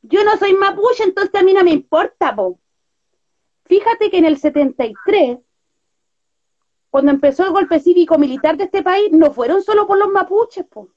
Yo 0.02 0.24
no 0.26 0.38
soy 0.38 0.54
mapuche, 0.54 1.04
entonces 1.04 1.34
a 1.34 1.44
mí 1.44 1.54
no 1.54 1.64
me 1.64 1.72
importa, 1.72 2.36
po. 2.36 2.60
Fíjate 3.66 4.10
que 4.10 4.18
en 4.18 4.26
el 4.26 4.38
73, 4.38 5.40
cuando 6.90 7.12
empezó 7.12 7.46
el 7.46 7.52
golpe 7.52 7.80
cívico-militar 7.80 8.58
de 8.58 8.66
este 8.66 8.84
país, 8.84 9.12
no 9.12 9.32
fueron 9.32 9.64
solo 9.64 9.88
por 9.88 9.98
los 9.98 10.10
mapuches, 10.10 10.66
po. 10.66 10.90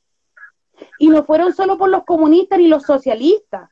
Y 0.98 1.08
no 1.08 1.24
fueron 1.24 1.54
solo 1.54 1.78
por 1.78 1.88
los 1.88 2.04
comunistas 2.04 2.58
ni 2.58 2.68
los 2.68 2.82
socialistas. 2.82 3.70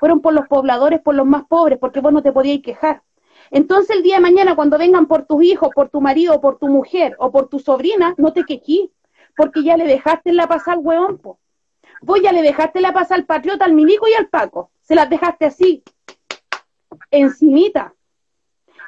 Fueron 0.00 0.20
por 0.20 0.32
los 0.32 0.46
pobladores, 0.48 1.00
por 1.00 1.14
los 1.14 1.26
más 1.26 1.44
pobres, 1.46 1.78
porque 1.78 2.00
vos 2.00 2.12
no 2.12 2.22
te 2.22 2.32
podías 2.32 2.62
quejar. 2.62 3.02
Entonces 3.50 3.96
el 3.96 4.02
día 4.02 4.16
de 4.16 4.22
mañana, 4.22 4.56
cuando 4.56 4.78
vengan 4.78 5.06
por 5.06 5.26
tus 5.26 5.42
hijos, 5.42 5.70
por 5.74 5.90
tu 5.90 6.00
marido, 6.00 6.40
por 6.40 6.58
tu 6.58 6.68
mujer 6.68 7.14
o 7.18 7.30
por 7.30 7.48
tu 7.48 7.58
sobrina, 7.58 8.14
no 8.16 8.32
te 8.32 8.44
quejí, 8.44 8.90
porque 9.36 9.62
ya 9.62 9.76
le 9.76 9.84
dejaste 9.84 10.32
la 10.32 10.46
pasar 10.46 10.74
al 10.74 10.80
hueón, 10.80 11.18
po. 11.18 11.38
Vos 12.00 12.20
ya 12.22 12.32
le 12.32 12.42
dejaste 12.42 12.80
la 12.80 12.92
paz 12.92 13.12
al 13.12 13.26
patriota, 13.26 13.64
al 13.64 13.72
milico 13.72 14.06
y 14.08 14.14
al 14.14 14.28
paco. 14.28 14.70
Se 14.82 14.94
las 14.94 15.08
dejaste 15.08 15.46
así, 15.46 15.82
encimita. 17.10 17.93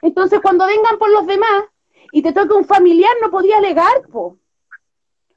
Entonces, 0.07 0.41
cuando 0.41 0.67
vengan 0.67 0.99
por 0.99 1.11
los 1.11 1.27
demás 1.27 1.65
y 2.13 2.23
te 2.23 2.33
toque 2.33 2.55
un 2.55 2.65
familiar, 2.65 3.11
no 3.21 3.29
podía 3.29 3.59
alegar, 3.59 4.07
po. 4.13 4.39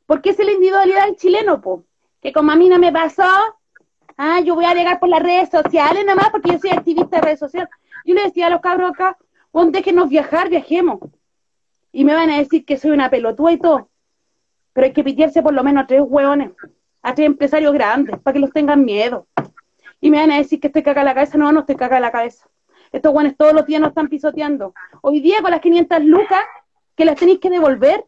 Porque 0.05 0.29
es 0.29 0.37
la 0.37 0.51
individualidad 0.51 1.05
del 1.05 1.15
chileno, 1.15 1.59
po. 1.59 1.85
Que 2.21 2.31
como 2.31 2.51
a 2.51 2.55
mí 2.55 2.69
no 2.69 2.77
me 2.77 2.91
pasó, 2.91 3.23
ah, 4.15 4.39
yo 4.41 4.53
voy 4.53 4.65
a 4.65 4.69
alegar 4.69 4.99
por 4.99 5.09
las 5.09 5.23
redes 5.23 5.49
sociales 5.49 6.05
nada 6.05 6.17
más 6.17 6.29
porque 6.29 6.51
yo 6.51 6.59
soy 6.59 6.69
activista 6.69 7.17
de 7.17 7.21
redes 7.23 7.39
sociales. 7.39 7.69
Yo 8.05 8.13
le 8.13 8.25
decía 8.25 8.45
a 8.45 8.51
los 8.51 8.61
cabros 8.61 8.91
acá, 8.91 9.17
vos 9.51 9.71
déjenos 9.71 10.07
viajar, 10.07 10.49
viajemos. 10.49 10.99
Y 11.91 12.05
me 12.05 12.13
van 12.13 12.29
a 12.29 12.37
decir 12.37 12.63
que 12.63 12.77
soy 12.77 12.91
una 12.91 13.09
pelotúa 13.09 13.51
y 13.51 13.57
todo. 13.57 13.89
Pero 14.73 14.85
hay 14.85 14.93
que 14.93 15.03
pitearse 15.03 15.41
por 15.41 15.55
lo 15.55 15.63
menos 15.63 15.83
a 15.83 15.87
tres 15.87 16.03
hueones 16.05 16.51
a 17.01 17.15
tres 17.15 17.25
empresarios 17.25 17.73
grandes 17.73 18.19
para 18.19 18.33
que 18.33 18.39
los 18.39 18.51
tengan 18.51 18.85
miedo. 18.85 19.25
Y 19.99 20.11
me 20.11 20.17
van 20.17 20.31
a 20.31 20.37
decir 20.37 20.59
que 20.59 20.67
estoy 20.67 20.83
caga 20.83 21.03
la 21.03 21.15
cabeza. 21.15 21.39
No, 21.39 21.51
no 21.51 21.61
estoy 21.61 21.75
caga 21.75 21.99
la 21.99 22.11
cabeza. 22.11 22.47
Estos 22.91 23.11
guanes 23.11 23.37
todos 23.37 23.53
los 23.53 23.65
días 23.65 23.81
nos 23.81 23.89
están 23.89 24.09
pisoteando. 24.09 24.73
Hoy 25.01 25.19
día 25.19 25.41
con 25.41 25.51
las 25.51 25.61
500 25.61 26.03
lucas 26.05 26.41
que 26.95 27.05
las 27.05 27.15
tenéis 27.15 27.39
que 27.39 27.49
devolver, 27.49 28.05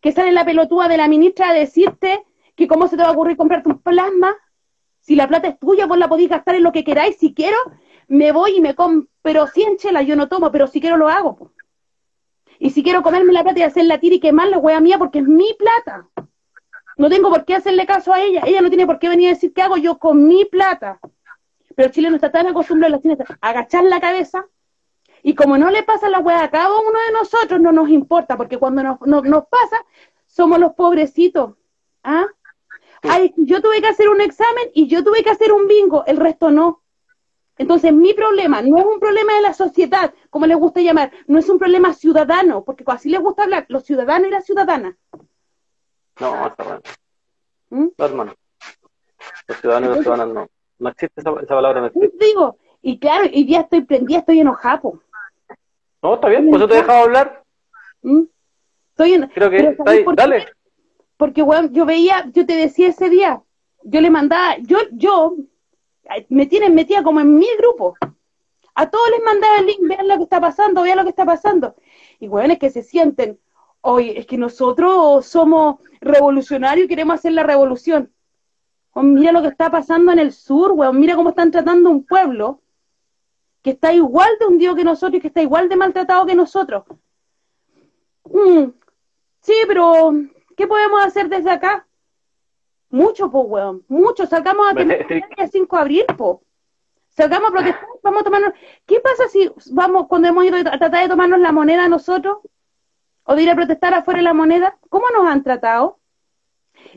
que 0.00 0.12
sale 0.12 0.32
la 0.32 0.44
pelotúa 0.44 0.88
de 0.88 0.98
la 0.98 1.08
ministra 1.08 1.50
a 1.50 1.54
decirte 1.54 2.24
que 2.54 2.68
cómo 2.68 2.86
se 2.86 2.96
te 2.96 3.02
va 3.02 3.08
a 3.08 3.12
ocurrir 3.12 3.36
comprarte 3.36 3.70
un 3.70 3.78
plasma. 3.78 4.36
Si 5.00 5.16
la 5.16 5.26
plata 5.26 5.48
es 5.48 5.58
tuya, 5.58 5.86
vos 5.86 5.98
la 5.98 6.08
podéis 6.08 6.28
gastar 6.28 6.54
en 6.54 6.62
lo 6.62 6.72
que 6.72 6.84
queráis. 6.84 7.16
Si 7.16 7.32
quiero, 7.32 7.56
me 8.08 8.30
voy 8.30 8.56
y 8.56 8.60
me 8.60 8.74
compro 8.74 9.46
100 9.46 9.78
chelas. 9.78 10.06
Yo 10.06 10.16
no 10.16 10.28
tomo, 10.28 10.52
pero 10.52 10.66
si 10.66 10.80
quiero 10.80 10.96
lo 10.96 11.08
hago. 11.08 11.52
Y 12.58 12.70
si 12.70 12.82
quiero 12.82 13.02
comerme 13.02 13.32
la 13.32 13.42
plata 13.42 13.60
y 13.60 13.62
hacer 13.62 13.86
la 13.86 13.98
tira 13.98 14.16
y 14.16 14.20
quemarla, 14.20 14.58
wea 14.58 14.80
mía, 14.80 14.98
porque 14.98 15.20
es 15.20 15.26
mi 15.26 15.52
plata. 15.58 16.08
No 16.98 17.08
tengo 17.08 17.30
por 17.30 17.44
qué 17.46 17.54
hacerle 17.54 17.86
caso 17.86 18.12
a 18.12 18.20
ella. 18.20 18.42
Ella 18.44 18.60
no 18.60 18.68
tiene 18.68 18.86
por 18.86 18.98
qué 18.98 19.08
venir 19.08 19.28
a 19.28 19.32
decir 19.32 19.52
qué 19.54 19.62
hago 19.62 19.78
yo 19.78 19.98
con 19.98 20.28
mi 20.28 20.44
plata. 20.44 21.00
Pero 21.76 21.90
Chile 21.90 22.10
no 22.10 22.16
está 22.16 22.30
tan 22.30 22.46
acostumbrado 22.46 23.00
a 23.40 23.48
agachar 23.48 23.84
la 23.84 24.00
cabeza. 24.00 24.46
Y 25.22 25.34
como 25.34 25.56
no 25.56 25.70
le 25.70 25.82
pasa 25.84 26.08
la 26.08 26.18
hueá 26.18 26.42
a 26.42 26.50
cada 26.50 26.74
uno 26.78 26.98
de 27.06 27.12
nosotros, 27.12 27.60
no 27.60 27.70
nos 27.72 27.88
importa, 27.88 28.36
porque 28.36 28.58
cuando 28.58 28.82
nos, 28.82 28.98
nos 29.24 29.46
pasa, 29.46 29.84
somos 30.26 30.58
los 30.58 30.74
pobrecitos. 30.74 31.54
¿Ah? 32.02 32.26
Ay, 33.02 33.32
yo 33.36 33.60
tuve 33.60 33.80
que 33.80 33.88
hacer 33.88 34.08
un 34.08 34.20
examen 34.20 34.70
y 34.74 34.86
yo 34.88 35.02
tuve 35.04 35.22
que 35.22 35.30
hacer 35.30 35.52
un 35.52 35.66
bingo, 35.66 36.04
el 36.06 36.16
resto 36.16 36.50
no. 36.50 36.82
Entonces, 37.58 37.92
mi 37.92 38.14
problema 38.14 38.62
no 38.62 38.78
es 38.78 38.84
un 38.86 38.98
problema 38.98 39.34
de 39.34 39.42
la 39.42 39.54
sociedad, 39.54 40.12
como 40.30 40.46
les 40.46 40.56
gusta 40.56 40.80
llamar, 40.80 41.12
no 41.26 41.38
es 41.38 41.48
un 41.48 41.58
problema 41.58 41.92
ciudadano, 41.92 42.64
porque 42.64 42.84
así 42.86 43.08
les 43.08 43.20
gusta 43.20 43.44
hablar, 43.44 43.66
los 43.68 43.84
ciudadanos 43.84 44.28
y 44.28 44.30
las 44.30 44.44
ciudadanas. 44.44 44.96
No, 46.18 46.46
está 46.46 46.64
bueno. 46.64 46.80
¿Mm? 47.70 47.88
No, 47.96 48.04
hermano. 48.04 48.34
Los 49.46 49.60
ciudadanos 49.60 49.90
y 49.90 49.94
los 49.94 50.02
ciudadanos 50.02 50.34
no. 50.34 50.48
No 50.82 50.88
existe 50.88 51.20
esa, 51.20 51.30
esa 51.30 51.54
palabra, 51.54 51.80
no 51.80 51.86
existe. 51.86 52.26
Digo, 52.26 52.56
y 52.82 52.98
claro, 52.98 53.24
y 53.30 53.46
ya 53.46 53.60
estoy 53.60 53.82
prendida, 53.82 54.18
estoy 54.18 54.40
enojado. 54.40 55.00
No, 56.02 56.14
está 56.14 56.28
bien, 56.28 56.50
pues 56.50 56.60
yo 56.60 56.66
te 56.66 56.74
he 56.74 56.78
dejado 56.78 57.04
hablar. 57.04 57.44
¿Mm? 58.02 58.22
Estoy 58.90 59.14
en... 59.14 59.28
Creo 59.28 59.48
que 59.48 59.58
está 59.58 59.90
ahí, 59.92 60.04
dale. 60.16 60.46
Porque, 61.16 61.42
bueno, 61.42 61.68
yo 61.70 61.86
veía, 61.86 62.28
yo 62.32 62.44
te 62.44 62.56
decía 62.56 62.88
ese 62.88 63.08
día, 63.08 63.40
yo 63.84 64.00
le 64.00 64.10
mandaba, 64.10 64.56
yo, 64.58 64.78
yo, 64.90 65.36
me 66.28 66.46
tienen 66.46 66.74
metida 66.74 67.04
como 67.04 67.20
en 67.20 67.38
mil 67.38 67.56
grupos. 67.58 67.96
A 68.74 68.90
todos 68.90 69.08
les 69.10 69.22
mandaba 69.22 69.58
el 69.58 69.66
link, 69.66 69.78
vean 69.82 70.08
lo 70.08 70.16
que 70.16 70.24
está 70.24 70.40
pasando, 70.40 70.82
vean 70.82 70.96
lo 70.96 71.04
que 71.04 71.10
está 71.10 71.24
pasando. 71.24 71.76
Y, 72.18 72.26
bueno, 72.26 72.54
es 72.54 72.58
que 72.58 72.70
se 72.70 72.82
sienten, 72.82 73.38
oye, 73.82 74.18
es 74.18 74.26
que 74.26 74.36
nosotros 74.36 75.24
somos 75.26 75.76
revolucionarios 76.00 76.86
y 76.86 76.88
queremos 76.88 77.14
hacer 77.14 77.34
la 77.34 77.44
revolución. 77.44 78.10
Oh, 78.92 79.02
mira 79.02 79.32
lo 79.32 79.42
que 79.42 79.48
está 79.48 79.70
pasando 79.70 80.12
en 80.12 80.18
el 80.18 80.32
sur, 80.32 80.72
weón, 80.72 80.98
mira 80.98 81.16
cómo 81.16 81.30
están 81.30 81.50
tratando 81.50 81.90
un 81.90 82.04
pueblo 82.04 82.60
que 83.62 83.70
está 83.70 83.92
igual 83.92 84.30
de 84.38 84.46
hundido 84.46 84.74
que 84.74 84.84
nosotros 84.84 85.18
y 85.18 85.20
que 85.20 85.28
está 85.28 85.40
igual 85.40 85.68
de 85.68 85.76
maltratado 85.76 86.26
que 86.26 86.34
nosotros. 86.34 86.84
Mm, 88.24 88.70
sí, 89.40 89.54
pero 89.66 90.12
¿qué 90.56 90.66
podemos 90.66 91.04
hacer 91.04 91.28
desde 91.28 91.50
acá? 91.50 91.86
Mucho, 92.90 93.30
pues, 93.30 93.44
weón, 93.48 93.84
mucho. 93.88 94.26
Salgamos 94.26 94.70
a 94.70 94.74
tener 94.74 95.06
el 95.36 95.50
5 95.50 95.76
de 95.76 95.82
abril, 95.82 96.04
po. 96.18 96.42
Salgamos 97.10 97.50
a 97.50 97.52
protestar, 97.52 97.86
vamos 98.02 98.20
a 98.20 98.24
tomarnos... 98.24 98.52
¿Qué 98.86 99.00
pasa 99.00 99.28
si 99.28 99.50
vamos, 99.70 100.06
cuando 100.08 100.28
hemos 100.28 100.44
ido 100.44 100.56
a 100.58 100.78
tratar 100.78 101.02
de 101.02 101.08
tomarnos 101.08 101.40
la 101.40 101.52
moneda 101.52 101.88
nosotros? 101.88 102.38
o 103.24 103.34
de 103.34 103.42
ir 103.42 103.50
a 103.50 103.54
protestar 103.54 103.94
afuera 103.94 104.18
de 104.18 104.24
la 104.24 104.34
moneda, 104.34 104.78
¿cómo 104.88 105.06
nos 105.10 105.26
han 105.26 105.42
tratado? 105.42 105.98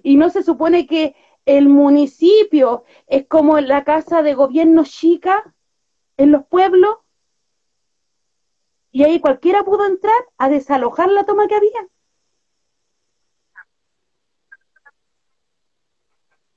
Y 0.03 0.17
no 0.17 0.29
se 0.29 0.43
supone 0.43 0.87
que 0.87 1.15
el 1.45 1.69
municipio 1.69 2.83
es 3.07 3.27
como 3.27 3.59
la 3.59 3.83
casa 3.83 4.21
de 4.23 4.33
gobierno 4.33 4.83
chica 4.83 5.53
en 6.17 6.31
los 6.31 6.45
pueblos 6.45 6.97
y 8.91 9.03
ahí 9.03 9.19
cualquiera 9.19 9.63
pudo 9.63 9.85
entrar 9.85 10.15
a 10.37 10.49
desalojar 10.49 11.09
la 11.09 11.25
toma 11.25 11.47
que 11.47 11.55
había. 11.55 11.87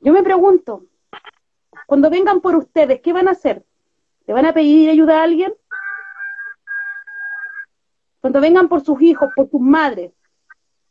Yo 0.00 0.12
me 0.12 0.22
pregunto, 0.22 0.86
cuando 1.86 2.08
vengan 2.08 2.40
por 2.40 2.54
ustedes, 2.54 3.00
¿qué 3.02 3.12
van 3.12 3.28
a 3.28 3.32
hacer? 3.32 3.66
¿Le 4.26 4.32
van 4.32 4.46
a 4.46 4.54
pedir 4.54 4.88
ayuda 4.88 5.18
a 5.18 5.24
alguien? 5.24 5.52
Cuando 8.20 8.40
vengan 8.40 8.68
por 8.68 8.82
sus 8.82 9.00
hijos, 9.02 9.30
por 9.34 9.50
sus 9.50 9.60
madres, 9.60 10.12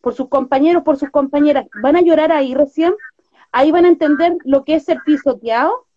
por 0.02 0.14
sus 0.14 0.28
compañeros, 0.28 0.84
por 0.84 0.98
sus 0.98 1.10
compañeras, 1.10 1.68
¿van 1.82 1.96
a 1.96 2.02
llorar 2.02 2.32
ahí 2.32 2.54
recién? 2.54 2.94
¿Ahí 3.52 3.72
van 3.72 3.86
a 3.86 3.90
entender 3.90 4.38
lo 4.44 4.64
que 4.64 4.76
es 4.76 4.86
ser 4.86 5.00
pisoteado? 5.06 5.88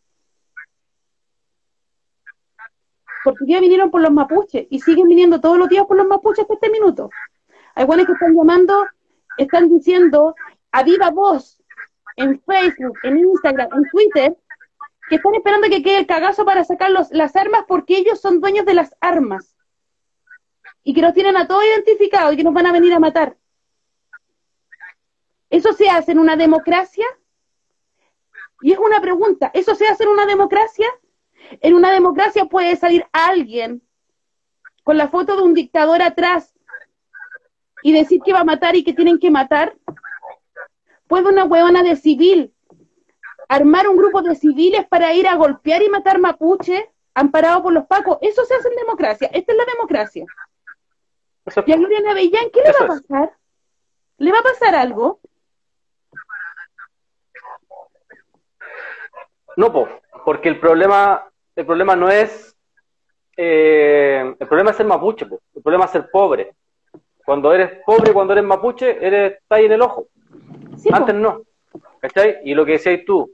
Porque 3.24 3.44
ya 3.46 3.60
vinieron 3.60 3.90
por 3.90 4.00
los 4.00 4.12
mapuches 4.12 4.66
y 4.70 4.80
siguen 4.80 5.08
viniendo 5.08 5.40
todos 5.40 5.58
los 5.58 5.68
días 5.68 5.86
por 5.86 5.96
los 5.96 6.06
mapuches 6.06 6.40
hasta 6.40 6.54
este 6.54 6.70
minuto. 6.70 7.10
Hay 7.74 7.84
buenos 7.84 8.06
que 8.06 8.12
están 8.12 8.34
llamando, 8.34 8.86
están 9.36 9.68
diciendo 9.68 10.34
a 10.72 10.82
viva 10.82 11.10
voz 11.10 11.62
en 12.16 12.40
Facebook, 12.40 12.98
en 13.02 13.18
Instagram, 13.18 13.68
en 13.74 13.90
Twitter, 13.90 14.36
que 15.08 15.16
están 15.16 15.34
esperando 15.34 15.68
que 15.68 15.82
quede 15.82 15.98
el 15.98 16.06
cagazo 16.06 16.44
para 16.44 16.64
sacar 16.64 16.90
las 16.90 17.36
armas 17.36 17.64
porque 17.66 17.98
ellos 17.98 18.20
son 18.20 18.40
dueños 18.40 18.64
de 18.64 18.74
las 18.74 18.94
armas. 19.00 19.56
Y 20.82 20.94
que 20.94 21.02
nos 21.02 21.12
tienen 21.12 21.36
a 21.36 21.46
todos 21.46 21.64
identificados 21.64 22.32
y 22.32 22.36
que 22.36 22.44
nos 22.44 22.54
van 22.54 22.66
a 22.66 22.72
venir 22.72 22.92
a 22.94 23.00
matar. 23.00 23.36
¿Eso 25.50 25.72
se 25.72 25.90
hace 25.90 26.12
en 26.12 26.20
una 26.20 26.36
democracia? 26.36 27.04
Y 28.62 28.72
es 28.72 28.78
una 28.78 29.00
pregunta, 29.00 29.50
¿eso 29.54 29.74
se 29.74 29.86
hace 29.86 30.04
en 30.04 30.10
una 30.10 30.26
democracia? 30.26 30.86
En 31.60 31.74
una 31.74 31.90
democracia 31.90 32.44
puede 32.44 32.76
salir 32.76 33.06
alguien 33.12 33.82
con 34.84 34.96
la 34.96 35.08
foto 35.08 35.36
de 35.36 35.42
un 35.42 35.54
dictador 35.54 36.02
atrás 36.02 36.54
y 37.82 37.92
decir 37.92 38.20
que 38.24 38.32
va 38.32 38.40
a 38.40 38.44
matar 38.44 38.76
y 38.76 38.84
que 38.84 38.92
tienen 38.92 39.18
que 39.18 39.30
matar. 39.30 39.76
¿Puede 41.08 41.28
una 41.28 41.44
huevona 41.44 41.82
de 41.82 41.96
civil 41.96 42.54
armar 43.48 43.88
un 43.88 43.96
grupo 43.96 44.22
de 44.22 44.34
civiles 44.34 44.86
para 44.88 45.12
ir 45.14 45.26
a 45.26 45.34
golpear 45.34 45.82
y 45.82 45.88
matar 45.88 46.18
mapuche 46.18 46.90
amparado 47.14 47.62
por 47.62 47.72
los 47.72 47.86
pacos? 47.86 48.18
Eso 48.20 48.44
se 48.44 48.54
hace 48.54 48.68
en 48.68 48.76
democracia. 48.76 49.30
Esta 49.32 49.52
es 49.52 49.58
la 49.58 49.64
democracia. 49.64 50.24
y 51.66 51.72
a 51.72 51.76
Gloria 51.76 52.00
Navellán, 52.00 52.50
¿qué 52.52 52.60
le 52.60 52.72
va 52.72 52.84
a 52.84 52.98
pasar? 52.98 53.36
¿Le 54.18 54.32
va 54.32 54.38
a 54.38 54.42
pasar 54.42 54.74
algo? 54.74 55.20
No, 59.56 59.72
porque 60.24 60.48
el 60.48 60.58
problema, 60.58 61.28
el 61.56 61.66
problema 61.66 61.96
no 61.96 62.08
es, 62.08 62.56
eh, 63.36 64.34
el 64.38 64.46
problema 64.46 64.70
es 64.70 64.76
ser 64.76 64.86
mapuche, 64.86 65.26
el 65.54 65.62
problema 65.62 65.86
es 65.86 65.90
ser 65.90 66.10
pobre. 66.10 66.52
Cuando 67.24 67.52
eres 67.52 67.80
pobre, 67.84 68.12
cuando 68.12 68.32
eres 68.32 68.44
mapuche, 68.44 69.04
eres 69.04 69.34
está 69.34 69.56
ahí 69.56 69.66
en 69.66 69.72
el 69.72 69.82
ojo. 69.82 70.06
Antes 70.92 71.14
no. 71.14 71.42
¿Cachai? 72.00 72.38
Y 72.44 72.54
lo 72.54 72.64
que 72.64 72.72
decías 72.72 73.00
tú, 73.06 73.30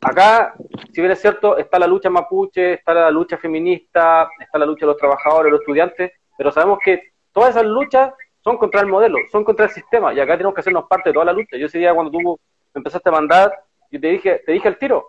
acá, 0.00 0.54
si 0.92 1.00
bien 1.00 1.12
es 1.12 1.20
cierto, 1.20 1.56
está 1.56 1.78
la 1.78 1.86
lucha 1.86 2.10
mapuche, 2.10 2.74
está 2.74 2.94
la 2.94 3.10
lucha 3.10 3.38
feminista, 3.38 4.28
está 4.38 4.58
la 4.58 4.66
lucha 4.66 4.80
de 4.80 4.92
los 4.92 4.96
trabajadores, 4.96 5.50
los 5.50 5.60
estudiantes, 5.60 6.12
pero 6.36 6.52
sabemos 6.52 6.78
que 6.84 7.12
todas 7.32 7.50
esas 7.50 7.64
luchas 7.64 8.12
son 8.42 8.58
contra 8.58 8.82
el 8.82 8.86
modelo, 8.86 9.16
son 9.32 9.42
contra 9.42 9.64
el 9.64 9.70
sistema, 9.70 10.12
y 10.12 10.20
acá 10.20 10.34
tenemos 10.34 10.54
que 10.54 10.60
hacernos 10.60 10.84
parte 10.86 11.08
de 11.08 11.14
toda 11.14 11.24
la 11.24 11.32
lucha. 11.32 11.56
Yo 11.56 11.66
ese 11.66 11.78
día 11.78 11.94
cuando 11.94 12.12
tú 12.12 12.38
empezaste 12.74 13.08
a 13.08 13.12
mandar, 13.12 13.52
yo 13.90 14.00
te 14.00 14.08
dije, 14.08 14.42
te 14.44 14.52
dije 14.52 14.68
el 14.68 14.76
tiro, 14.76 15.08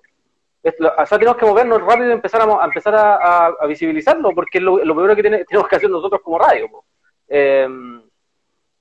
o 0.66 1.06
sea, 1.06 1.20
tenemos 1.20 1.38
que 1.38 1.46
movernos 1.46 1.82
rápido 1.82 2.10
y 2.10 2.14
empezar 2.14 2.42
a, 2.42 2.66
empezar 2.66 2.96
a, 2.96 3.68
visibilizarlo, 3.68 4.32
porque 4.34 4.58
es 4.58 4.64
lo, 4.64 4.78
primero 4.78 5.16
que 5.16 5.24
tenemos 5.24 5.68
que 5.68 5.76
hacer 5.76 5.90
nosotros 5.90 6.22
como 6.24 6.40
radio. 6.40 6.68
Eh, 7.28 7.68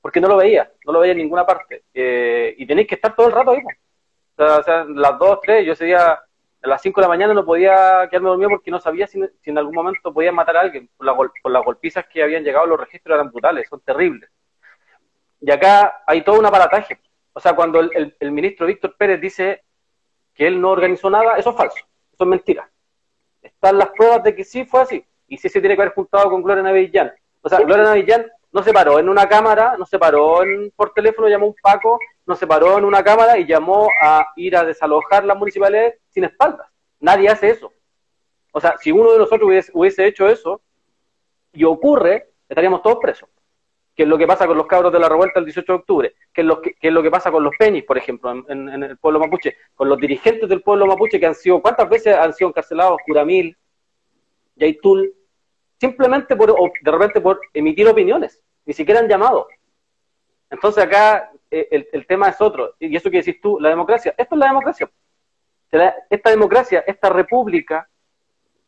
porque 0.01 0.20
no 0.20 0.28
lo 0.28 0.37
veía, 0.37 0.70
no 0.85 0.93
lo 0.93 1.01
veía 1.01 1.12
en 1.12 1.18
ninguna 1.18 1.45
parte. 1.47 1.85
Eh, 1.93 2.55
y 2.59 2.66
tenéis 2.66 2.89
que 2.89 2.95
estar 2.95 3.14
todo 3.14 3.26
el 3.26 3.32
rato 3.32 3.51
ahí. 3.51 3.62
O 4.37 4.62
sea, 4.62 4.85
las 4.85 5.18
dos, 5.18 5.41
tres, 5.43 5.64
yo 5.66 5.72
ese 5.72 5.85
día 5.85 6.12
a 6.12 6.68
las 6.68 6.80
cinco 6.80 7.01
de 7.01 7.05
la 7.05 7.09
mañana 7.09 7.35
no 7.35 7.45
podía 7.45 8.09
quedarme 8.11 8.30
dormido 8.30 8.51
porque 8.51 8.70
no 8.70 8.80
sabía 8.80 9.07
si, 9.07 9.20
en 9.45 9.59
algún 9.59 9.74
momento 9.74 10.12
podía 10.12 10.32
matar 10.32 10.57
a 10.57 10.61
alguien. 10.61 10.89
Por, 10.97 11.32
las 11.51 11.64
golpizas 11.64 12.07
que 12.07 12.22
habían 12.22 12.45
llegado, 12.45 12.66
los 12.66 12.80
registros 12.80 13.14
eran 13.14 13.30
brutales, 13.30 13.68
son 13.68 13.80
terribles. 13.80 14.30
Y 15.41 15.51
acá 15.51 16.03
hay 16.07 16.22
todo 16.22 16.39
un 16.39 16.47
aparataje. 16.47 16.99
O 17.35 17.41
sea, 17.41 17.55
cuando 17.55 17.80
el 17.80 18.32
ministro 18.32 18.66
Víctor 18.66 18.97
Pérez 18.97 19.20
dice 19.20 19.64
que 20.35 20.47
él 20.47 20.61
no 20.61 20.70
organizó 20.70 21.09
nada, 21.11 21.37
eso 21.37 21.51
es 21.51 21.57
falso, 21.57 21.78
eso 22.12 22.24
es 22.24 22.26
mentira. 22.26 22.70
Están 23.43 23.78
las 23.78 23.91
pruebas 23.91 24.22
de 24.24 24.35
que 24.35 24.45
sí 24.45 24.64
fue 24.64 24.82
así, 24.82 25.05
y 25.28 25.37
sí 25.39 25.49
se 25.49 25.61
tiene 25.61 25.76
que 25.76 25.82
haber 25.82 25.95
juntado 25.95 26.30
con 26.30 26.43
Gloria 26.43 26.62
Navillán. 26.62 27.12
O 27.43 27.49
sea, 27.49 27.61
Gloria 27.61 27.85
Navillán 27.85 28.26
no 28.53 28.62
se 28.62 28.72
paró 28.72 28.99
en 28.99 29.09
una 29.09 29.28
cámara, 29.28 29.76
no 29.78 29.87
se 29.87 29.99
paró 29.99 30.43
en, 30.43 30.70
por 30.76 30.93
teléfono, 30.93 31.28
llamó 31.28 31.47
a 31.47 31.49
un 31.49 31.57
Paco, 31.62 31.99
no 32.26 32.37
se 32.37 32.47
paró 32.47 32.78
en 32.78 32.85
una 32.85 33.03
cámara 33.03 33.39
y 33.39 33.47
llamó 33.47 33.89
a 34.01 34.28
ir 34.37 34.57
a 34.57 34.64
desalojar 34.64 35.24
las 35.24 35.37
municipalidades 35.37 35.99
sin 36.09 36.24
espaldas. 36.24 36.68
Nadie 37.01 37.28
hace 37.28 37.51
eso. 37.51 37.72
O 38.53 38.61
sea, 38.61 38.76
si 38.78 38.93
uno 38.93 39.12
de 39.12 39.18
nosotros 39.18 39.49
hubiese, 39.49 39.70
hubiese 39.74 40.07
hecho 40.07 40.28
eso 40.28 40.61
y 41.53 41.64
ocurre, 41.64 42.30
estaríamos 42.49 42.82
todos 42.82 42.99
presos 43.01 43.28
que 43.95 44.03
es 44.03 44.09
lo 44.09 44.18
que 44.18 44.26
pasa 44.26 44.47
con 44.47 44.57
los 44.57 44.66
cabros 44.66 44.92
de 44.92 44.99
la 44.99 45.09
revuelta 45.09 45.38
el 45.38 45.47
18 45.47 45.72
de 45.72 45.78
octubre, 45.78 46.14
que 46.32 46.40
es 46.40 46.47
lo 46.47 46.61
que, 46.61 46.74
es 46.80 46.92
lo 46.92 47.03
que 47.03 47.11
pasa 47.11 47.30
con 47.30 47.45
los 47.45 47.55
penis, 47.57 47.84
por 47.84 47.97
ejemplo, 47.97 48.45
en, 48.49 48.68
el 48.68 48.99
pueblo 48.99 49.20
mapuche, 49.20 49.57
con 49.74 49.88
los 49.88 49.99
dirigentes 49.99 50.49
del 50.49 50.62
pueblo 50.62 50.86
mapuche 50.86 51.20
que 51.20 51.26
han 51.26 51.34
sido, 51.34 51.62
¿cuántas 51.62 51.88
veces 51.88 52.16
han 52.16 52.32
sido 52.32 52.49
encarcelados? 52.49 52.99
Curamil, 53.07 53.57
Yaitul, 54.57 55.14
simplemente 55.78 56.34
por, 56.34 56.55
de 56.55 56.90
repente 56.90 57.20
por 57.20 57.40
emitir 57.53 57.86
opiniones, 57.86 58.42
ni 58.64 58.72
siquiera 58.72 59.01
han 59.01 59.09
llamado. 59.09 59.47
Entonces 60.51 60.82
acá 60.82 61.30
eh, 61.51 61.86
el, 61.92 62.07
tema 62.07 62.28
es 62.28 62.40
otro, 62.40 62.74
y 62.80 62.97
eso 62.97 63.11
que 63.11 63.18
decís 63.18 63.40
tú, 63.40 63.61
la 63.61 63.68
democracia, 63.68 64.12
esto 64.18 64.34
es 64.34 64.38
la 64.38 64.47
democracia. 64.47 64.90
Esta 66.09 66.30
democracia, 66.30 66.84
esta 66.86 67.09
república, 67.11 67.88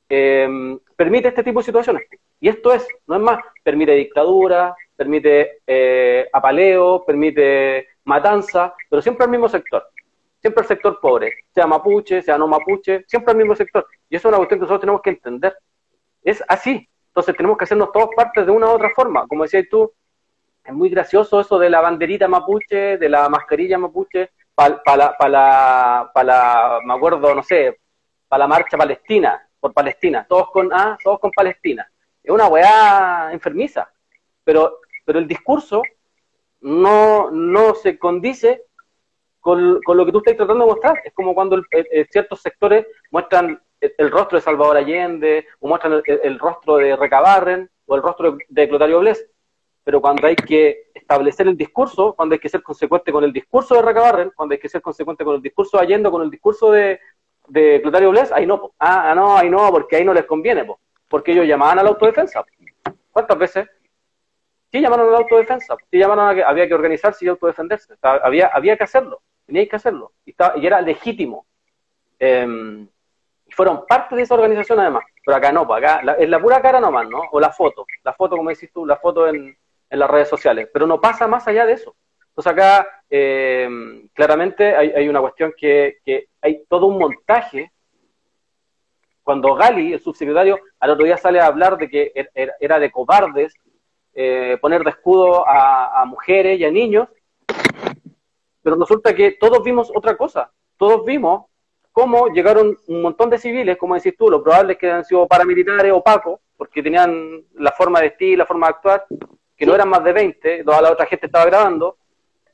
eh, 0.08 0.78
permite 0.96 1.28
este 1.28 1.44
tipo 1.44 1.60
de 1.60 1.64
situaciones. 1.64 2.02
Y 2.40 2.48
esto 2.48 2.72
es, 2.72 2.86
no 3.06 3.16
es 3.16 3.22
más, 3.22 3.38
permite 3.62 3.92
dictadura, 3.92 4.74
permite 4.96 5.60
eh, 5.66 6.28
apaleo, 6.32 7.04
permite 7.04 7.88
matanza, 8.04 8.74
pero 8.88 9.02
siempre 9.02 9.24
al 9.24 9.30
mismo 9.30 9.48
sector, 9.48 9.86
siempre 10.40 10.62
al 10.62 10.68
sector 10.68 10.98
pobre, 11.00 11.32
sea 11.54 11.66
mapuche, 11.66 12.22
sea 12.22 12.38
no 12.38 12.48
mapuche, 12.48 13.04
siempre 13.06 13.32
al 13.32 13.36
mismo 13.36 13.54
sector. 13.54 13.86
Y 14.08 14.16
eso 14.16 14.28
es 14.28 14.30
una 14.30 14.38
cuestión 14.38 14.60
que 14.60 14.62
nosotros 14.62 14.80
tenemos 14.80 15.02
que 15.02 15.10
entender. 15.10 15.56
Es 16.22 16.42
así. 16.48 16.88
Entonces 17.08 17.36
tenemos 17.36 17.56
que 17.56 17.64
hacernos 17.64 17.92
todos 17.92 18.10
partes 18.14 18.44
de 18.44 18.52
una 18.52 18.66
u 18.66 18.70
otra 18.70 18.90
forma. 18.94 19.26
Como 19.26 19.44
decías 19.44 19.64
tú, 19.70 19.92
es 20.64 20.74
muy 20.74 20.88
gracioso 20.88 21.40
eso 21.40 21.58
de 21.58 21.70
la 21.70 21.80
banderita 21.80 22.28
mapuche, 22.28 22.98
de 22.98 23.08
la 23.08 23.28
mascarilla 23.28 23.78
mapuche, 23.78 24.30
para 24.54 24.80
la, 24.96 25.16
pa 25.16 25.28
la, 25.28 26.10
pa 26.12 26.24
la, 26.24 26.78
me 26.84 26.94
acuerdo, 26.94 27.34
no 27.34 27.42
sé, 27.42 27.78
para 28.26 28.40
la 28.40 28.48
marcha 28.48 28.76
palestina, 28.76 29.48
por 29.60 29.72
Palestina, 29.72 30.26
todos 30.28 30.50
con, 30.50 30.70
ah, 30.72 30.98
todos 31.02 31.20
con 31.20 31.30
Palestina. 31.30 31.88
Es 32.22 32.30
una 32.30 32.48
weá 32.48 33.30
enfermiza. 33.32 33.88
Pero 34.42 34.80
pero 35.06 35.20
el 35.20 35.26
discurso 35.26 35.82
no, 36.60 37.30
no 37.30 37.74
se 37.74 37.98
condice 37.98 38.64
con, 39.40 39.80
lo 39.86 40.04
que 40.04 40.12
tú 40.12 40.18
estás 40.18 40.36
tratando 40.36 40.64
de 40.64 40.72
mostrar. 40.72 41.00
Es 41.04 41.14
como 41.14 41.34
cuando 41.34 41.62
ciertos 42.10 42.42
sectores 42.42 42.84
muestran 43.12 43.62
el, 43.80 44.10
rostro 44.10 44.36
de 44.36 44.42
Salvador 44.42 44.76
Allende, 44.76 45.46
o 45.60 45.68
muestran 45.68 46.02
el, 46.04 46.38
rostro 46.38 46.78
de 46.78 46.96
Recabarren, 46.96 47.70
o 47.86 47.94
el 47.94 48.02
rostro 48.02 48.36
de 48.48 48.68
Clotario 48.68 48.98
Bles. 48.98 49.24
Pero 49.84 50.00
cuando 50.00 50.26
hay 50.26 50.34
que 50.34 50.90
establecer 50.92 51.46
el 51.46 51.56
discurso, 51.56 52.14
cuando 52.14 52.32
hay 52.32 52.40
que 52.40 52.48
ser 52.48 52.60
consecuente 52.60 53.12
con 53.12 53.22
el 53.22 53.32
discurso 53.32 53.76
de 53.76 53.82
Recabarren, 53.82 54.32
cuando 54.34 54.54
hay 54.54 54.58
que 54.58 54.68
ser 54.68 54.82
consecuente 54.82 55.24
con 55.24 55.36
el 55.36 55.42
discurso 55.42 55.76
de 55.76 55.84
Allende, 55.84 56.10
con 56.10 56.22
el 56.22 56.30
discurso 56.30 56.72
de, 56.72 56.98
de 57.46 57.80
Clotario 57.80 58.10
Bles, 58.10 58.32
ahí 58.32 58.46
no. 58.46 58.72
Ah, 58.80 59.12
ah, 59.12 59.14
no, 59.14 59.36
ahí 59.36 59.48
no, 59.48 59.70
porque 59.70 59.94
ahí 59.94 60.04
no 60.04 60.12
les 60.12 60.24
conviene, 60.24 60.66
porque 61.08 61.30
ellos 61.30 61.46
llamaban 61.46 61.78
a 61.78 61.84
la 61.84 61.90
autodefensa. 61.90 62.44
¿Cuántas 63.12 63.38
veces? 63.38 63.68
Sí 64.76 64.82
llamaron 64.82 65.08
a 65.08 65.12
la 65.12 65.18
autodefensa, 65.18 65.76
sí 65.90 65.98
llamaron 65.98 66.28
a 66.28 66.34
que 66.34 66.44
había 66.44 66.68
que 66.68 66.74
organizarse 66.74 67.24
y 67.24 67.28
autodefenderse, 67.28 67.94
había, 68.02 68.48
había 68.48 68.76
que 68.76 68.84
hacerlo, 68.84 69.22
teníais 69.46 69.68
que 69.68 69.76
hacerlo, 69.76 70.12
y, 70.24 70.34
y 70.56 70.66
era 70.66 70.80
legítimo. 70.80 71.46
Em, 72.18 72.86
y 73.46 73.52
fueron 73.52 73.86
parte 73.86 74.16
de 74.16 74.22
esa 74.22 74.34
organización 74.34 74.80
además, 74.80 75.04
pero 75.24 75.36
acá 75.36 75.52
no, 75.52 75.66
pues 75.66 75.82
acá 75.82 76.16
es 76.18 76.28
la 76.28 76.40
pura 76.40 76.60
cara 76.60 76.80
nomás, 76.80 77.08
¿no? 77.08 77.22
O 77.30 77.40
la 77.40 77.50
foto, 77.50 77.86
la 78.04 78.12
foto, 78.12 78.36
como 78.36 78.50
decís 78.50 78.70
tú, 78.72 78.84
la 78.84 78.96
foto 78.96 79.28
en, 79.28 79.56
en 79.88 79.98
las 79.98 80.10
redes 80.10 80.28
sociales, 80.28 80.68
pero 80.72 80.86
no 80.86 81.00
pasa 81.00 81.26
más 81.26 81.46
allá 81.48 81.64
de 81.64 81.74
eso. 81.74 81.94
Entonces 82.28 82.52
acá 82.52 83.02
em, 83.08 84.08
claramente 84.12 84.76
hay, 84.76 84.90
hay, 84.90 85.08
una 85.08 85.20
cuestión 85.20 85.54
que, 85.56 85.98
que 86.04 86.28
hay 86.42 86.64
todo 86.68 86.86
un 86.86 86.98
montaje 86.98 87.72
cuando 89.22 89.54
Gali, 89.54 89.94
el 89.94 90.00
subsecretario, 90.00 90.60
al 90.78 90.90
otro 90.90 91.04
día 91.04 91.16
sale 91.16 91.40
a 91.40 91.46
hablar 91.46 91.78
de 91.78 91.88
que 91.88 92.12
er, 92.14 92.30
er, 92.34 92.52
era 92.60 92.78
de 92.78 92.92
cobardes 92.92 93.54
eh, 94.18 94.56
poner 94.62 94.82
de 94.82 94.90
escudo 94.90 95.46
a, 95.46 96.02
mujeres 96.06 96.58
y 96.58 96.64
a 96.64 96.70
niños, 96.70 97.06
pero 98.62 98.76
resulta 98.76 99.14
que 99.14 99.32
todos 99.32 99.62
vimos 99.62 99.92
otra 99.94 100.16
cosa. 100.16 100.50
todos 100.78 101.04
vimos 101.04 101.44
cómo 101.92 102.28
llegaron 102.28 102.78
un 102.88 103.02
montón 103.02 103.28
de 103.28 103.38
civiles, 103.38 103.76
como 103.76 103.94
decís 103.94 104.14
tú, 104.16 104.30
lo 104.30 104.42
probable 104.42 104.72
es 104.72 104.78
que 104.78 104.90
han 104.90 105.04
sido 105.04 105.26
paramilitares 105.26 105.92
o 105.92 106.02
pacos, 106.02 106.40
porque 106.56 106.82
tenían 106.82 107.44
la 107.54 107.72
forma 107.72 108.00
de 108.00 108.08
vestir, 108.08 108.38
la 108.38 108.46
forma 108.46 108.68
de 108.68 108.70
actuar, 108.70 109.06
que 109.54 109.66
no 109.66 109.74
eran 109.74 109.90
más 109.90 110.02
de 110.02 110.12
20, 110.14 110.64
toda 110.64 110.80
la 110.80 110.92
otra 110.92 111.04
gente 111.04 111.26
estaba 111.26 111.44
grabando, 111.44 111.98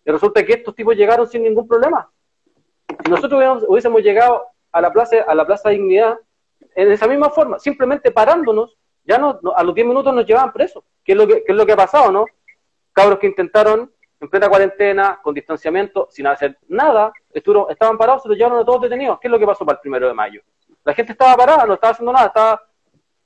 y 0.04 0.10
resulta 0.10 0.44
que 0.44 0.54
estos 0.54 0.74
tipos 0.74 0.96
llegaron 0.96 1.28
sin 1.28 1.44
ningún 1.44 1.68
problema. 1.68 2.10
Si 3.04 3.08
nosotros 3.08 3.64
hubiésemos, 3.68 4.02
llegado 4.02 4.46
a 4.72 4.80
la 4.80 4.92
plaza, 4.92 5.22
a 5.26 5.34
la 5.34 5.46
plaza 5.46 5.70
Dignidad 5.70 6.18
en 6.74 6.90
esa 6.90 7.06
misma 7.06 7.30
forma, 7.30 7.60
simplemente 7.60 8.10
parándonos, 8.10 8.76
ya 9.05 9.18
no, 9.18 9.40
a 9.55 9.62
los 9.64 9.74
10 9.74 9.86
minutos 9.86 10.14
nos 10.14 10.26
llevaban 10.26 10.53
presos. 10.53 10.84
¿Qué 11.05 11.12
es 11.12 11.18
lo 11.18 11.26
que, 11.26 11.44
es 11.46 11.55
lo 11.55 11.66
que 11.66 11.72
ha 11.72 11.76
pasado, 11.76 12.12
no? 12.12 12.24
Cabros 12.92 13.18
que 13.18 13.26
intentaron 13.26 13.92
en 14.20 14.30
plena 14.30 14.48
cuarentena, 14.48 15.18
con 15.20 15.34
distanciamiento, 15.34 16.07
sin 16.11 16.28
hacer 16.28 16.57
nada, 16.68 17.12
estaban 17.32 17.98
parados, 17.98 18.22
se 18.22 18.28
los 18.28 18.38
llevaron 18.38 18.61
a 18.61 18.64
todos 18.64 18.82
detenidos. 18.82 19.18
¿Qué 19.18 19.26
es 19.26 19.32
lo 19.32 19.38
que 19.38 19.46
pasó 19.46 19.66
para 19.66 19.76
el 19.76 19.80
primero 19.80 20.07
de 20.07 20.14
mayo? 20.14 20.42
La 20.84 20.94
gente 20.94 21.12
estaba 21.12 21.34
parada, 21.36 21.66
no 21.66 21.74
estaba 21.74 21.90
haciendo 21.90 22.12
nada, 22.12 22.26
estaba 22.28 22.62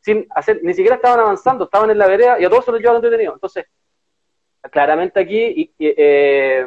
sin 0.00 0.26
hacer, 0.30 0.60
ni 0.62 0.72
siquiera 0.72 0.96
estaban 0.96 1.20
avanzando, 1.20 1.64
estaban 1.64 1.90
en 1.90 1.98
la 1.98 2.06
vereda 2.06 2.40
y 2.40 2.44
a 2.44 2.48
todos 2.48 2.64
se 2.64 2.72
los 2.72 2.80
llevaron 2.80 3.02
detenidos. 3.02 3.34
Entonces, 3.34 3.66
claramente 4.70 5.20
aquí 5.20 5.74
eh, 5.78 6.64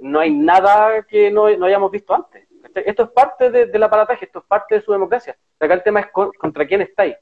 no 0.00 0.18
hay 0.18 0.32
nada 0.32 1.02
que 1.02 1.30
no, 1.30 1.46
hayamos 1.46 1.90
visto 1.92 2.12
antes. 2.12 2.48
Esto 2.74 3.04
es 3.04 3.10
parte 3.10 3.50
de, 3.50 3.66
del 3.66 3.82
aparataje, 3.82 4.24
esto 4.24 4.40
es 4.40 4.44
parte 4.46 4.76
de 4.76 4.80
su 4.80 4.90
democracia. 4.90 5.36
Acá 5.60 5.74
el 5.74 5.82
tema 5.82 6.00
es 6.00 6.06
contra 6.08 6.66
quién 6.66 6.80
estáis. 6.80 7.14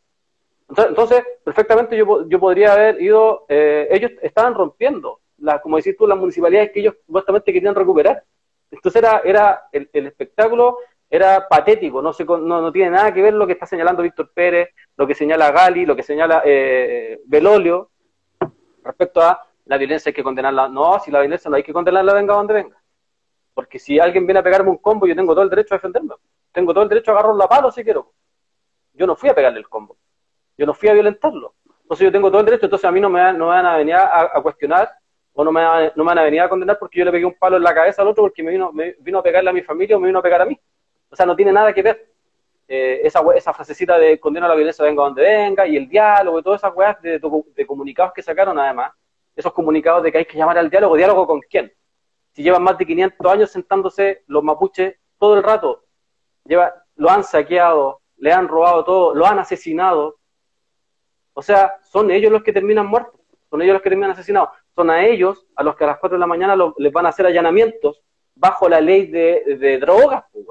Entonces, 0.69 1.25
perfectamente 1.43 1.97
yo, 1.97 2.29
yo 2.29 2.39
podría 2.39 2.75
haber 2.75 3.01
ido, 3.01 3.47
eh, 3.49 3.89
ellos 3.91 4.13
estaban 4.21 4.55
rompiendo 4.55 5.21
la, 5.39 5.61
como 5.61 5.77
decís 5.77 5.97
tú, 5.97 6.07
las 6.07 6.19
municipalidades 6.19 6.71
que 6.73 6.81
ellos 6.81 6.95
supuestamente 7.07 7.53
querían 7.53 7.75
recuperar. 7.75 8.23
Entonces 8.71 9.03
era, 9.03 9.23
era 9.25 9.63
el, 9.73 9.89
espectáculo 10.07 10.79
era 11.09 11.49
patético, 11.49 12.03
no, 12.03 12.13
se, 12.13 12.25
no, 12.25 12.39
no, 12.39 12.71
tiene 12.71 12.91
nada 12.91 13.15
que 13.15 13.23
ver 13.23 13.33
lo 13.33 13.47
que 13.47 13.55
está 13.55 13.65
señalando 13.65 14.03
Víctor 14.03 14.31
Pérez, 14.35 14.69
lo 14.95 15.07
que 15.07 15.15
señala 15.15 15.51
Gali, 15.51 15.87
lo 15.87 15.97
que 15.97 16.03
señala 16.03 16.43
eh, 16.45 17.21
Belolio, 17.25 17.91
respecto 18.85 19.23
a 19.23 19.43
la 19.65 19.79
violencia 19.79 20.11
hay 20.11 20.15
que 20.15 20.23
condenarla. 20.23 20.69
No, 20.69 20.99
si 21.01 21.11
la 21.11 21.21
violencia 21.21 21.51
no 21.51 21.57
hay 21.57 21.63
que 21.63 21.73
condenarla, 21.73 22.13
venga 22.13 22.35
donde 22.35 22.55
venga. 22.55 22.77
Porque 23.55 23.79
si 23.79 23.99
alguien 23.99 24.27
viene 24.27 24.41
a 24.41 24.43
pegarme 24.43 24.71
un 24.71 24.79
combo, 24.79 25.07
yo 25.07 25.17
tengo 25.17 25.33
todo 25.33 25.45
el 25.45 25.51
derecho 25.51 25.75
a 25.75 25.79
defenderme. 25.79 26.15
Tengo 26.53 26.73
todo 26.73 26.83
el 26.83 26.89
derecho 26.89 27.11
a 27.11 27.15
agarrarlo 27.15 27.39
la 27.39 27.49
palo 27.49 27.71
si 27.71 27.83
quiero. 27.83 28.13
Yo 28.93 29.07
no 29.07 29.17
fui 29.17 29.31
a 29.31 29.35
pegarle 29.35 29.61
el 29.61 29.69
combo. 29.69 29.97
Yo 30.59 30.67
no 30.67 30.75
fui 30.75 30.91
a 30.91 30.93
violentarlo. 30.93 31.55
Entonces 31.83 32.05
yo 32.05 32.13
tengo 32.13 32.29
todo 32.29 32.41
el 32.41 32.47
derecho, 32.47 32.67
entonces 32.67 32.85
a 32.85 32.93
mí 32.93 33.01
no 33.01 33.09
me, 33.09 33.33
no 33.33 33.47
me 33.47 33.53
van 33.53 33.65
a 33.65 33.77
venir 33.79 33.95
a 33.95 34.39
cuestionar 34.43 34.91
o 35.41 35.45
no 35.45 35.53
me, 35.53 35.63
no 35.95 36.03
me 36.03 36.05
van 36.05 36.19
a 36.19 36.25
venir 36.25 36.41
a 36.41 36.49
condenar 36.49 36.81
porque 36.81 36.99
yo 36.99 37.05
le 37.05 37.13
pegué 37.13 37.25
un 37.25 37.35
palo 37.35 37.57
en 37.57 37.63
la 37.63 37.73
cabeza 37.73 38.03
al 38.03 38.09
otro 38.09 38.25
porque 38.25 38.43
me 38.43 38.51
vino, 38.51 38.73
me 38.73 38.97
vino 38.99 39.21
a 39.21 39.23
pegarle 39.23 39.51
a 39.51 39.53
mi 39.53 39.63
familia 39.63 39.97
o 39.97 40.01
me 40.01 40.09
vino 40.09 40.19
a 40.19 40.23
pegar 40.23 40.43
a 40.43 40.45
mí. 40.45 40.59
O 41.09 41.15
sea, 41.15 41.27
no 41.27 41.37
tiene 41.37 41.53
nada 41.53 41.73
que 41.73 41.81
ver 41.81 42.09
eh, 42.67 43.03
esa, 43.05 43.23
esa 43.37 43.53
frasecita 43.53 43.97
de 44.01 44.19
condena 44.19 44.47
a 44.47 44.49
la 44.49 44.57
violencia 44.57 44.85
venga 44.85 45.05
donde 45.05 45.23
venga 45.23 45.65
y 45.65 45.77
el 45.77 45.89
diálogo 45.89 46.41
y 46.41 46.43
todas 46.43 46.61
esas 46.61 46.75
weas 46.75 47.01
de, 47.03 47.21
de, 47.55 47.67
comunicados 47.69 48.13
que 48.13 48.21
sacaron 48.21 48.59
además, 48.59 48.91
esos 49.37 49.53
comunicados 49.53 50.03
de 50.03 50.11
que 50.11 50.19
hay 50.19 50.25
que 50.25 50.37
llamar 50.37 50.59
al 50.59 50.69
diálogo, 50.69 50.97
diálogo 50.97 51.25
con 51.25 51.41
quién. 51.49 51.73
Si 52.33 52.43
llevan 52.43 52.65
más 52.65 52.77
de 52.77 52.85
500 52.85 53.33
años 53.33 53.51
sentándose 53.53 54.25
los 54.27 54.43
mapuches 54.43 54.97
todo 55.21 55.37
el 55.37 55.45
rato, 55.45 55.85
lleva, 56.45 56.75
lo 56.97 57.11
han 57.11 57.23
saqueado, 57.23 58.01
le 58.17 58.33
han 58.33 58.49
robado 58.49 58.85
todo, 58.85 59.15
lo 59.15 59.25
han 59.25 59.39
asesinado. 59.39 60.18
O 61.39 61.43
sea, 61.43 61.77
son 61.85 62.11
ellos 62.11 62.33
los 62.33 62.43
que 62.43 62.53
terminan 62.53 62.89
muertos, 62.89 63.21
son 63.49 63.63
ellos 63.63 63.75
los 63.75 63.83
que 63.83 63.91
terminan 63.91 64.11
asesinados 64.11 64.49
son 64.79 64.91
a 64.91 65.05
ellos 65.05 65.45
a 65.57 65.65
los 65.65 65.75
que 65.75 65.83
a 65.83 65.89
las 65.89 65.99
4 65.99 66.17
de 66.17 66.21
la 66.21 66.27
mañana 66.29 66.57
les 66.77 66.93
van 66.93 67.05
a 67.07 67.09
hacer 67.09 67.27
allanamientos 67.27 68.01
bajo 68.37 68.69
la 68.69 68.81
ley 68.81 69.07
de, 69.07 69.79
drogas, 69.81 70.23
pues, 70.33 70.47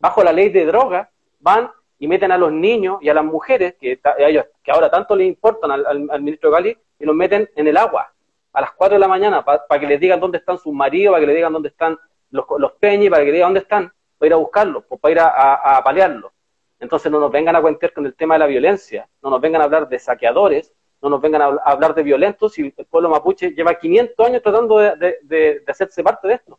bajo 0.00 0.24
la 0.24 0.32
ley 0.32 0.48
de 0.48 0.66
drogas, 0.66 1.08
van 1.38 1.70
y 2.00 2.08
meten 2.08 2.32
a 2.32 2.38
los 2.38 2.50
niños 2.50 2.98
y 3.00 3.08
a 3.08 3.14
las 3.14 3.24
mujeres, 3.24 3.76
que, 3.80 4.00
ellos, 4.18 4.44
que 4.60 4.72
ahora 4.72 4.90
tanto 4.90 5.14
les 5.14 5.28
importan 5.28 5.70
al, 5.70 6.20
ministro 6.20 6.50
Gali, 6.50 6.76
y 6.98 7.04
los 7.04 7.14
meten 7.14 7.48
en 7.54 7.68
el 7.68 7.76
agua 7.76 8.12
a 8.52 8.60
las 8.60 8.72
4 8.72 8.96
de 8.96 9.00
la 9.00 9.08
mañana 9.08 9.44
para 9.44 9.80
que 9.80 9.86
les 9.86 10.00
digan 10.00 10.18
dónde 10.18 10.38
están 10.38 10.58
sus 10.58 10.72
maridos, 10.72 11.12
para 11.12 11.20
que 11.20 11.26
les 11.28 11.36
digan 11.36 11.52
dónde 11.52 11.68
están 11.68 11.96
los, 12.30 12.44
los 12.58 12.72
para 12.72 12.98
que 12.98 13.06
les 13.06 13.34
digan 13.34 13.50
dónde 13.50 13.60
están, 13.60 13.92
para 14.18 14.26
ir 14.26 14.32
a 14.32 14.36
buscarlos, 14.36 14.84
para 15.00 15.12
ir 15.12 15.20
a, 15.20 15.76
a, 15.76 15.84
paliarlos. 15.84 16.32
Entonces 16.80 17.10
no 17.10 17.18
nos 17.18 17.32
vengan 17.32 17.56
a 17.56 17.60
cuentear 17.60 17.92
con 17.92 18.06
el 18.06 18.14
tema 18.14 18.34
de 18.34 18.40
la 18.40 18.46
violencia, 18.46 19.08
no 19.22 19.30
nos 19.30 19.40
vengan 19.40 19.62
a 19.62 19.64
hablar 19.64 19.88
de 19.88 19.98
saqueadores, 19.98 20.72
no 21.00 21.10
nos 21.10 21.20
vengan 21.20 21.42
a, 21.42 21.46
hablar 21.64 21.94
de 21.94 22.02
violentos 22.02 22.58
y 22.58 22.72
el 22.76 22.86
pueblo 22.86 23.08
mapuche 23.08 23.50
lleva 23.50 23.74
500 23.74 24.26
años 24.26 24.42
tratando 24.42 24.78
de, 24.78 25.62
hacerse 25.66 26.02
parte 26.02 26.28
de 26.28 26.34
esto. 26.34 26.58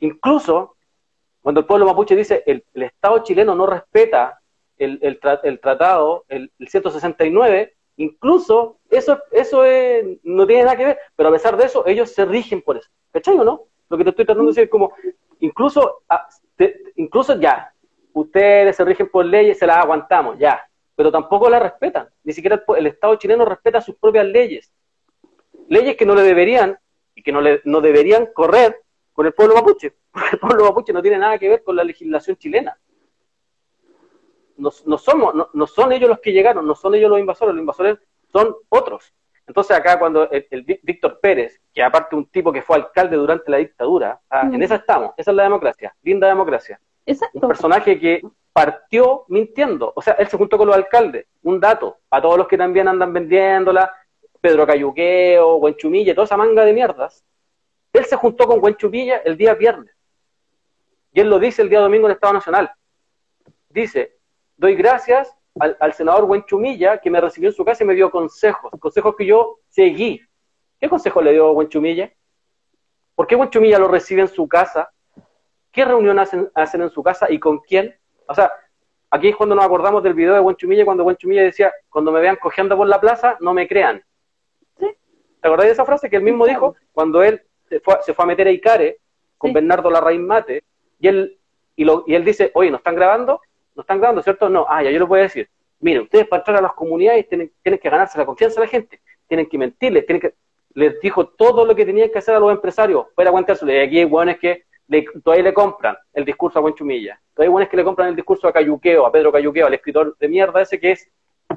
Incluso 0.00 0.76
cuando 1.40 1.60
el 1.60 1.66
pueblo 1.66 1.86
mapuche 1.86 2.14
dice 2.14 2.42
el, 2.46 2.64
el 2.74 2.82
Estado 2.84 3.22
chileno 3.22 3.54
no 3.54 3.66
respeta 3.66 4.40
el, 4.78 4.98
el, 5.02 5.60
tratado, 5.60 6.24
el, 6.28 6.50
169, 6.58 7.74
incluso 7.96 8.78
eso, 8.90 9.18
eso 9.32 9.62
no 10.22 10.46
tiene 10.46 10.64
nada 10.64 10.76
que 10.76 10.84
ver, 10.84 10.98
pero 11.16 11.28
a 11.28 11.32
pesar 11.32 11.56
de 11.56 11.64
eso, 11.64 11.86
ellos 11.86 12.12
se 12.12 12.24
rigen 12.24 12.62
por 12.62 12.76
eso. 12.76 12.88
¿Cachai 13.12 13.38
o 13.38 13.44
no? 13.44 13.64
Lo 13.88 13.98
que 13.98 14.04
te 14.04 14.10
estoy 14.10 14.24
tratando 14.24 14.44
de 14.44 14.50
decir 14.50 14.64
es 14.64 14.70
como, 14.70 14.92
incluso, 15.40 16.02
ah, 16.08 16.28
incluso 16.96 17.38
ya, 17.40 17.72
ustedes 18.20 18.76
se 18.76 18.84
rigen 18.84 19.08
por 19.08 19.24
leyes, 19.24 19.58
se 19.58 19.66
las 19.66 19.78
aguantamos, 19.78 20.38
ya, 20.38 20.68
pero 20.94 21.12
tampoco 21.12 21.48
la 21.48 21.58
respetan. 21.58 22.08
Ni 22.24 22.32
siquiera 22.32 22.62
el, 22.76 22.86
Estado 22.86 23.16
chileno 23.16 23.44
respeta 23.44 23.80
sus 23.80 23.96
propias 23.96 24.26
leyes. 24.26 24.72
Leyes 25.68 25.96
que 25.96 26.06
no 26.06 26.14
le 26.14 26.22
deberían 26.22 26.78
y 27.14 27.22
que 27.22 27.32
no, 27.32 27.40
le, 27.40 27.60
no 27.64 27.80
deberían 27.80 28.26
correr 28.32 28.80
con 29.12 29.26
el 29.26 29.32
pueblo 29.32 29.54
mapuche, 29.54 29.94
porque 30.12 30.28
el 30.32 30.38
pueblo 30.38 30.64
mapuche 30.64 30.92
no 30.92 31.02
tiene 31.02 31.18
nada 31.18 31.38
que 31.38 31.48
ver 31.48 31.62
con 31.62 31.76
la 31.76 31.84
legislación 31.84 32.36
chilena. 32.36 32.78
No, 34.56 34.70
somos, 34.70 35.34
no, 35.52 35.66
son 35.68 35.92
ellos 35.92 36.08
los 36.08 36.18
que 36.18 36.32
llegaron, 36.32 36.66
no 36.66 36.74
son 36.74 36.94
ellos 36.96 37.10
los 37.10 37.20
invasores, 37.20 37.54
los 37.54 37.60
invasores 37.60 37.98
son 38.32 38.56
otros. 38.68 39.14
Entonces 39.46 39.76
acá 39.76 39.98
cuando 39.98 40.28
el, 40.30 40.64
Víctor 40.82 41.20
Pérez, 41.20 41.60
que 41.72 41.82
aparte 41.82 42.16
un 42.16 42.26
tipo 42.26 42.52
que 42.52 42.62
fue 42.62 42.76
alcalde 42.76 43.16
durante 43.16 43.50
la 43.50 43.58
dictadura, 43.58 44.20
ah, 44.28 44.50
en 44.52 44.62
esa 44.62 44.76
estamos, 44.76 45.14
esa 45.16 45.30
es 45.30 45.36
la 45.36 45.44
democracia, 45.44 45.94
linda 46.02 46.26
democracia. 46.26 46.80
Un 47.32 47.48
personaje 47.48 47.98
que 47.98 48.22
partió 48.52 49.24
mintiendo. 49.28 49.92
O 49.94 50.02
sea, 50.02 50.14
él 50.14 50.28
se 50.28 50.36
juntó 50.36 50.58
con 50.58 50.66
los 50.66 50.76
alcaldes. 50.76 51.26
Un 51.42 51.60
dato, 51.60 51.98
a 52.10 52.20
todos 52.20 52.36
los 52.36 52.48
que 52.48 52.58
también 52.58 52.88
andan 52.88 53.12
vendiéndola, 53.12 53.92
Pedro 54.40 54.66
Cayuqueo, 54.66 55.56
Huenchumilla, 55.56 56.14
toda 56.14 56.26
esa 56.26 56.36
manga 56.36 56.64
de 56.64 56.72
mierdas. 56.72 57.24
Él 57.92 58.04
se 58.04 58.16
juntó 58.16 58.46
con 58.46 58.62
Huenchumilla 58.62 59.18
el 59.18 59.36
día 59.36 59.54
viernes. 59.54 59.94
Y 61.12 61.20
él 61.20 61.30
lo 61.30 61.38
dice 61.38 61.62
el 61.62 61.68
día 61.68 61.80
domingo 61.80 62.06
en 62.06 62.12
el 62.12 62.16
Estado 62.16 62.34
Nacional. 62.34 62.70
Dice, 63.70 64.18
doy 64.56 64.74
gracias 64.74 65.34
al, 65.58 65.92
senador 65.92 66.24
Huenchumilla 66.24 66.98
que 66.98 67.10
me 67.10 67.20
recibió 67.20 67.48
en 67.48 67.54
su 67.54 67.64
casa 67.64 67.82
y 67.82 67.86
me 67.86 67.94
dio 67.94 68.10
consejos, 68.10 68.70
consejos 68.78 69.16
que 69.16 69.26
yo 69.26 69.58
seguí. 69.68 70.20
¿Qué 70.78 70.88
consejo 70.88 71.20
le 71.22 71.32
dio 71.32 71.52
Huenchumilla? 71.52 72.12
¿Por 73.14 73.26
qué 73.26 73.34
Huenchumilla 73.34 73.78
lo 73.78 73.88
recibe 73.88 74.22
en 74.22 74.28
su 74.28 74.46
casa? 74.46 74.92
¿Qué 75.72 75.84
reunión 75.84 76.18
hacen, 76.18 76.50
hacen 76.54 76.82
en 76.82 76.90
su 76.90 77.02
casa 77.02 77.30
y 77.30 77.38
con 77.38 77.58
quién? 77.58 77.94
O 78.26 78.34
sea, 78.34 78.52
aquí 79.10 79.28
es 79.28 79.36
cuando 79.36 79.54
nos 79.54 79.64
acordamos 79.64 80.02
del 80.02 80.14
video 80.14 80.34
de 80.34 80.40
Buen 80.40 80.56
Chumilla, 80.56 80.84
cuando 80.84 81.04
Buen 81.04 81.16
Chumilla 81.16 81.42
decía, 81.42 81.72
cuando 81.88 82.12
me 82.12 82.20
vean 82.20 82.36
cogiendo 82.36 82.76
por 82.76 82.86
la 82.86 83.00
plaza, 83.00 83.36
no 83.40 83.54
me 83.54 83.68
crean. 83.68 84.02
¿Sí? 84.78 84.86
¿Te 85.40 85.48
acordás 85.48 85.66
de 85.66 85.72
esa 85.72 85.84
frase 85.84 86.10
que 86.10 86.16
él 86.16 86.22
mismo 86.22 86.46
dijo 86.46 86.76
cuando 86.92 87.22
él 87.22 87.42
se 87.68 87.80
fue, 87.80 87.96
a 88.16 88.26
meter 88.26 88.46
a 88.46 88.50
Icare 88.50 88.98
con 89.36 89.52
Bernardo 89.52 89.90
Larraín 89.90 90.26
Mate 90.26 90.64
y 90.98 91.08
él, 91.08 91.38
y, 91.76 91.84
lo, 91.84 92.04
y 92.06 92.14
él 92.14 92.24
dice, 92.24 92.50
oye, 92.54 92.70
¿no 92.70 92.78
están 92.78 92.94
grabando? 92.94 93.40
¿No 93.74 93.82
están 93.82 93.98
grabando, 93.98 94.22
cierto? 94.22 94.48
No, 94.48 94.66
ah, 94.68 94.82
ya 94.82 94.90
yo 94.90 94.98
lo 94.98 95.06
voy 95.06 95.20
a 95.20 95.24
decir. 95.24 95.48
Miren, 95.80 96.02
ustedes 96.02 96.26
para 96.26 96.40
entrar 96.40 96.56
a 96.56 96.62
las 96.62 96.72
comunidades 96.72 97.28
tienen, 97.28 97.52
tienen 97.62 97.78
que 97.78 97.88
ganarse 97.88 98.18
la 98.18 98.26
confianza 98.26 98.60
de 98.60 98.66
la 98.66 98.70
gente, 98.70 99.00
tienen 99.28 99.48
que 99.48 99.58
mentirles, 99.58 100.06
tienen 100.06 100.20
que... 100.20 100.34
Les 100.74 101.00
dijo 101.00 101.28
todo 101.28 101.64
lo 101.64 101.74
que 101.74 101.86
tenían 101.86 102.10
que 102.10 102.18
hacer 102.18 102.34
a 102.34 102.40
los 102.40 102.52
empresarios 102.52 103.06
para 103.14 103.30
aguantárselo. 103.30 103.72
Y 103.72 103.78
aquí 103.78 103.98
hay 103.98 104.04
hueones 104.04 104.38
que 104.38 104.64
todavía 105.22 105.44
le 105.44 105.54
compran 105.54 105.96
el 106.12 106.24
discurso 106.24 106.58
a 106.58 106.62
Buen 106.62 106.74
Chumilla. 106.74 107.20
Todavía 107.34 107.58
hay 107.58 107.66
que 107.66 107.76
le 107.76 107.84
compran 107.84 108.08
el 108.08 108.16
discurso 108.16 108.48
a 108.48 108.52
Cayuqueo, 108.52 109.06
a 109.06 109.12
Pedro 109.12 109.30
Cayuqueo, 109.32 109.66
al 109.66 109.74
escritor 109.74 110.16
de 110.18 110.28
mierda 110.28 110.62
ese 110.62 110.80
que 110.80 110.92
es 110.92 111.08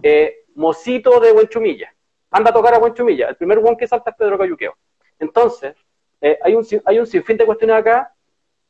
eh, 0.04 0.44
mocito 0.56 1.20
de 1.20 1.32
Buen 1.32 1.48
Chumilla. 1.48 1.94
Anda 2.30 2.52
a 2.52 2.54
tocar 2.54 2.74
a 2.74 2.80
Buen 2.80 2.94
Chumilla. 2.94 3.30
El 3.30 3.36
primer 3.36 3.60
buen 3.60 3.76
que 3.76 3.88
salta 3.88 4.12
es 4.12 4.18
Pedro 4.18 4.38
Cayuqueo. 4.38 4.74
Entonces, 5.20 5.76
eh, 6.20 6.38
hay, 6.42 6.56
un, 6.56 6.66
hay 6.86 7.00
un 7.00 7.08
sinfín 7.08 7.38
de 7.38 7.46
cuestiones 7.46 7.76
acá 7.78 8.14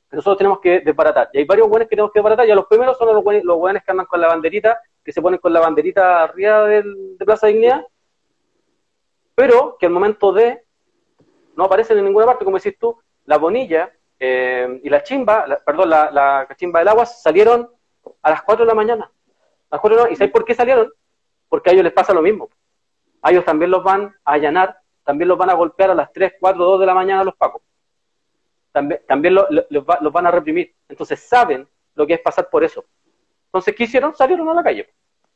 que 0.09 0.16
nosotros 0.16 0.38
tenemos 0.38 0.59
que 0.59 0.82
desbaratar. 0.82 1.30
Y 1.34 1.39
hay 1.39 1.45
varios 1.45 1.70
buenos 1.70 1.88
que 1.88 1.95
tenemos 1.95 2.12
que 2.12 2.20
desbaratar. 2.20 2.45
Ya 2.45 2.55
los 2.55 2.68
primeros 2.68 2.97
son 2.97 3.07
los 3.14 3.57
buenos 3.57 3.84
que 3.84 3.91
andan 3.91 4.05
con 4.05 4.20
la 4.20 4.28
banderita, 4.28 4.80
que 5.03 5.12
se 5.12 5.22
ponen 5.22 5.39
con 5.39 5.53
la 5.53 5.59
banderita 5.59 6.24
arriba 6.24 6.66
del, 6.66 7.18
de 7.18 7.26
Plaza 7.26 7.47
Dignidad, 7.47 7.86
pero 9.36 9.78
que 9.80 9.86
al 9.86 9.91
momento 9.91 10.32
de 10.34 10.64
no 11.55 11.66
aparecen 11.66 11.97
en 11.97 12.05
ninguna 12.05 12.26
parte, 12.26 12.45
como 12.45 12.57
decís 12.57 12.78
tú, 12.80 12.97
la 13.26 13.38
bonilla 13.38 13.91
eh, 14.24 14.80
y 14.84 14.88
la 14.88 15.01
chimba, 15.01 15.47
perdón, 15.65 15.89
la, 15.89 16.11
la, 16.11 16.47
chimba 16.55 16.78
del 16.78 16.89
agua 16.89 17.07
salieron 17.07 17.67
a 18.22 18.30
las 18.30 18.43
4 18.43 18.65
de 18.65 18.69
la 18.69 18.76
mañana. 18.76 19.11
A 19.72 19.76
las 19.76 19.82
4 19.82 20.09
¿Y 20.11 20.15
sabes 20.15 20.32
por 20.32 20.45
qué 20.45 20.53
salieron? 20.53 20.93
Porque 21.49 21.72
a 21.72 21.74
ellos 21.74 21.84
les 21.84 21.91
pasa 21.91 22.13
lo 22.13 22.22
mismo. 22.22 22.47
A 23.24 23.32
ellos 23.32 23.43
también 23.43 23.72
los 23.72 23.84
van 23.84 24.15
a 24.24 24.34
allanar, 24.34 24.78
también 25.03 25.28
los 25.28 25.39
van 25.39 25.49
a 25.49 25.55
golpear 25.55 25.89
a 25.89 25.95
las 25.95 26.13
3, 26.13 26.34
4, 26.39 26.63
2 26.63 26.80
de 26.80 26.86
la 26.86 26.93
mañana 26.93 27.24
los 27.24 27.36
pacos. 27.36 27.63
también, 28.72 29.01
también 29.07 29.34
los 29.34 30.13
van 30.13 30.28
a 30.28 30.32
reprimir. 30.32 30.72
Entonces 30.88 31.19
saben 31.19 31.67
lo 31.95 32.05
que 32.05 32.13
es 32.13 32.22
pasar 32.22 32.47
por 32.47 32.63
eso. 32.63 32.86
Entonces, 33.45 33.74
¿qué 33.76 33.86
hicieron? 33.86 34.15
Salieron 34.15 34.47
a 34.49 34.53
la 34.53 34.61
calle. 34.61 34.88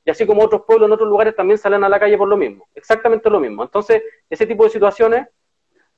Y 0.06 0.12
así 0.12 0.28
como 0.28 0.44
otros 0.44 0.62
pueblos 0.62 0.88
en 0.88 0.94
otros 0.94 1.10
lugares 1.10 1.36
también 1.36 1.58
salen 1.58 1.84
a 1.84 1.90
la 1.90 2.00
calle 2.00 2.20
por 2.20 2.28
lo 2.28 2.38
mismo. 2.38 2.68
Exactamente 2.76 3.32
lo 3.32 3.40
mismo. 3.40 3.64
Entonces, 3.64 4.04
ese 4.30 4.46
tipo 4.46 4.64
de 4.64 4.70
situaciones 4.70 5.28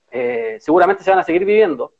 eh, 0.10 0.58
seguramente 0.62 1.04
se 1.04 1.10
van 1.10 1.20
a 1.20 1.24
seguir 1.24 1.44
viviendo. 1.44 1.97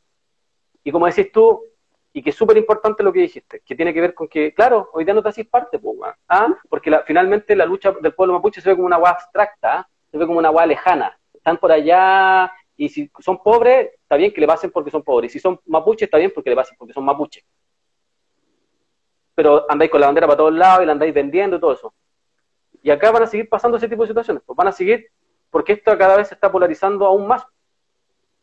Y 0.84 0.92
como 0.92 1.06
decís 1.06 1.30
tú, 1.32 1.64
y 2.12 2.22
que 2.22 2.30
es 2.30 2.36
súper 2.36 2.56
importante 2.56 3.02
lo 3.02 3.12
que 3.12 3.20
dijiste, 3.20 3.60
que 3.64 3.76
tiene 3.76 3.92
que 3.92 4.00
ver 4.00 4.14
con 4.14 4.28
que, 4.28 4.52
claro, 4.54 4.90
hoy 4.92 5.04
día 5.04 5.14
no 5.14 5.22
te 5.22 5.28
haces 5.28 5.46
parte, 5.46 5.78
pues, 5.78 5.96
¿ah? 6.28 6.48
porque 6.68 6.90
finalmente 7.06 7.54
la 7.54 7.66
lucha 7.66 7.92
del 7.92 8.14
pueblo 8.14 8.34
mapuche 8.34 8.60
se 8.60 8.68
ve 8.68 8.74
como 8.74 8.86
una 8.86 8.96
agua 8.96 9.10
abstracta, 9.10 9.80
¿ah? 9.80 9.88
se 10.10 10.18
ve 10.18 10.26
como 10.26 10.38
una 10.38 10.48
agua 10.48 10.66
lejana. 10.66 11.18
Están 11.34 11.58
por 11.58 11.70
allá, 11.70 12.50
y 12.76 12.88
si 12.88 13.10
son 13.18 13.42
pobres, 13.42 13.90
está 14.02 14.16
bien 14.16 14.32
que 14.32 14.40
le 14.40 14.46
pasen 14.46 14.70
porque 14.70 14.90
son 14.90 15.02
pobres. 15.02 15.30
Y 15.30 15.34
si 15.34 15.40
son 15.40 15.60
mapuches, 15.66 16.06
está 16.06 16.16
bien 16.16 16.32
porque 16.34 16.50
le 16.50 16.56
pasen 16.56 16.76
porque 16.78 16.94
son 16.94 17.04
mapuches. 17.04 17.44
Pero 19.34 19.66
andáis 19.68 19.90
con 19.90 20.00
la 20.00 20.06
bandera 20.06 20.26
para 20.26 20.36
todos 20.36 20.54
lados 20.54 20.82
y 20.82 20.86
la 20.86 20.92
andáis 20.92 21.12
vendiendo 21.12 21.56
y 21.56 21.60
todo 21.60 21.72
eso. 21.72 21.92
Y 22.82 22.90
acá 22.90 23.10
van 23.10 23.24
a 23.24 23.26
seguir 23.26 23.48
pasando 23.48 23.76
ese 23.76 23.88
tipo 23.88 24.02
de 24.02 24.08
situaciones. 24.08 24.42
Pues 24.46 24.56
van 24.56 24.68
a 24.68 24.72
seguir 24.72 25.08
porque 25.50 25.72
esto 25.72 25.96
cada 25.98 26.16
vez 26.16 26.28
se 26.28 26.34
está 26.34 26.52
polarizando 26.52 27.04
aún 27.04 27.26
más. 27.26 27.44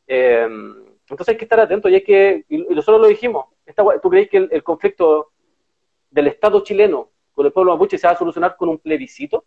Eh, 0.07 0.47
entonces 1.09 1.33
hay 1.33 1.37
que 1.37 1.45
estar 1.45 1.59
atentos 1.59 1.91
y 1.91 1.95
hay 1.95 2.03
que, 2.03 2.45
y 2.49 2.57
nosotros 2.57 3.01
lo 3.01 3.07
dijimos, 3.07 3.45
¿tú 4.01 4.09
creéis 4.09 4.29
que 4.29 4.37
el, 4.37 4.63
conflicto 4.63 5.31
del 6.09 6.27
Estado 6.27 6.61
chileno 6.63 7.09
con 7.33 7.45
el 7.45 7.51
pueblo 7.51 7.73
mapuche 7.73 7.97
se 7.97 8.07
va 8.07 8.13
a 8.13 8.17
solucionar 8.17 8.55
con 8.55 8.69
un 8.69 8.79
plebiscito? 8.79 9.45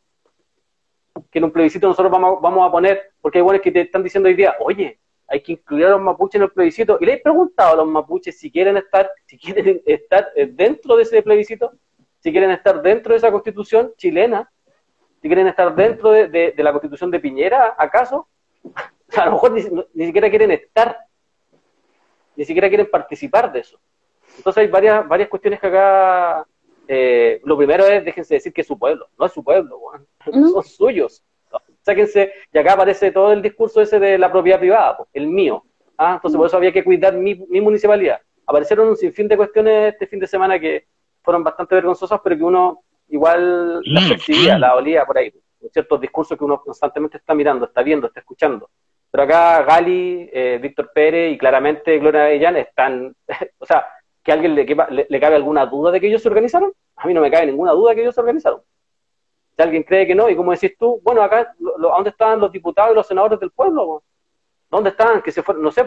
que 1.32 1.40
en 1.40 1.44
un 1.44 1.50
plebiscito 1.50 1.88
nosotros 1.88 2.12
vamos, 2.12 2.40
vamos 2.40 2.68
a 2.68 2.70
poner, 2.70 3.12
porque 3.20 3.38
hay 3.38 3.42
buenos 3.42 3.60
que 3.60 3.72
te 3.72 3.80
están 3.80 4.04
diciendo 4.04 4.28
hoy 4.28 4.36
día, 4.36 4.54
oye, 4.60 5.00
hay 5.28 5.42
que 5.42 5.52
incluir 5.52 5.86
a 5.86 5.90
los 5.90 6.00
mapuches 6.00 6.36
en 6.36 6.44
el 6.44 6.50
plebiscito. 6.50 6.96
Y 7.00 7.06
le 7.06 7.14
he 7.14 7.18
preguntado 7.18 7.74
a 7.74 7.76
los 7.76 7.86
mapuches 7.86 8.38
si 8.38 8.50
quieren 8.50 8.76
estar, 8.78 9.10
si 9.26 9.38
quieren 9.38 9.82
estar 9.86 10.28
eh, 10.34 10.46
dentro 10.46 10.96
de 10.96 11.02
ese 11.02 11.22
plebiscito, 11.22 11.72
si 12.20 12.32
quieren 12.32 12.50
estar 12.50 12.82
dentro 12.82 13.12
de 13.12 13.18
esa 13.18 13.30
constitución 13.30 13.92
chilena, 13.96 14.50
si 15.20 15.28
quieren 15.28 15.46
estar 15.46 15.74
dentro 15.74 16.10
de, 16.10 16.54
la 16.56 16.72
constitución 16.72 17.10
de 17.10 17.20
Piñera, 17.20 17.74
¿acaso? 17.76 18.28
a 19.16 19.24
lo 19.26 19.32
mejor 19.32 19.52
ni, 19.52 20.06
siquiera 20.06 20.30
quieren 20.30 20.50
estar, 20.50 20.96
ni 22.38 22.44
siquiera 22.44 22.68
quieren 22.68 22.88
participar 22.88 23.50
de 23.50 23.58
eso. 23.58 23.80
Entonces 24.36 24.62
hay 24.62 24.68
varias, 24.68 25.06
varias 25.08 25.28
cuestiones 25.28 25.58
que 25.58 25.66
acá 25.66 26.46
eh, 26.86 27.40
lo 27.44 27.56
primero 27.56 27.84
es, 27.84 28.04
déjense 28.04 28.34
decir 28.34 28.52
que 28.52 28.60
es 28.60 28.66
su 28.66 28.78
pueblo, 28.78 29.08
no 29.18 29.26
es 29.26 29.32
su 29.32 29.42
pueblo, 29.42 29.80
son 30.24 30.62
suyos. 30.62 31.24
Sáquense, 31.82 32.32
y 32.52 32.58
acá 32.58 32.74
aparece 32.74 33.10
todo 33.10 33.32
el 33.32 33.42
discurso 33.42 33.80
ese 33.80 33.98
de 33.98 34.16
la 34.18 34.30
propiedad 34.30 34.60
privada, 34.60 34.98
el 35.12 35.26
mío. 35.26 35.64
¿ah? 35.96 36.14
Entonces 36.14 36.38
por 36.38 36.46
eso 36.46 36.56
había 36.56 36.70
que 36.70 36.84
cuidar 36.84 37.14
mi, 37.14 37.34
municipalidad. 37.34 38.20
Aparecieron 38.46 38.88
un 38.88 38.96
sinfín 38.96 39.26
de 39.26 39.36
cuestiones 39.36 39.94
este 39.94 40.06
fin 40.06 40.20
de 40.20 40.28
semana 40.28 40.60
que 40.60 40.86
fueron 41.22 41.42
bastante 41.42 41.74
vergonzosas, 41.74 42.20
pero 42.22 42.36
que 42.36 42.44
uno 42.44 42.84
igual 43.08 43.80
las 43.82 44.04
mm. 44.04 44.08
percibía, 44.10 44.58
la 44.58 44.76
olía 44.76 45.04
por 45.04 45.18
ahí. 45.18 45.32
Ciertos 45.72 46.00
discursos 46.00 46.38
que 46.38 46.44
uno 46.44 46.60
constantemente 46.60 47.16
está 47.16 47.34
mirando, 47.34 47.66
está 47.66 47.82
viendo, 47.82 48.06
está 48.06 48.20
escuchando. 48.20 48.70
Pero 49.18 49.34
acá 49.34 49.62
Gali, 49.64 50.30
eh, 50.32 50.60
Víctor 50.62 50.92
Pérez 50.94 51.32
y 51.32 51.38
claramente 51.38 51.98
Gloria 51.98 52.26
Avellán 52.26 52.56
están, 52.56 53.16
o 53.58 53.66
sea, 53.66 53.84
que 54.22 54.30
a 54.30 54.34
alguien 54.34 54.54
le, 54.54 54.64
le, 55.08 55.20
cabe 55.20 55.34
alguna 55.34 55.66
duda 55.66 55.90
de 55.90 56.00
que 56.00 56.06
ellos 56.06 56.22
se 56.22 56.28
organizaron, 56.28 56.72
a 56.94 57.04
mí 57.04 57.14
no 57.14 57.20
me 57.20 57.28
cabe 57.28 57.46
ninguna 57.46 57.72
duda 57.72 57.90
de 57.90 57.96
que 57.96 58.02
ellos 58.02 58.14
se 58.14 58.20
organizaron. 58.20 58.60
Si 59.56 59.60
alguien 59.60 59.82
cree 59.82 60.06
que 60.06 60.14
no, 60.14 60.30
y 60.30 60.36
como 60.36 60.52
decís 60.52 60.78
tú, 60.78 61.00
bueno, 61.02 61.20
acá, 61.20 61.52
¿dónde 61.58 62.10
estaban 62.10 62.38
los 62.38 62.52
diputados 62.52 62.92
y 62.92 62.94
los 62.94 63.08
senadores 63.08 63.40
del 63.40 63.50
pueblo? 63.50 64.04
¿Dónde 64.70 64.90
estaban? 64.90 65.20
Que 65.20 65.32
se 65.32 65.42
fueron, 65.42 65.64
no 65.64 65.72
sé, 65.72 65.84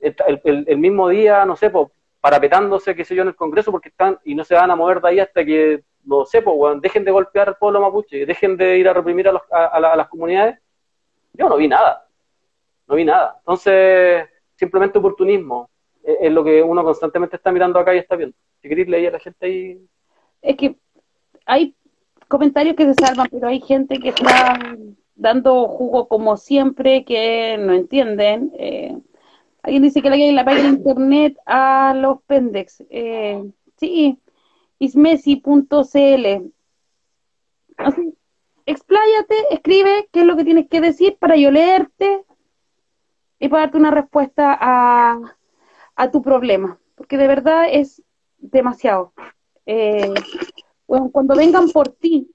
el, 0.00 0.78
mismo 0.78 1.10
día, 1.10 1.44
no 1.44 1.56
sé, 1.56 1.70
parapetándose, 2.18 2.96
qué 2.96 3.04
sé 3.04 3.14
yo, 3.14 3.20
en 3.20 3.28
el 3.28 3.36
Congreso, 3.36 3.70
porque 3.70 3.90
están 3.90 4.18
y 4.24 4.34
no 4.34 4.42
se 4.42 4.54
van 4.54 4.70
a 4.70 4.76
mover 4.76 5.02
de 5.02 5.08
ahí 5.10 5.20
hasta 5.20 5.44
que, 5.44 5.82
no 6.04 6.24
sé, 6.24 6.42
dejen 6.80 7.04
de 7.04 7.10
golpear 7.10 7.48
al 7.48 7.56
pueblo 7.56 7.82
mapuche, 7.82 8.24
dejen 8.24 8.56
de 8.56 8.78
ir 8.78 8.88
a 8.88 8.94
reprimir 8.94 9.28
a, 9.28 9.66
a 9.66 9.96
las 9.96 10.08
comunidades. 10.08 10.58
Yo 11.34 11.46
no 11.46 11.58
vi 11.58 11.68
nada, 11.68 12.06
no 12.90 12.96
vi 12.96 13.04
nada. 13.04 13.36
Entonces, 13.38 14.28
simplemente 14.56 14.98
oportunismo, 14.98 15.70
es 16.02 16.32
lo 16.32 16.42
que 16.42 16.60
uno 16.62 16.82
constantemente 16.82 17.36
está 17.36 17.52
mirando 17.52 17.78
acá 17.78 17.94
y 17.94 17.98
está 17.98 18.16
viendo. 18.16 18.36
Si 18.60 18.68
queréis 18.68 18.88
leer 18.88 19.08
a 19.08 19.12
la 19.12 19.18
gente 19.20 19.46
ahí. 19.46 19.80
Es 20.42 20.56
que 20.56 20.76
hay 21.46 21.74
comentarios 22.26 22.74
que 22.74 22.92
se 22.92 22.94
salvan, 22.94 23.28
pero 23.30 23.46
hay 23.46 23.60
gente 23.60 23.98
que 24.00 24.08
está 24.08 24.76
dando 25.14 25.68
jugo 25.68 26.08
como 26.08 26.36
siempre, 26.36 27.04
que 27.04 27.56
no 27.58 27.74
entienden. 27.74 28.50
Eh, 28.58 28.98
alguien 29.62 29.82
dice 29.82 30.02
que 30.02 30.10
le 30.10 30.32
la 30.32 30.44
página 30.44 30.70
de 30.70 30.76
internet 30.76 31.36
a 31.46 31.94
los 31.94 32.22
pendex. 32.22 32.82
Eh, 32.90 33.44
sí, 33.76 34.18
ismesi.cl. 34.80 36.50
Así, 37.76 38.14
expláyate, 38.66 39.34
escribe 39.50 40.08
qué 40.12 40.20
es 40.20 40.26
lo 40.26 40.36
que 40.36 40.44
tienes 40.44 40.68
que 40.68 40.80
decir 40.80 41.16
para 41.18 41.36
yo 41.36 41.50
leerte 41.50 42.24
y 43.40 43.48
para 43.48 43.62
darte 43.62 43.78
una 43.78 43.90
respuesta 43.90 44.56
a, 44.60 45.18
a 45.96 46.10
tu 46.10 46.22
problema, 46.22 46.78
porque 46.94 47.16
de 47.16 47.26
verdad 47.26 47.64
es 47.70 48.02
demasiado. 48.38 49.12
Eh, 49.66 50.12
cuando 50.86 51.34
vengan 51.34 51.70
por 51.70 51.88
ti 51.88 52.30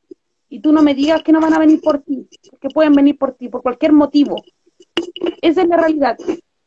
y 0.49 0.59
tú 0.59 0.71
no 0.71 0.81
me 0.81 0.95
digas 0.95 1.21
que 1.23 1.31
no 1.31 1.39
van 1.39 1.53
a 1.53 1.59
venir 1.59 1.79
por 1.81 1.99
ti, 1.99 2.27
que 2.59 2.69
pueden 2.69 2.93
venir 2.93 3.17
por 3.17 3.33
ti 3.33 3.49
por 3.49 3.61
cualquier 3.61 3.93
motivo, 3.93 4.35
esa 5.41 5.61
es 5.61 5.67
la 5.67 5.77
realidad. 5.77 6.17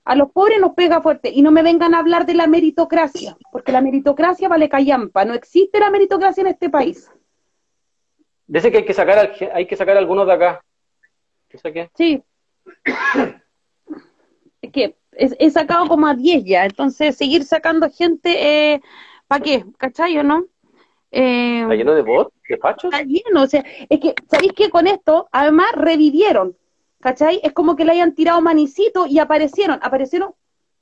A 0.05 0.15
los 0.15 0.31
pobres 0.31 0.61
nos 0.61 0.73
pega 0.73 1.03
fuerte 1.03 1.31
y 1.31 1.43
no 1.43 1.51
me 1.51 1.63
vengan 1.63 1.95
a 1.95 1.99
hablar 1.99 2.25
de 2.25 2.35
la 2.35 2.47
meritocracia, 2.47 3.37
porque 3.51 3.73
la 3.73 3.81
meritocracia 3.81 4.49
vale 4.49 4.69
callampa, 4.69 5.25
no 5.25 5.35
existe 5.35 5.81
la 5.81 5.91
meritocracia 5.91 6.43
en 6.43 6.47
este 6.47 6.71
país. 6.71 7.11
Dice 8.47 8.71
que 8.71 8.79
hay 8.79 8.85
que 8.85 8.95
sacar, 8.95 9.33
hay 9.53 9.67
que 9.67 9.77
sacar 9.77 9.97
algunos 9.97 10.27
de 10.27 10.33
acá. 10.33 10.65
¿Qué 11.49 11.91
Sí. 11.95 12.23
que 14.71 14.97
he, 15.13 15.51
sacado 15.51 15.89
como 15.89 16.07
a 16.07 16.15
10 16.15 16.45
ya, 16.45 16.65
entonces 16.65 17.17
seguir 17.17 17.45
sacando 17.45 17.91
gente, 17.91 18.75
eh, 18.75 18.81
¿para 19.27 19.43
qué? 19.43 19.65
¿Cachai 19.77 20.19
o 20.19 20.23
no? 20.23 20.47
Eh, 21.11 21.63
¿Está 21.63 21.75
lleno 21.75 21.95
de 21.95 22.03
bots? 22.03 22.33
¿De 22.49 22.57
pachos? 22.57 22.93
Está 22.93 23.05
lleno, 23.05 23.43
o 23.43 23.47
sea, 23.47 23.65
es 23.89 24.01
que, 24.01 24.15
¿sabéis 24.31 24.53
qué? 24.53 24.71
Con 24.71 24.87
esto, 24.87 25.29
además, 25.33 25.69
revivieron, 25.75 26.57
¿cachai? 27.01 27.41
Es 27.43 27.53
como 27.53 27.77
que 27.77 27.85
le 27.85 27.93
hayan 27.93 28.15
tirado 28.15 28.41
manicito 28.41 29.07
y 29.07 29.19
aparecieron, 29.19 29.79
aparecieron, 29.83 30.35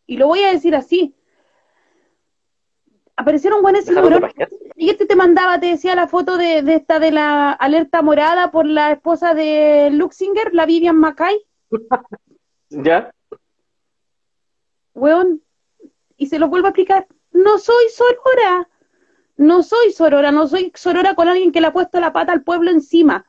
y 0.07 0.17
lo 0.17 0.27
voy 0.27 0.41
a 0.41 0.53
decir 0.53 0.75
así, 0.75 1.15
aparecieron 3.17 3.63
buenos 3.63 3.85
y 4.77 4.91
este 4.91 5.07
te 5.07 5.17
mandaba, 5.17 5.59
te 5.59 5.67
decía 5.67 5.95
la 5.95 6.07
foto 6.07 6.37
de, 6.37 6.63
de, 6.63 6.75
esta 6.75 6.99
de 6.99 7.11
la 7.11 7.53
alerta 7.53 8.03
morada 8.03 8.51
por 8.51 8.67
la 8.67 8.93
esposa 8.93 9.33
de 9.33 9.89
Luxinger, 9.91 10.55
la 10.55 10.67
Vivian 10.67 10.99
Mackay. 10.99 11.39
¿Ya? 12.69 13.11
Weón, 14.97 15.43
y 16.17 16.27
se 16.27 16.39
lo 16.39 16.49
vuelvo 16.49 16.67
a 16.67 16.71
explicar, 16.71 17.07
no 17.33 17.59
soy 17.59 17.85
sorora, 17.95 18.69
no 19.37 19.63
soy 19.63 19.93
sorora, 19.93 20.33
no 20.33 20.49
soy 20.49 20.73
sorora 20.75 21.15
con 21.15 21.29
alguien 21.29 21.53
que 21.53 21.61
le 21.61 21.69
ha 21.69 21.73
puesto 21.73 22.01
la 22.01 22.13
pata 22.13 22.33
al 22.33 22.43
pueblo 22.43 22.71
encima. 22.71 23.27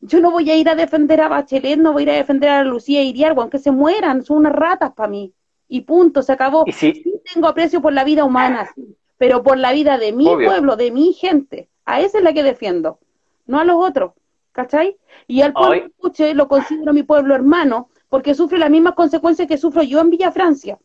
Yo 0.00 0.20
no 0.20 0.30
voy 0.30 0.48
a 0.50 0.56
ir 0.56 0.68
a 0.68 0.76
defender 0.76 1.20
a 1.20 1.28
Bachelet, 1.28 1.78
no 1.78 1.92
voy 1.92 2.02
a 2.02 2.04
ir 2.04 2.10
a 2.10 2.14
defender 2.14 2.48
a 2.48 2.64
Lucía 2.64 3.02
Iriargo, 3.02 3.42
aunque 3.42 3.58
se 3.58 3.70
mueran, 3.70 4.24
son 4.24 4.38
unas 4.38 4.52
ratas 4.52 4.92
para 4.92 5.08
mí. 5.08 5.34
Y 5.68 5.82
punto, 5.82 6.22
se 6.22 6.32
acabó. 6.32 6.64
¿Y 6.66 6.72
sí? 6.72 7.04
tengo 7.32 7.48
aprecio 7.48 7.82
por 7.82 7.92
la 7.92 8.04
vida 8.04 8.24
humana, 8.24 8.70
pero 9.18 9.42
por 9.42 9.58
la 9.58 9.72
vida 9.72 9.98
de 9.98 10.12
mi 10.12 10.24
pueblo, 10.24 10.76
de 10.76 10.90
mi 10.90 11.12
gente. 11.12 11.68
A 11.84 12.00
esa 12.00 12.18
es 12.18 12.24
la 12.24 12.32
que 12.32 12.42
defiendo, 12.42 13.00
no 13.46 13.58
a 13.58 13.64
los 13.64 13.76
otros, 13.76 14.12
¿cachai? 14.52 14.96
Y 15.26 15.42
al 15.42 15.52
pueblo 15.52 15.86
escuche 15.86 16.34
lo 16.34 16.48
considero 16.48 16.92
mi 16.92 17.02
pueblo 17.02 17.34
hermano, 17.34 17.88
porque 18.08 18.34
sufre 18.34 18.58
las 18.58 18.70
mismas 18.70 18.94
consecuencias 18.94 19.48
que 19.48 19.58
sufro 19.58 19.82
yo 19.82 20.00
en 20.00 20.10
Villa 20.10 20.30
Francia 20.30 20.78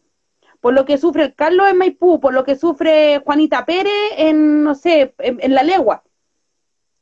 por 0.65 0.73
lo 0.73 0.83
que 0.83 0.97
sufre 0.97 1.35
Carlos 1.35 1.69
en 1.69 1.77
Maipú, 1.77 2.19
por 2.19 2.33
lo 2.33 2.43
que 2.43 2.55
sufre 2.55 3.21
Juanita 3.23 3.67
Pérez 3.67 3.93
en, 4.17 4.63
no 4.63 4.73
sé, 4.73 5.13
en, 5.19 5.53
la 5.53 5.61
legua. 5.61 6.03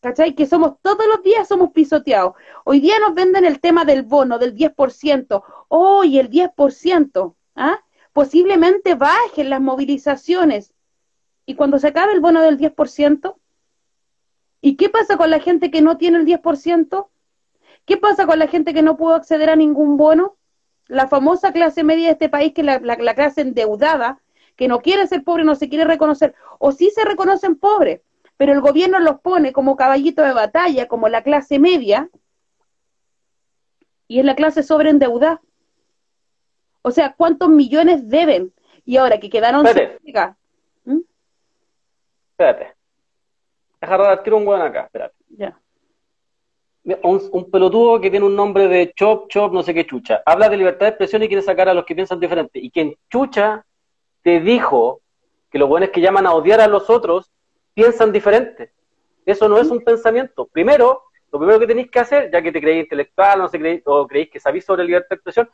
¿Cachai? 0.02 0.36
Que 0.36 0.46
somos 0.46 0.82
todos 0.82 1.08
los 1.08 1.24
días 1.24 1.48
somos 1.48 1.72
pisoteados. 1.72 2.34
Hoy 2.66 2.82
día 2.82 3.00
nos 3.00 3.14
venden 3.14 3.46
el 3.46 3.62
tema 3.62 3.86
del 3.86 4.04
bono, 4.04 4.38
del 4.38 4.54
10%. 4.54 5.44
Hoy 5.70 6.20
el 6.20 6.30
10%, 6.30 7.36
¿ah? 7.56 7.80
Posiblemente 8.12 8.96
bajen 8.96 9.50
las 9.50 9.62
movilizaciones. 9.62 10.74
Y 11.46 11.56
cuando 11.56 11.80
se 11.80 11.88
acabe 11.88 12.12
el 12.12 12.20
bono 12.20 12.42
del 12.42 12.58
10%, 12.58 13.38
¿y 14.60 14.76
qué 14.76 14.90
pasa 14.90 15.16
con 15.16 15.30
la 15.30 15.40
gente 15.40 15.72
que 15.72 15.82
no 15.82 15.96
tiene 15.96 16.18
el 16.18 16.26
10%? 16.26 17.08
¿Qué 17.86 17.96
pasa 17.96 18.26
con 18.26 18.40
la 18.40 18.48
gente 18.48 18.74
que 18.74 18.82
no 18.82 18.98
pudo 18.98 19.16
acceder 19.16 19.50
a 19.50 19.56
ningún 19.56 19.96
bono? 19.96 20.36
La 20.88 21.08
famosa 21.08 21.52
clase 21.52 21.84
media 21.84 22.08
de 22.08 22.14
este 22.14 22.30
país, 22.30 22.54
que 22.54 22.62
es 22.62 22.68
la, 22.68 22.98
clase 23.16 23.42
endeudada, 23.42 24.20
que 24.56 24.68
no 24.68 24.82
quiere 24.82 25.08
ser 25.08 25.24
pobre, 25.24 25.44
no 25.44 25.56
se 25.56 25.70
quiere 25.70 25.86
reconocer, 25.86 26.36
o 26.60 26.72
sí 26.72 26.90
se 26.92 27.06
reconocen 27.06 27.56
pobres, 27.56 28.02
pero 28.38 28.54
el 28.54 28.62
gobierno 28.62 29.00
los 29.00 29.20
pone 29.20 29.54
como 29.54 29.76
caballito 29.76 30.22
de 30.24 30.34
batalla, 30.34 30.88
como 30.88 31.10
la 31.10 31.24
clase 31.24 31.60
media, 31.60 32.10
y 34.08 34.20
es 34.20 34.26
la 34.26 34.36
clase 34.36 34.64
sobreendeudada. 34.64 35.42
O 36.82 36.92
sea, 36.92 37.14
¿cuántos 37.14 37.50
millones 37.50 38.10
deben? 38.10 38.54
Y 38.86 38.98
ahora 38.98 39.20
que 39.20 39.30
quedaron 39.30 39.66
Espérate. 39.66 40.36
¿Mm? 40.84 41.00
Espérate. 42.32 42.76
Deja 43.80 44.36
un 44.36 44.48
weón 44.48 44.62
acá, 44.62 44.82
espérate. 44.84 45.16
ya. 45.30 45.58
Un, 46.86 47.50
pelotudo 47.50 48.02
que 48.02 48.10
tiene 48.10 48.26
un 48.26 48.36
nombre 48.36 48.68
de 48.68 48.92
chop, 48.94 49.30
chop, 49.30 49.54
no 49.54 49.64
sé 49.64 49.74
qué 49.74 49.86
chucha. 49.86 50.22
Habla 50.26 50.50
de 50.50 50.58
libertad 50.58 50.86
de 50.86 50.90
expresión 50.90 51.24
y 51.24 51.28
quiere 51.28 51.42
sacar 51.42 51.70
a 51.70 51.74
los 51.74 51.86
que 51.86 51.96
piensan 51.96 52.20
diferente. 52.20 52.60
Y 52.60 52.72
quien 52.72 52.96
chucha 53.10 53.66
te 54.22 54.42
dijo 54.42 55.02
que 55.50 55.60
los 55.60 55.70
buenos 55.70 55.90
que 55.92 56.02
llaman 56.02 56.26
a 56.26 56.34
odiar 56.34 56.60
a 56.60 56.68
los 56.68 56.90
otros 56.90 57.32
piensan 57.74 58.12
diferente. 58.12 58.72
Eso 59.26 59.48
no 59.48 59.58
es 59.58 59.70
un 59.70 59.82
pensamiento. 59.82 60.46
Primero, 60.52 61.04
lo 61.32 61.40
primero 61.40 61.60
que 61.60 61.68
tenéis 61.68 61.90
que 61.90 62.00
hacer, 62.00 62.30
ya 62.32 62.42
que 62.42 62.52
te 62.52 62.60
creéis 62.60 62.84
intelectual, 62.84 63.40
no 63.40 63.48
sé, 63.48 63.60
creéis, 63.60 63.82
o 63.86 64.06
creéis 64.06 64.30
que 64.30 64.40
sabéis 64.40 64.66
sobre 64.66 64.84
libertad 64.84 65.10
de 65.10 65.16
expresión, 65.16 65.50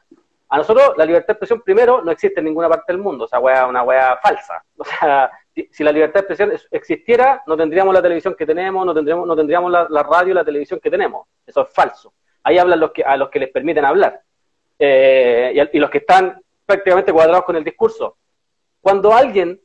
a 0.52 0.58
nosotros 0.58 0.93
la 0.97 1.06
libertad 1.06 1.28
de 1.28 1.34
expresión 1.34 1.62
primero 1.62 2.02
no 2.02 2.12
existe 2.12 2.39
en 2.39 2.45
ninguna 2.45 2.68
parte 2.68 2.91
del 2.91 3.02
mundo, 3.02 3.26
o 3.26 3.28
sea, 3.28 3.39
una 3.39 3.84
wea 3.84 4.18
falsa. 4.22 4.64
O 4.78 4.84
sea, 4.84 5.32
si, 5.54 5.84
la 5.84 5.91
libertad 5.91 6.16
de 6.16 6.20
expresión 6.22 6.52
es- 6.52 6.68
existiera, 6.72 7.43
no 7.45 7.56
tendríamos 7.58 7.93
la 7.93 8.02
televisión 8.02 8.34
que 8.36 8.45
tenemos, 8.45 8.86
no 8.86 8.93
tendríamos, 8.93 9.28
no 9.28 9.36
tendríamos 9.36 9.72
la, 9.72 10.04
radio 10.04 10.32
y 10.32 10.36
la 10.36 10.45
televisión 10.45 10.80
que 10.80 10.89
tenemos. 10.89 11.28
Eso 11.45 11.62
es 11.62 11.70
falso. 11.74 12.14
Ahí 12.43 12.58
hablan 12.58 12.80
los 12.80 12.91
que, 12.91 13.04
a 13.04 13.16
los 13.18 13.30
que 13.30 13.39
les 13.39 13.52
permiten 13.52 13.86
hablar. 13.86 14.22
Eh, 14.80 15.52
y, 15.54 15.78
y 15.78 15.80
los 15.80 15.89
que 15.89 15.97
están 16.00 16.41
prácticamente 16.66 17.12
cuadrados 17.12 17.43
con 17.43 17.56
el 17.58 17.64
discurso. 17.64 18.16
Cuando 18.82 19.14
alguien, 19.14 19.60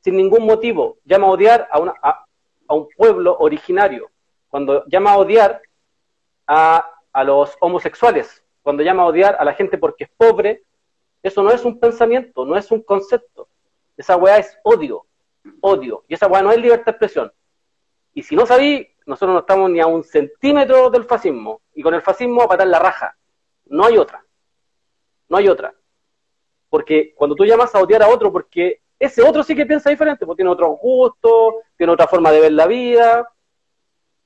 sin 0.00 0.16
ningún 0.16 0.46
motivo, 0.46 0.98
llama 1.04 1.26
a 1.26 1.30
odiar 1.30 1.68
a, 1.70 1.78
una, 1.78 1.94
a, 2.02 2.24
a 2.68 2.74
un 2.74 2.88
pueblo 2.96 3.36
originario, 3.38 4.10
cuando 4.48 4.84
llama 4.86 5.12
a 5.12 5.18
odiar 5.18 5.60
a, 6.46 6.90
a 7.12 7.24
los 7.24 7.56
homosexuales, 7.60 8.39
cuando 8.62 8.82
llama 8.82 9.02
a 9.02 9.06
odiar 9.06 9.36
a 9.38 9.44
la 9.44 9.54
gente 9.54 9.78
porque 9.78 10.04
es 10.04 10.10
pobre, 10.16 10.62
eso 11.22 11.42
no 11.42 11.50
es 11.50 11.64
un 11.64 11.78
pensamiento, 11.78 12.44
no 12.44 12.56
es 12.56 12.70
un 12.70 12.82
concepto. 12.82 13.48
Esa 13.96 14.16
weá 14.16 14.38
es 14.38 14.58
odio, 14.62 15.06
odio. 15.60 16.04
Y 16.08 16.14
esa 16.14 16.26
weá 16.26 16.42
no 16.42 16.52
es 16.52 16.58
libertad 16.58 16.86
de 16.86 16.90
expresión. 16.92 17.32
Y 18.14 18.22
si 18.22 18.34
no 18.34 18.46
sabí, 18.46 18.88
nosotros 19.06 19.34
no 19.34 19.40
estamos 19.40 19.70
ni 19.70 19.80
a 19.80 19.86
un 19.86 20.02
centímetro 20.02 20.90
del 20.90 21.04
fascismo. 21.04 21.60
Y 21.74 21.82
con 21.82 21.94
el 21.94 22.02
fascismo 22.02 22.42
a 22.42 22.48
patar 22.48 22.66
la 22.66 22.78
raja. 22.78 23.16
No 23.66 23.84
hay 23.84 23.98
otra. 23.98 24.24
No 25.28 25.36
hay 25.36 25.48
otra. 25.48 25.74
Porque 26.68 27.14
cuando 27.14 27.36
tú 27.36 27.44
llamas 27.44 27.74
a 27.74 27.80
odiar 27.80 28.02
a 28.02 28.08
otro, 28.08 28.32
porque 28.32 28.80
ese 28.98 29.22
otro 29.22 29.42
sí 29.42 29.54
que 29.54 29.66
piensa 29.66 29.90
diferente, 29.90 30.24
porque 30.24 30.40
tiene 30.40 30.50
otros 30.50 30.78
gustos, 30.80 31.54
tiene 31.76 31.92
otra 31.92 32.06
forma 32.06 32.30
de 32.30 32.40
ver 32.40 32.52
la 32.52 32.66
vida, 32.66 33.28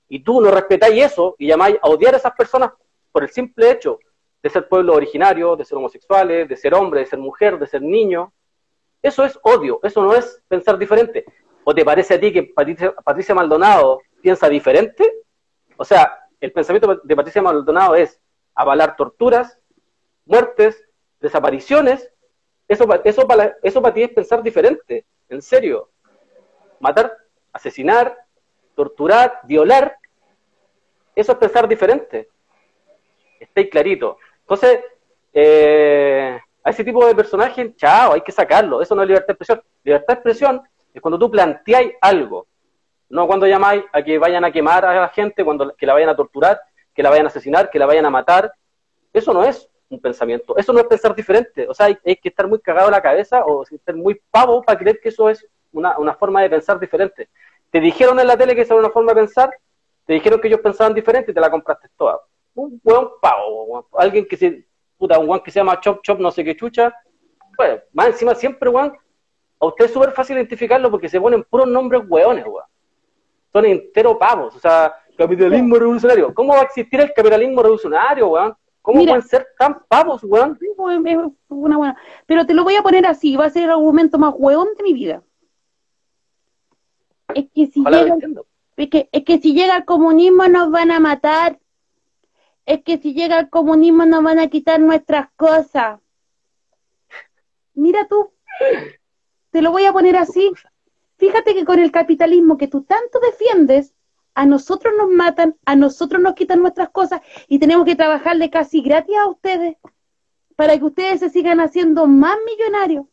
y 0.08 0.20
tú 0.20 0.40
no 0.40 0.50
respetáis 0.50 1.04
eso 1.04 1.34
y 1.38 1.46
llamáis 1.46 1.76
a 1.82 1.88
odiar 1.88 2.14
a 2.14 2.18
esas 2.18 2.32
personas 2.32 2.72
por 3.10 3.22
el 3.22 3.30
simple 3.30 3.70
hecho 3.70 3.98
de 4.44 4.50
ser 4.50 4.68
pueblo 4.68 4.92
originario, 4.92 5.56
de 5.56 5.64
ser 5.64 5.78
homosexuales, 5.78 6.46
de 6.46 6.56
ser 6.58 6.74
hombre, 6.74 7.00
de 7.00 7.06
ser 7.06 7.18
mujer, 7.18 7.58
de 7.58 7.66
ser 7.66 7.80
niño, 7.80 8.30
eso 9.02 9.24
es 9.24 9.38
odio, 9.42 9.80
eso 9.82 10.02
no 10.02 10.14
es 10.14 10.42
pensar 10.46 10.76
diferente. 10.76 11.24
¿O 11.64 11.74
te 11.74 11.82
parece 11.82 12.12
a 12.12 12.20
ti 12.20 12.30
que 12.30 12.42
Patricia, 12.42 13.34
Maldonado 13.34 14.02
piensa 14.20 14.46
diferente? 14.50 15.22
O 15.78 15.84
sea, 15.84 16.28
el 16.38 16.52
pensamiento 16.52 17.00
de 17.02 17.16
Patricia 17.16 17.40
Maldonado 17.40 17.94
es 17.94 18.20
avalar 18.54 18.96
torturas, 18.96 19.58
muertes, 20.26 20.84
desapariciones. 21.20 22.12
Eso, 22.68 22.86
eso, 23.02 23.26
para, 23.26 23.56
eso 23.62 23.80
para 23.80 23.94
ti 23.94 24.02
es 24.02 24.10
pensar 24.10 24.42
diferente, 24.42 25.06
en 25.30 25.40
serio. 25.40 25.88
Matar, 26.80 27.16
asesinar, 27.50 28.14
torturar, 28.74 29.40
violar, 29.44 29.96
eso 31.16 31.32
es 31.32 31.38
pensar 31.38 31.66
diferente. 31.66 32.28
Está 33.40 33.62
ahí 33.62 33.70
clarito. 33.70 34.18
Entonces, 34.44 34.80
eh, 35.32 36.38
a 36.62 36.70
ese 36.70 36.84
tipo 36.84 37.04
de 37.06 37.14
personajes, 37.14 37.76
chao, 37.76 38.12
hay 38.12 38.20
que 38.20 38.32
sacarlo. 38.32 38.80
Eso 38.80 38.94
no 38.94 39.02
es 39.02 39.08
libertad 39.08 39.28
de 39.28 39.32
expresión. 39.32 39.62
Libertad 39.82 40.06
de 40.08 40.14
expresión 40.14 40.62
es 40.92 41.02
cuando 41.02 41.18
tú 41.18 41.30
planteáis 41.30 41.92
algo, 42.00 42.46
no 43.08 43.26
cuando 43.26 43.46
llamáis 43.46 43.84
a 43.92 44.02
que 44.02 44.18
vayan 44.18 44.44
a 44.44 44.52
quemar 44.52 44.84
a 44.84 45.00
la 45.00 45.08
gente, 45.08 45.44
cuando 45.44 45.74
que 45.74 45.86
la 45.86 45.94
vayan 45.94 46.10
a 46.10 46.16
torturar, 46.16 46.60
que 46.94 47.02
la 47.02 47.10
vayan 47.10 47.26
a 47.26 47.28
asesinar, 47.28 47.70
que 47.70 47.78
la 47.78 47.86
vayan 47.86 48.06
a 48.06 48.10
matar. 48.10 48.52
Eso 49.12 49.32
no 49.32 49.44
es 49.44 49.68
un 49.88 50.00
pensamiento, 50.00 50.56
eso 50.56 50.72
no 50.72 50.80
es 50.80 50.86
pensar 50.86 51.14
diferente. 51.14 51.66
O 51.68 51.74
sea, 51.74 51.86
hay, 51.86 51.98
hay 52.04 52.16
que 52.16 52.28
estar 52.28 52.46
muy 52.48 52.60
cagado 52.60 52.88
en 52.88 52.92
la 52.92 53.02
cabeza 53.02 53.44
o 53.44 53.62
estar 53.64 53.94
muy 53.94 54.20
pavo 54.30 54.62
para 54.62 54.78
creer 54.78 55.00
que 55.00 55.08
eso 55.08 55.28
es 55.28 55.46
una, 55.72 55.98
una 55.98 56.14
forma 56.14 56.42
de 56.42 56.50
pensar 56.50 56.78
diferente. 56.78 57.28
Te 57.70 57.80
dijeron 57.80 58.18
en 58.20 58.26
la 58.26 58.36
tele 58.36 58.54
que 58.54 58.62
esa 58.62 58.74
era 58.74 58.80
una 58.80 58.92
forma 58.92 59.12
de 59.12 59.20
pensar, 59.20 59.50
te 60.06 60.12
dijeron 60.12 60.40
que 60.40 60.48
ellos 60.48 60.60
pensaban 60.60 60.94
diferente 60.94 61.32
y 61.32 61.34
te 61.34 61.40
la 61.40 61.50
compraste 61.50 61.88
toda. 61.96 62.20
Un 62.54 62.80
hueón 62.84 63.08
pavo, 63.20 63.64
weón. 63.64 63.84
alguien 63.98 64.26
que 64.26 64.36
se, 64.36 64.66
puta, 64.96 65.18
un 65.18 65.28
weón 65.28 65.42
que 65.42 65.50
se 65.50 65.60
llama 65.60 65.80
Chop 65.80 66.02
Chop, 66.02 66.18
no 66.20 66.30
sé 66.30 66.44
qué 66.44 66.56
chucha. 66.56 66.94
Pues, 67.56 67.82
más 67.92 68.08
encima 68.08 68.34
siempre, 68.34 68.68
weón, 68.70 68.92
a 69.60 69.66
usted 69.66 69.86
es 69.86 69.92
súper 69.92 70.12
fácil 70.12 70.36
identificarlo 70.36 70.90
porque 70.90 71.08
se 71.08 71.20
ponen 71.20 71.44
puros 71.44 71.68
nombres 71.68 72.02
hueones, 72.08 72.44
weón. 72.44 72.64
Son 73.52 73.64
enteros 73.66 74.16
pavos, 74.16 74.56
o 74.56 74.58
sea, 74.58 74.94
capitalismo 75.16 75.76
revolucionario. 75.76 76.34
¿Cómo 76.34 76.54
va 76.54 76.60
a 76.60 76.64
existir 76.64 77.00
el 77.00 77.12
capitalismo 77.12 77.62
revolucionario, 77.62 78.28
weón? 78.28 78.56
¿Cómo 78.82 78.98
Mira. 78.98 79.12
pueden 79.12 79.28
ser 79.28 79.46
tan 79.58 79.82
pavos, 79.88 80.22
weón? 80.24 80.58
Pues, 80.76 80.98
es 81.06 81.18
una 81.48 81.76
buena. 81.76 81.96
Pero 82.26 82.44
te 82.44 82.54
lo 82.54 82.64
voy 82.64 82.76
a 82.76 82.82
poner 82.82 83.06
así, 83.06 83.36
va 83.36 83.46
a 83.46 83.50
ser 83.50 83.64
el 83.64 83.70
argumento 83.70 84.18
más 84.18 84.34
hueón 84.36 84.68
de 84.76 84.82
mi 84.82 84.92
vida. 84.92 85.22
Es 87.34 87.46
que 87.54 87.66
si 87.66 87.80
Ojalá 87.80 88.02
llega, 88.02 88.16
es 88.76 88.90
que, 88.90 89.08
es 89.10 89.24
que 89.24 89.38
si 89.38 89.54
llega 89.54 89.76
el 89.76 89.84
comunismo 89.84 90.46
nos 90.48 90.70
van 90.70 90.90
a 90.90 91.00
matar. 91.00 91.58
Es 92.66 92.82
que 92.82 92.98
si 92.98 93.14
llega 93.14 93.38
el 93.38 93.50
comunismo 93.50 94.06
nos 94.06 94.22
van 94.22 94.38
a 94.38 94.48
quitar 94.48 94.80
nuestras 94.80 95.28
cosas. 95.36 96.00
Mira 97.74 98.06
tú, 98.08 98.32
te 99.50 99.62
lo 99.62 99.72
voy 99.72 99.84
a 99.84 99.92
poner 99.92 100.16
así. 100.16 100.50
Fíjate 101.16 101.54
que 101.54 101.64
con 101.64 101.78
el 101.78 101.92
capitalismo 101.92 102.56
que 102.56 102.68
tú 102.68 102.82
tanto 102.82 103.20
defiendes, 103.20 103.94
a 104.34 104.46
nosotros 104.46 104.94
nos 104.98 105.08
matan, 105.08 105.56
a 105.64 105.76
nosotros 105.76 106.20
nos 106.20 106.34
quitan 106.34 106.60
nuestras 106.60 106.90
cosas 106.90 107.20
y 107.48 107.58
tenemos 107.58 107.86
que 107.86 107.96
trabajarle 107.96 108.50
casi 108.50 108.82
gratis 108.82 109.16
a 109.16 109.28
ustedes 109.28 109.76
para 110.56 110.76
que 110.78 110.84
ustedes 110.84 111.20
se 111.20 111.30
sigan 111.30 111.60
haciendo 111.60 112.06
más 112.06 112.36
millonarios 112.44 113.06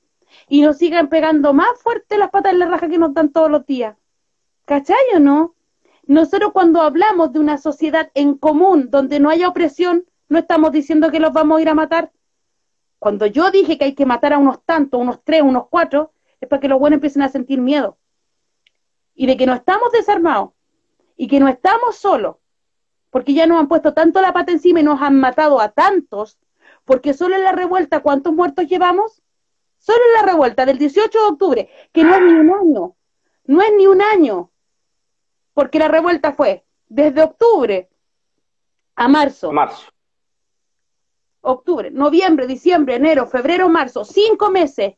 y 0.47 0.61
nos 0.61 0.77
sigan 0.77 1.09
pegando 1.09 1.53
más 1.53 1.69
fuerte 1.81 2.17
las 2.17 2.29
patas 2.31 2.53
en 2.53 2.59
la 2.59 2.67
raja 2.67 2.89
que 2.89 2.97
nos 2.97 3.13
dan 3.13 3.31
todos 3.31 3.51
los 3.51 3.65
días. 3.65 3.95
¿Cachai 4.65 4.95
o 5.15 5.19
no? 5.19 5.55
Nosotros 6.07 6.51
cuando 6.51 6.81
hablamos 6.81 7.31
de 7.31 7.39
una 7.39 7.57
sociedad 7.57 8.11
en 8.13 8.35
común 8.35 8.89
donde 8.89 9.19
no 9.19 9.29
haya 9.29 9.47
opresión, 9.47 10.05
no 10.29 10.39
estamos 10.39 10.71
diciendo 10.71 11.11
que 11.11 11.19
los 11.19 11.33
vamos 11.33 11.59
a 11.59 11.61
ir 11.61 11.69
a 11.69 11.73
matar. 11.73 12.11
Cuando 12.99 13.25
yo 13.25 13.51
dije 13.51 13.77
que 13.77 13.85
hay 13.85 13.95
que 13.95 14.05
matar 14.05 14.33
a 14.33 14.37
unos 14.37 14.63
tantos, 14.63 14.99
unos 14.99 15.23
tres, 15.23 15.41
unos 15.41 15.67
cuatro, 15.69 16.13
es 16.39 16.47
para 16.47 16.59
que 16.59 16.67
los 16.67 16.79
buenos 16.79 16.97
empiecen 16.97 17.21
a 17.21 17.29
sentir 17.29 17.59
miedo. 17.59 17.97
Y 19.13 19.25
de 19.25 19.37
que 19.37 19.45
no 19.45 19.53
estamos 19.53 19.91
desarmados 19.91 20.51
y 21.17 21.27
que 21.27 21.39
no 21.39 21.47
estamos 21.47 21.95
solos, 21.95 22.37
porque 23.09 23.33
ya 23.33 23.45
nos 23.45 23.59
han 23.59 23.67
puesto 23.67 23.93
tanto 23.93 24.21
la 24.21 24.33
pata 24.33 24.51
encima 24.51 24.79
y 24.79 24.83
nos 24.83 25.01
han 25.01 25.19
matado 25.19 25.59
a 25.59 25.69
tantos, 25.69 26.39
porque 26.85 27.13
solo 27.13 27.35
en 27.35 27.43
la 27.43 27.51
revuelta, 27.51 28.01
¿cuántos 28.01 28.33
muertos 28.33 28.67
llevamos? 28.67 29.21
Solo 29.77 29.99
en 30.07 30.21
la 30.21 30.31
revuelta 30.31 30.65
del 30.65 30.77
18 30.77 31.19
de 31.19 31.25
octubre, 31.25 31.69
que 31.91 32.03
no 32.03 32.15
es 32.15 32.21
ni 32.21 32.33
un 32.33 32.51
año, 32.51 32.95
no 33.45 33.61
es 33.61 33.71
ni 33.75 33.87
un 33.87 34.01
año, 34.01 34.51
porque 35.53 35.79
la 35.79 35.87
revuelta 35.87 36.33
fue 36.33 36.63
desde 36.87 37.21
octubre 37.23 37.89
a 38.95 39.07
marzo, 39.07 39.51
Marzo. 39.51 39.91
octubre, 41.41 41.89
noviembre, 41.91 42.47
diciembre, 42.47 42.95
enero, 42.95 43.25
febrero, 43.27 43.69
marzo, 43.69 44.03
cinco 44.05 44.49
meses, 44.51 44.95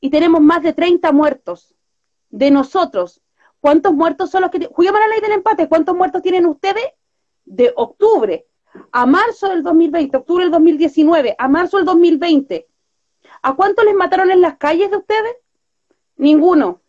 y 0.00 0.10
tenemos 0.10 0.40
más 0.40 0.62
de 0.62 0.72
30 0.72 1.12
muertos 1.12 1.74
de 2.30 2.50
nosotros. 2.50 3.20
¿Cuántos 3.60 3.92
muertos 3.94 4.30
son 4.30 4.42
los 4.42 4.50
que... 4.50 4.66
Juguemos 4.66 5.00
la 5.00 5.08
ley 5.08 5.20
del 5.20 5.32
empate, 5.32 5.68
¿cuántos 5.68 5.96
muertos 5.96 6.22
tienen 6.22 6.46
ustedes? 6.46 6.84
De 7.44 7.72
octubre 7.76 8.46
a 8.92 9.06
marzo 9.06 9.48
del 9.48 9.62
2020, 9.62 10.16
octubre 10.18 10.44
del 10.44 10.50
2019, 10.52 11.34
a 11.38 11.48
marzo 11.48 11.78
del 11.78 11.86
2020. 11.86 12.68
¿A 13.42 13.54
cuántos 13.54 13.84
les 13.84 13.94
mataron 13.94 14.30
en 14.30 14.40
las 14.40 14.56
calles 14.58 14.90
de 14.90 14.96
ustedes? 14.98 15.36
Ninguno, 16.16 16.80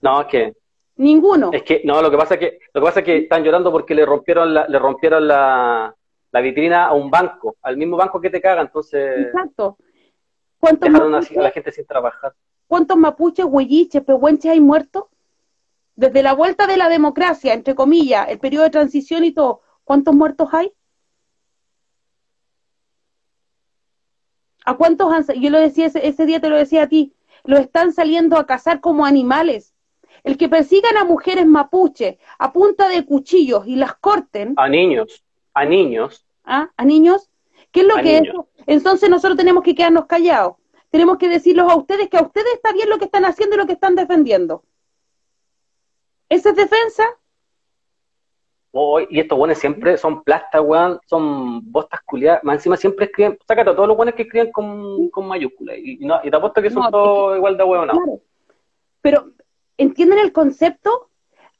No, 0.00 0.26
que 0.26 0.54
ninguno. 0.96 1.50
Es 1.52 1.62
que, 1.62 1.82
no, 1.84 2.00
lo 2.00 2.10
que 2.10 2.16
pasa 2.16 2.34
es 2.34 2.40
que, 2.40 2.58
lo 2.72 2.80
que 2.80 2.84
pasa 2.84 3.00
es 3.00 3.06
que 3.06 3.16
están 3.18 3.42
llorando 3.42 3.72
porque 3.72 3.94
le 3.94 4.06
rompieron 4.06 4.54
la, 4.54 4.66
le 4.68 4.78
rompieron 4.78 5.26
la, 5.26 5.94
la 6.30 6.40
vitrina 6.40 6.86
a 6.86 6.92
un 6.92 7.10
banco, 7.10 7.56
al 7.62 7.76
mismo 7.76 7.96
banco 7.96 8.20
que 8.20 8.30
te 8.30 8.40
caga, 8.40 8.62
entonces 8.62 9.26
Exacto. 9.26 9.76
¿Cuántos 10.58 10.88
dejaron 10.88 11.14
a 11.14 11.18
la 11.18 11.22
mapuches, 11.22 11.52
gente 11.52 11.72
sin 11.72 11.86
trabajar. 11.86 12.34
cuántos 12.66 12.96
mapuches, 12.96 13.44
huelliches, 13.44 14.02
pehuenches 14.02 14.50
hay 14.50 14.60
muertos? 14.60 15.04
Desde 15.94 16.22
la 16.22 16.32
vuelta 16.32 16.66
de 16.66 16.76
la 16.76 16.88
democracia, 16.88 17.54
entre 17.54 17.74
comillas, 17.74 18.28
el 18.30 18.38
periodo 18.38 18.64
de 18.64 18.70
transición 18.70 19.24
y 19.24 19.32
todo, 19.32 19.60
¿cuántos 19.84 20.14
muertos 20.14 20.48
hay? 20.52 20.72
¿A 24.64 24.76
cuántos 24.76 25.12
han 25.12 25.40
Yo 25.40 25.50
lo 25.50 25.60
decía 25.60 25.86
ese, 25.86 26.06
ese 26.06 26.24
día, 26.24 26.40
te 26.40 26.48
lo 26.48 26.56
decía 26.56 26.84
a 26.84 26.88
ti, 26.88 27.14
lo 27.44 27.58
están 27.58 27.92
saliendo 27.92 28.38
a 28.38 28.46
cazar 28.46 28.80
como 28.80 29.04
animales. 29.04 29.73
El 30.24 30.36
que 30.38 30.48
persigan 30.48 30.96
a 30.96 31.04
mujeres 31.04 31.46
mapuche 31.46 32.18
a 32.38 32.52
punta 32.52 32.88
de 32.88 33.04
cuchillos 33.04 33.66
y 33.66 33.76
las 33.76 33.94
corten, 33.96 34.54
A 34.56 34.68
niños, 34.68 35.22
a 35.52 35.64
niños, 35.64 36.24
¿ah? 36.44 36.70
a 36.76 36.84
niños, 36.84 37.30
¿qué 37.70 37.80
es 37.80 37.86
lo 37.86 37.96
A 37.96 38.02
que 38.02 38.20
niños. 38.22 38.46
es? 38.56 38.64
Entonces 38.66 39.10
nosotros 39.10 39.36
tenemos 39.36 39.62
que 39.62 39.74
quedarnos 39.74 40.06
callados. 40.06 40.56
tenemos 40.90 41.18
que 41.18 41.28
decirlos 41.28 41.70
a 41.70 41.76
ustedes 41.76 42.08
que 42.08 42.16
a 42.16 42.22
ustedes 42.22 42.54
está 42.54 42.72
bien 42.72 42.88
lo 42.88 42.98
que 42.98 43.04
están 43.06 43.24
haciendo 43.24 43.56
y 43.56 43.58
lo 43.58 43.66
que 43.66 43.72
están 43.74 43.96
defendiendo. 43.96 44.62
¿Esa 46.28 46.50
es 46.50 46.56
defensa? 46.56 47.04
Oh, 48.70 48.98
y 49.00 49.20
estos 49.20 49.36
buenos 49.38 49.58
siempre 49.58 49.96
son 49.96 50.22
plastas, 50.24 50.60
weón, 50.64 50.98
son 51.06 51.70
bostas 51.70 52.00
culiadas. 52.04 52.42
Más 52.44 52.56
encima 52.56 52.76
siempre 52.76 53.06
escriben, 53.06 53.38
sácate 53.46 53.70
a 53.70 53.74
todos 53.76 53.88
los 53.88 53.96
buenos 53.96 54.14
que 54.14 54.22
escriben 54.22 54.50
con, 54.50 55.10
con 55.10 55.26
mayúsculas. 55.28 55.76
Y, 55.78 55.98
no, 56.04 56.18
y 56.24 56.30
te 56.30 56.36
apuesto 56.36 56.62
que 56.62 56.70
son 56.70 56.90
todos 56.90 57.36
igual 57.36 57.56
de 57.56 57.64
weón. 57.64 57.88
Claro. 57.88 58.20
Pero, 59.00 59.30
¿entienden 59.76 60.18
el 60.18 60.32
concepto? 60.32 61.10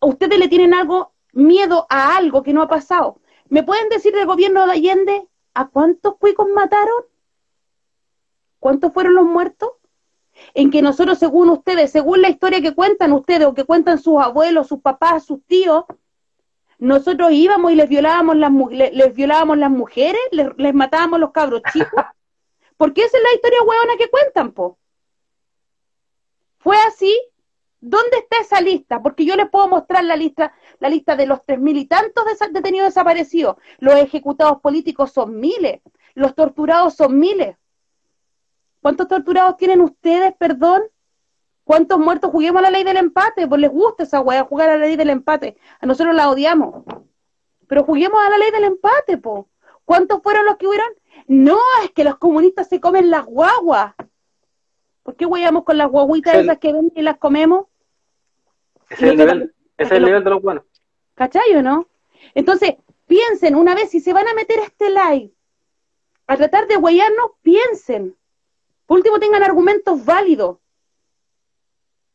¿Ustedes 0.01 0.39
le 0.39 0.49
tienen 0.49 0.75
algo, 0.75 1.13
miedo 1.33 1.87
a 1.89 2.17
algo 2.17 2.43
que 2.43 2.53
no 2.53 2.63
ha 2.63 2.69
pasado? 2.69 3.21
¿Me 3.49 3.63
pueden 3.63 3.89
decir 3.89 4.15
del 4.15 4.27
gobierno 4.27 4.67
de 4.67 4.73
Allende 4.73 5.29
a 5.55 5.69
cuántos 5.69 6.17
cuicos 6.17 6.49
mataron? 6.55 7.05
¿Cuántos 8.59 8.93
fueron 8.93 9.15
los 9.15 9.25
muertos? 9.25 9.71
En 10.55 10.71
que 10.71 10.83
nosotros, 10.83 11.19
según 11.19 11.51
ustedes, 11.51 11.93
según 11.93 12.23
la 12.23 12.29
historia 12.29 12.61
que 12.61 12.75
cuentan 12.75 13.13
ustedes 13.13 13.47
o 13.47 13.55
que 13.55 13.65
cuentan 13.65 13.99
sus 13.99 14.21
abuelos, 14.21 14.69
sus 14.69 14.81
papás, 14.81 15.25
sus 15.25 15.45
tíos, 15.45 15.85
nosotros 16.79 17.31
íbamos 17.33 17.73
y 17.73 17.77
les 17.77 17.89
violábamos 17.89 18.37
las, 18.37 18.53
les, 18.71 19.15
violábamos 19.15 19.59
las 19.59 19.71
mujeres, 19.71 20.21
les, 20.33 20.75
matábamos 20.75 21.21
los 21.21 21.31
cabros 21.31 21.63
chicos. 21.73 22.05
Porque 22.77 23.03
esa 23.03 23.17
es 23.17 23.23
la 23.23 23.35
historia 23.35 23.63
hueona 23.63 23.97
que 23.97 24.11
cuentan, 24.11 24.53
po. 24.53 24.79
Fue 26.59 26.77
así. 26.89 27.15
¿Dónde 27.87 28.17
está 28.17 28.39
esa 28.41 28.63
lista? 28.63 29.03
Porque 29.03 29.27
yo 29.27 29.37
les 29.37 29.51
puedo 29.51 29.69
mostrar 29.69 30.05
la 30.05 30.17
lista, 30.17 30.55
la 30.81 30.89
lista 30.89 31.17
de 31.17 31.27
los 31.27 31.45
tres 31.45 31.61
mil 31.61 31.77
y 31.77 31.85
tantos 31.85 32.25
detenidos 32.51 32.89
desaparecidos. 32.89 33.57
Los 33.79 33.97
ejecutados 33.97 34.63
políticos 34.63 35.13
son 35.13 35.39
miles. 35.39 35.83
Los 36.15 36.35
torturados 36.35 36.95
son 36.95 37.19
miles. 37.19 37.59
¿Cuántos 38.81 39.07
torturados 39.07 39.59
tienen 39.59 39.83
ustedes, 39.83 40.33
perdón? 40.39 40.85
¿Cuántos 41.65 41.99
muertos 41.99 42.31
juguemos 42.31 42.61
a 42.61 42.63
la 42.63 42.71
ley 42.71 42.85
del 42.85 42.97
empate? 42.97 43.47
Pues 43.47 43.61
les 43.61 43.71
gusta 43.71 44.05
esa 44.05 44.23
weá, 44.23 44.45
jugar 44.45 44.71
a 44.71 44.79
la 44.79 44.87
ley 44.87 44.97
del 44.97 45.11
empate. 45.11 45.59
A 45.79 45.85
nosotros 45.85 46.15
la 46.15 46.31
odiamos. 46.31 46.85
Pero 47.69 47.85
juguemos 47.85 48.19
a 48.27 48.31
la 48.31 48.39
ley 48.39 48.51
del 48.51 48.65
empate, 48.65 49.19
po. 49.19 49.51
¿Cuántos 49.85 50.23
fueron 50.23 50.47
los 50.47 50.57
que 50.57 50.67
hubieron? 50.67 50.89
No, 51.27 51.59
es 51.83 51.91
que 51.91 52.05
los 52.05 52.17
comunistas 52.17 52.67
se 52.67 52.81
comen 52.81 53.11
las 53.11 53.27
guaguas. 53.27 53.95
¿Por 55.03 55.17
qué 55.17 55.27
hueamos 55.27 55.65
con 55.65 55.77
las 55.77 55.91
guaguitas 55.91 56.37
esas 56.37 56.57
que 56.57 56.73
ven 56.73 56.91
y 56.95 57.03
las 57.03 57.19
comemos? 57.19 57.67
Ese 58.95 59.07
es 59.07 59.11
el 59.13 59.19
nivel, 59.19 59.55
es 59.77 59.91
el 59.91 60.05
nivel 60.05 60.23
de 60.23 60.31
los 60.31 60.41
buenos. 60.41 60.65
¿Cachai 61.15 61.55
o 61.57 61.63
no? 61.63 61.89
Entonces, 62.35 62.75
piensen, 63.07 63.57
una 63.57 63.75
vez 63.75 63.91
si 63.91 64.01
se 64.01 64.13
van 64.13 64.29
a 64.29 64.35
meter 64.35 64.61
a 64.61 64.65
este 64.65 64.89
live 64.91 65.33
a 66.27 66.37
tratar 66.37 66.69
de 66.69 66.77
huearnos, 66.77 67.33
piensen. 67.43 68.17
Por 68.87 68.99
último, 68.99 69.19
tengan 69.19 69.43
argumentos 69.43 70.05
válidos. 70.05 70.59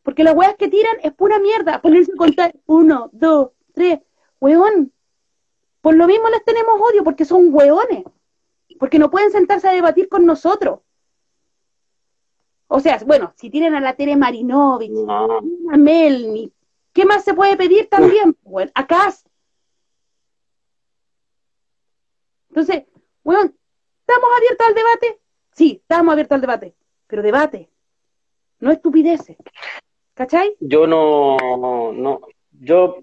Porque 0.03 0.23
las 0.23 0.36
weas 0.36 0.55
que 0.55 0.69
tiran 0.69 0.97
es 1.03 1.13
pura 1.13 1.38
mierda. 1.39 1.82
Ponerse 1.82 2.13
a 2.13 2.17
contar 2.17 2.55
uno, 2.65 3.09
dos, 3.11 3.51
tres. 3.73 3.99
Weón. 4.39 4.93
Por 5.82 5.95
lo 5.95 6.07
mismo 6.07 6.30
les 6.30 6.43
tenemos 6.45 6.80
odio, 6.82 7.03
porque 7.03 7.25
son 7.25 7.53
weones. 7.53 8.03
Porque 8.80 8.99
no 8.99 9.11
pueden 9.11 9.32
sentarse 9.32 9.67
a 9.67 9.73
debatir 9.73 10.07
con 10.07 10.25
nosotros. 10.25 10.80
O 12.67 12.80
sea, 12.80 12.99
bueno, 13.05 13.34
si 13.36 13.49
tienen 13.49 13.75
a 13.75 13.82
la 13.82 13.95
Tere 13.95 14.15
Marinovich, 14.15 14.91
a 15.07 15.77
Melni, 15.77 16.51
¿qué 16.99 17.05
más 17.05 17.23
se 17.23 17.33
puede 17.33 17.55
pedir 17.55 17.87
también? 17.87 18.35
Bueno, 18.43 18.71
acá. 18.75 19.13
Entonces, 22.49 22.83
weón, 23.23 23.55
¿estamos 24.01 24.29
abiertos 24.35 24.67
al 24.67 24.75
debate? 24.75 25.19
Sí, 25.53 25.79
estamos 25.81 26.11
abiertos 26.11 26.35
al 26.35 26.41
debate. 26.41 26.75
Pero 27.07 27.21
debate, 27.21 27.69
no 28.59 28.71
estupideces. 28.71 29.37
¿Cachai? 30.13 30.57
Yo 30.59 30.85
no, 30.87 31.37
no, 31.93 32.21
yo 32.51 32.97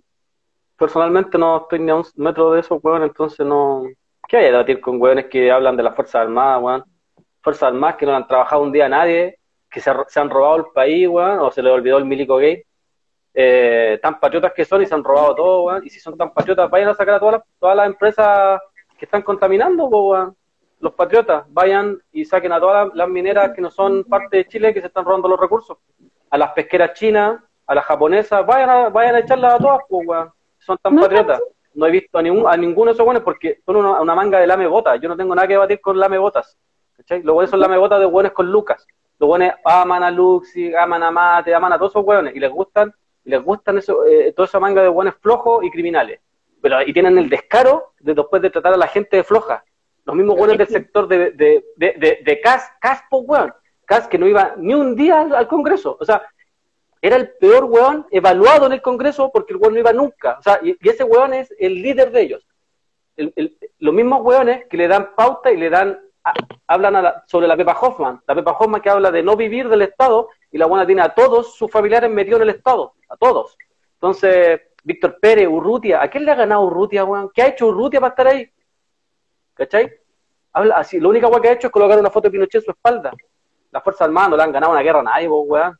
personalmente 0.77 1.39
no 1.39 1.63
estoy 1.63 1.79
ni 1.79 1.91
a 1.91 1.95
un 1.95 2.05
metro 2.17 2.51
de 2.51 2.61
esos 2.61 2.79
weón, 2.83 3.05
entonces 3.05 3.47
no. 3.47 3.85
¿Qué 4.29 4.37
hay 4.37 4.47
a 4.47 4.53
debatir 4.53 4.81
con 4.81 5.01
weones 5.01 5.27
que 5.27 5.51
hablan 5.51 5.77
de 5.77 5.85
las 5.85 5.95
Fuerzas 5.95 6.17
Armadas, 6.17 6.63
weón? 6.63 6.85
Fuerzas 7.41 7.69
Armadas 7.69 7.97
que 7.97 8.05
no 8.05 8.15
han 8.15 8.27
trabajado 8.27 8.63
un 8.63 8.73
día 8.73 8.87
a 8.87 8.91
nadie, 8.91 9.39
que 9.71 9.81
se, 9.81 9.91
han 9.91 10.29
robado 10.29 10.57
el 10.57 10.65
país, 10.75 11.09
weón, 11.09 11.39
o 11.39 11.51
se 11.51 11.63
les 11.63 11.73
olvidó 11.73 11.97
el 11.97 12.05
milico 12.05 12.37
gay. 12.37 12.63
Eh, 13.39 13.99
tan 14.01 14.19
patriotas 14.19 14.55
que 14.55 14.65
son 14.65 14.81
y 14.81 14.87
se 14.87 14.95
han 14.95 15.05
robado 15.05 15.35
todo, 15.35 15.63
weón. 15.65 15.85
Y 15.85 15.91
si 15.91 16.01
son 16.01 16.17
tan 16.17 16.33
patriotas, 16.33 16.71
vayan 16.71 16.89
a 16.89 16.95
sacar 16.95 17.17
a 17.17 17.21
todas 17.21 17.35
las, 17.35 17.43
todas 17.59 17.77
las 17.77 17.87
empresas 17.87 18.61
que 18.99 19.05
están 19.05 19.23
contaminando, 19.23 19.87
weón. 19.87 20.37
Los 20.81 20.95
patriotas, 20.95 21.45
vayan 21.49 21.99
y 22.13 22.25
saquen 22.25 22.53
a 22.53 22.61
todas 22.61 22.95
las 22.95 23.09
mineras 23.09 23.53
que 23.55 23.61
no 23.61 23.71
son 23.71 24.05
parte 24.05 24.39
de 24.39 24.47
Chile 24.47 24.75
que 24.75 24.81
se 24.81 24.87
están 24.89 25.05
robando 25.05 25.29
los 25.29 25.41
recursos 25.41 25.79
a 26.31 26.39
las 26.39 26.53
pesqueras 26.53 26.93
chinas, 26.95 27.41
a 27.67 27.75
las 27.75 27.85
japonesas, 27.85 28.45
vayan 28.47 28.71
a, 28.71 28.89
vayan 28.89 29.17
a 29.17 29.19
echarlas 29.21 29.55
a 29.55 29.59
todas, 29.59 30.33
Son 30.59 30.79
tan 30.79 30.97
patriotas. 30.97 31.41
No 31.75 31.87
he 31.87 31.91
visto 31.91 32.19
a, 32.19 32.23
ningún, 32.23 32.47
a 32.47 32.57
ninguno 32.57 32.91
de 32.91 32.95
esos 32.95 33.05
buenos 33.05 33.23
porque 33.23 33.61
son 33.67 33.77
una, 33.77 34.15
manga 34.15 34.39
de 34.39 34.47
lame 34.47 34.67
botas. 34.67 34.99
Yo 35.01 35.09
no 35.09 35.17
tengo 35.17 35.35
nada 35.35 35.47
que 35.47 35.55
debatir 35.55 35.81
con 35.81 35.99
lame 35.99 36.17
botas. 36.17 36.57
¿cachai? 36.97 37.23
Los 37.23 37.35
buenos 37.35 37.51
son 37.51 37.61
lame 37.61 37.77
botas 37.77 38.01
de 38.01 38.07
buenos 38.07 38.33
con 38.33 38.51
Lucas. 38.51 38.87
Los 39.19 39.29
buenos 39.29 39.53
aman 39.65 40.03
a 40.03 40.11
Luxi, 40.11 40.75
aman 40.75 41.03
a 41.03 41.11
Mate, 41.11 41.55
aman 41.55 41.73
a 41.73 41.79
todos 41.79 41.93
esos 41.93 42.05
buenos 42.05 42.35
y 42.35 42.41
les 42.41 42.51
gustan, 42.51 42.95
y 43.27 43.31
les 43.31 43.43
gustan 43.43 43.77
eso, 43.77 44.07
eh, 44.07 44.33
toda 44.33 44.47
esa 44.47 44.61
manga 44.61 44.83
de 44.83 44.89
buenos 44.89 45.17
flojos 45.21 45.63
y 45.65 45.71
criminales. 45.71 46.21
Pero, 46.63 46.81
y 46.83 46.93
tienen 46.93 47.19
el 47.19 47.29
descaro 47.29 47.93
de 48.01 48.15
después 48.15 48.41
de 48.41 48.51
tratar 48.51 48.73
a 48.73 48.79
la 48.79 48.87
gente 48.87 49.17
de 49.17 49.25
floja. 49.25 49.63
Los 50.05 50.17
mismos 50.17 50.37
buenos 50.37 50.57
del 50.57 50.69
sector 50.69 51.09
de, 51.09 51.33
de, 51.33 51.65
de, 51.77 52.21
de, 52.25 52.41
CAS, 52.41 52.71
CAS, 52.81 53.03
pues, 53.11 53.25
weón 53.27 53.53
que 54.11 54.19
no 54.19 54.27
iba 54.27 54.55
ni 54.57 54.75
un 54.75 54.97
día 54.97 55.21
al, 55.21 55.49
Congreso. 55.49 55.97
O 56.01 56.05
sea, 56.05 56.23
era 57.01 57.17
el 57.17 57.31
peor 57.31 57.65
weón 57.65 58.07
evaluado 58.11 58.67
en 58.67 58.73
el 58.73 58.83
Congreso 58.83 59.31
porque 59.33 59.53
el 59.53 59.61
weón 59.61 59.75
no 59.75 59.81
iba 59.81 59.93
nunca. 59.93 60.37
O 60.39 60.43
sea, 60.43 60.61
y, 60.63 60.77
ese 60.89 61.05
weón 61.05 61.35
es 61.35 61.53
el 61.59 61.75
líder 61.75 62.11
de 62.11 62.23
ellos. 62.23 62.47
los 63.79 63.95
mismos 63.95 64.23
weones 64.23 64.67
que 64.67 64.77
le 64.77 64.89
dan 64.89 65.15
pauta 65.15 65.51
y 65.51 65.57
le 65.57 65.71
dan, 65.71 65.99
hablan 66.67 67.13
sobre 67.27 67.47
la 67.47 67.57
Pepa 67.57 67.79
Hoffman. 67.81 68.21
La 68.27 68.35
Pepa 68.35 68.53
Hoffman 68.53 68.81
que 68.81 68.91
habla 68.91 69.11
de 69.11 69.23
no 69.23 69.37
vivir 69.37 69.69
del 69.69 69.83
Estado 69.83 70.29
y 70.57 70.59
la 70.59 70.67
buena 70.67 70.87
tiene 70.87 71.03
a 71.03 71.15
todos 71.15 71.55
sus 71.55 71.71
familiares 71.71 72.11
metidos 72.11 72.41
en 72.41 72.49
el 72.49 72.55
Estado. 72.57 72.95
A 73.09 73.17
todos. 73.17 73.57
Entonces, 73.95 74.61
Víctor 74.83 75.19
Pérez, 75.21 75.47
Urrutia, 75.49 76.03
¿a 76.03 76.09
quién 76.09 76.25
le 76.25 76.33
ha 76.33 76.35
ganado 76.35 76.63
Urrutia, 76.63 77.05
weón? 77.05 77.31
¿Qué 77.33 77.43
ha 77.43 77.49
hecho 77.49 77.69
Urrutia 77.69 78.01
para 78.01 78.11
estar 78.11 78.27
ahí? 78.27 78.51
¿Cachai? 79.55 79.93
Habla 80.53 80.77
así, 80.77 80.99
lo 80.99 81.11
único 81.11 81.31
que 81.41 81.49
ha 81.49 81.53
hecho 81.53 81.69
es 81.69 81.73
colocar 81.73 81.99
una 81.99 82.11
foto 82.11 82.29
de 82.29 82.33
Pinochet 82.33 82.63
en 82.63 82.65
su 82.65 82.71
espalda 82.71 83.13
las 83.77 83.85
Fuerzas 83.85 84.07
Armadas 84.07 84.31
no 84.31 84.37
le 84.37 84.43
han 84.43 84.53
ganado 84.53 84.73
una 84.73 84.83
guerra 84.83 85.01
a 85.01 85.03
nadie, 85.03 85.29
weón. 85.29 85.79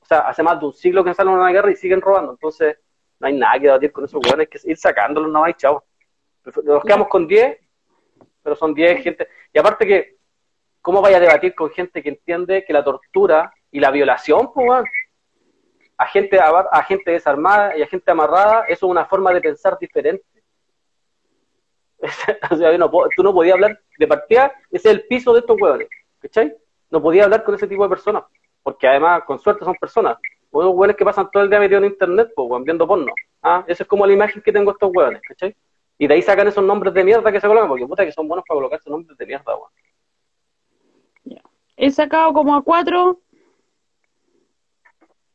O 0.00 0.06
sea, 0.06 0.20
hace 0.20 0.42
más 0.42 0.58
de 0.58 0.66
un 0.66 0.72
siglo 0.72 1.04
que 1.04 1.12
salen 1.12 1.34
una 1.34 1.50
guerra 1.50 1.70
y 1.70 1.76
siguen 1.76 2.00
robando. 2.00 2.32
Entonces, 2.32 2.78
no 3.20 3.26
hay 3.26 3.34
nada 3.34 3.54
que 3.58 3.66
debatir 3.66 3.92
con 3.92 4.04
esos 4.04 4.20
weones, 4.24 4.40
hay 4.40 4.46
que 4.46 4.70
ir 4.70 4.76
sacándolos 4.78 5.30
no 5.30 5.44
hay 5.44 5.54
chao. 5.54 5.84
Nos 6.64 6.82
quedamos 6.82 7.08
con 7.08 7.26
10, 7.26 7.58
pero 8.42 8.56
son 8.56 8.72
10 8.72 9.02
gente. 9.02 9.28
Y 9.52 9.58
aparte 9.58 9.86
que, 9.86 10.16
¿cómo 10.80 11.02
vaya 11.02 11.18
a 11.18 11.20
debatir 11.20 11.54
con 11.54 11.70
gente 11.70 12.02
que 12.02 12.08
entiende 12.10 12.64
que 12.64 12.72
la 12.72 12.82
tortura 12.82 13.52
y 13.74 13.80
la 13.80 13.90
violación, 13.90 14.52
pues, 14.52 14.68
weón? 14.68 14.84
A 15.98 16.06
gente, 16.06 16.38
a, 16.38 16.82
gente 16.84 17.10
desarmada 17.10 17.76
y 17.76 17.82
a 17.82 17.88
gente 17.88 18.08
amarrada, 18.08 18.66
eso 18.68 18.86
es 18.86 18.90
una 18.90 19.04
forma 19.04 19.32
de 19.32 19.40
pensar 19.40 19.76
diferente. 19.80 20.24
o 22.50 22.56
sea, 22.56 22.78
tú 23.16 23.22
no 23.24 23.34
podías 23.34 23.54
hablar 23.54 23.80
de 23.98 24.06
partida, 24.06 24.52
ese 24.70 24.90
es 24.90 24.94
el 24.94 25.06
piso 25.08 25.32
de 25.32 25.40
estos 25.40 25.60
hueones, 25.60 25.88
¿cachai? 26.20 26.56
no 26.90 27.02
podía 27.02 27.24
hablar 27.24 27.42
con 27.42 27.56
ese 27.56 27.66
tipo 27.66 27.82
de 27.82 27.88
personas, 27.88 28.22
porque 28.62 28.86
además, 28.86 29.24
con 29.24 29.40
suerte, 29.40 29.64
son 29.64 29.74
personas. 29.74 30.18
Unos 30.52 30.72
hueones 30.72 30.96
que 30.96 31.04
pasan 31.04 31.28
todo 31.32 31.42
el 31.42 31.50
día 31.50 31.58
metidos 31.58 31.82
en 31.82 31.90
internet, 31.90 32.30
pues, 32.36 32.62
viendo 32.62 32.86
porno. 32.86 33.12
¿ah? 33.42 33.64
Esa 33.66 33.82
es 33.82 33.88
como 33.88 34.06
la 34.06 34.12
imagen 34.12 34.40
que 34.40 34.52
tengo 34.52 34.70
de 34.70 34.74
estos 34.74 34.90
hueones, 34.94 35.20
¿cachai? 35.26 35.56
Y 35.98 36.06
de 36.06 36.14
ahí 36.14 36.22
sacan 36.22 36.46
esos 36.46 36.62
nombres 36.62 36.94
de 36.94 37.02
mierda 37.02 37.32
que 37.32 37.40
se 37.40 37.48
colocan, 37.48 37.68
porque 37.68 37.86
puta 37.88 38.04
que 38.04 38.12
son 38.12 38.28
buenos 38.28 38.44
para 38.46 38.58
colocarse 38.58 38.88
nombres 38.88 39.18
de 39.18 39.26
mierda, 39.26 39.56
weón. 39.56 39.70
He 41.76 41.90
sacado 41.90 42.32
como 42.32 42.54
a 42.54 42.62
cuatro. 42.62 43.20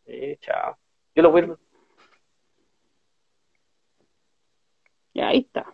Sí, 0.09 0.37
chao. 0.41 0.75
Yo 1.13 1.21
lo 1.21 1.31
voy 1.31 1.55
Ya, 5.13 5.27
ahí 5.27 5.39
está. 5.39 5.71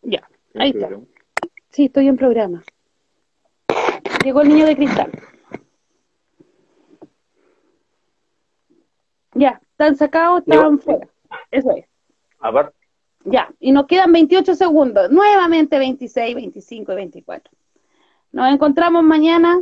Ya, 0.00 0.26
ahí 0.54 0.70
está. 0.70 0.88
Sí, 1.68 1.86
estoy 1.86 2.08
en 2.08 2.16
programa. 2.16 2.62
Llegó 4.24 4.40
el 4.40 4.48
niño 4.48 4.64
de 4.64 4.76
cristal. 4.76 5.12
Ya, 9.34 9.60
están 9.72 9.96
sacados, 9.96 10.42
están 10.46 10.78
fuera. 10.78 11.06
Eso 11.50 11.70
es. 11.76 11.84
A 12.38 12.50
ver. 12.50 12.72
Ya, 13.24 13.52
y 13.60 13.72
nos 13.72 13.86
quedan 13.86 14.12
28 14.12 14.54
segundos. 14.54 15.10
Nuevamente 15.10 15.78
26, 15.78 16.34
25 16.34 16.92
y 16.92 16.96
24. 16.96 17.52
Nos 18.32 18.50
encontramos 18.50 19.04
mañana, 19.04 19.60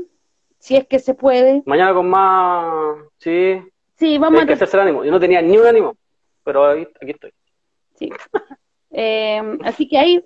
si 0.59 0.77
es 0.77 0.87
que 0.87 0.99
se 0.99 1.15
puede. 1.15 1.63
Mañana 1.67 1.95
con 1.95 2.09
más. 2.09 2.97
Sí. 3.19 3.63
Sí, 3.97 4.19
vamos 4.19 4.43
a. 4.43 4.47
que 4.47 4.53
hacerse 4.55 4.77
el 4.77 4.83
ánimo. 4.83 5.05
Yo 5.05 5.11
no 5.11 5.21
tenía 5.21 5.41
ni 5.43 5.57
un 5.57 5.67
ánimo, 5.67 5.97
pero 6.45 6.67
ahí, 6.67 6.87
aquí 7.01 7.11
estoy. 7.13 7.33
Sí. 7.95 8.11
Eh, 8.99 9.43
así 9.65 9.87
que 9.89 9.99
ahí 9.99 10.25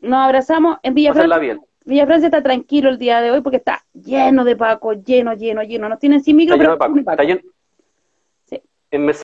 nos 0.00 0.18
abrazamos 0.20 0.78
en 0.84 0.94
Villafranca. 0.94 1.40
Villa 1.84 2.06
Francia 2.06 2.26
está 2.28 2.40
tranquilo 2.40 2.88
el 2.88 2.98
día 2.98 3.20
de 3.20 3.32
hoy 3.32 3.40
porque 3.40 3.56
está 3.56 3.84
lleno 3.94 4.44
de 4.44 4.54
pacos, 4.54 5.02
lleno, 5.04 5.34
lleno, 5.34 5.62
lleno. 5.64 5.88
No 5.88 5.98
tienen 5.98 6.22
sin 6.22 6.36
micro, 6.36 6.54
Está 6.54 6.64
lleno 6.64 6.78
pero 6.78 6.92
de 6.94 6.94
Paco. 6.94 7.04
Paco. 7.04 7.22
Está 7.22 7.24
lleno- 7.24 7.50
Sí. 8.44 8.62
En 8.92 9.06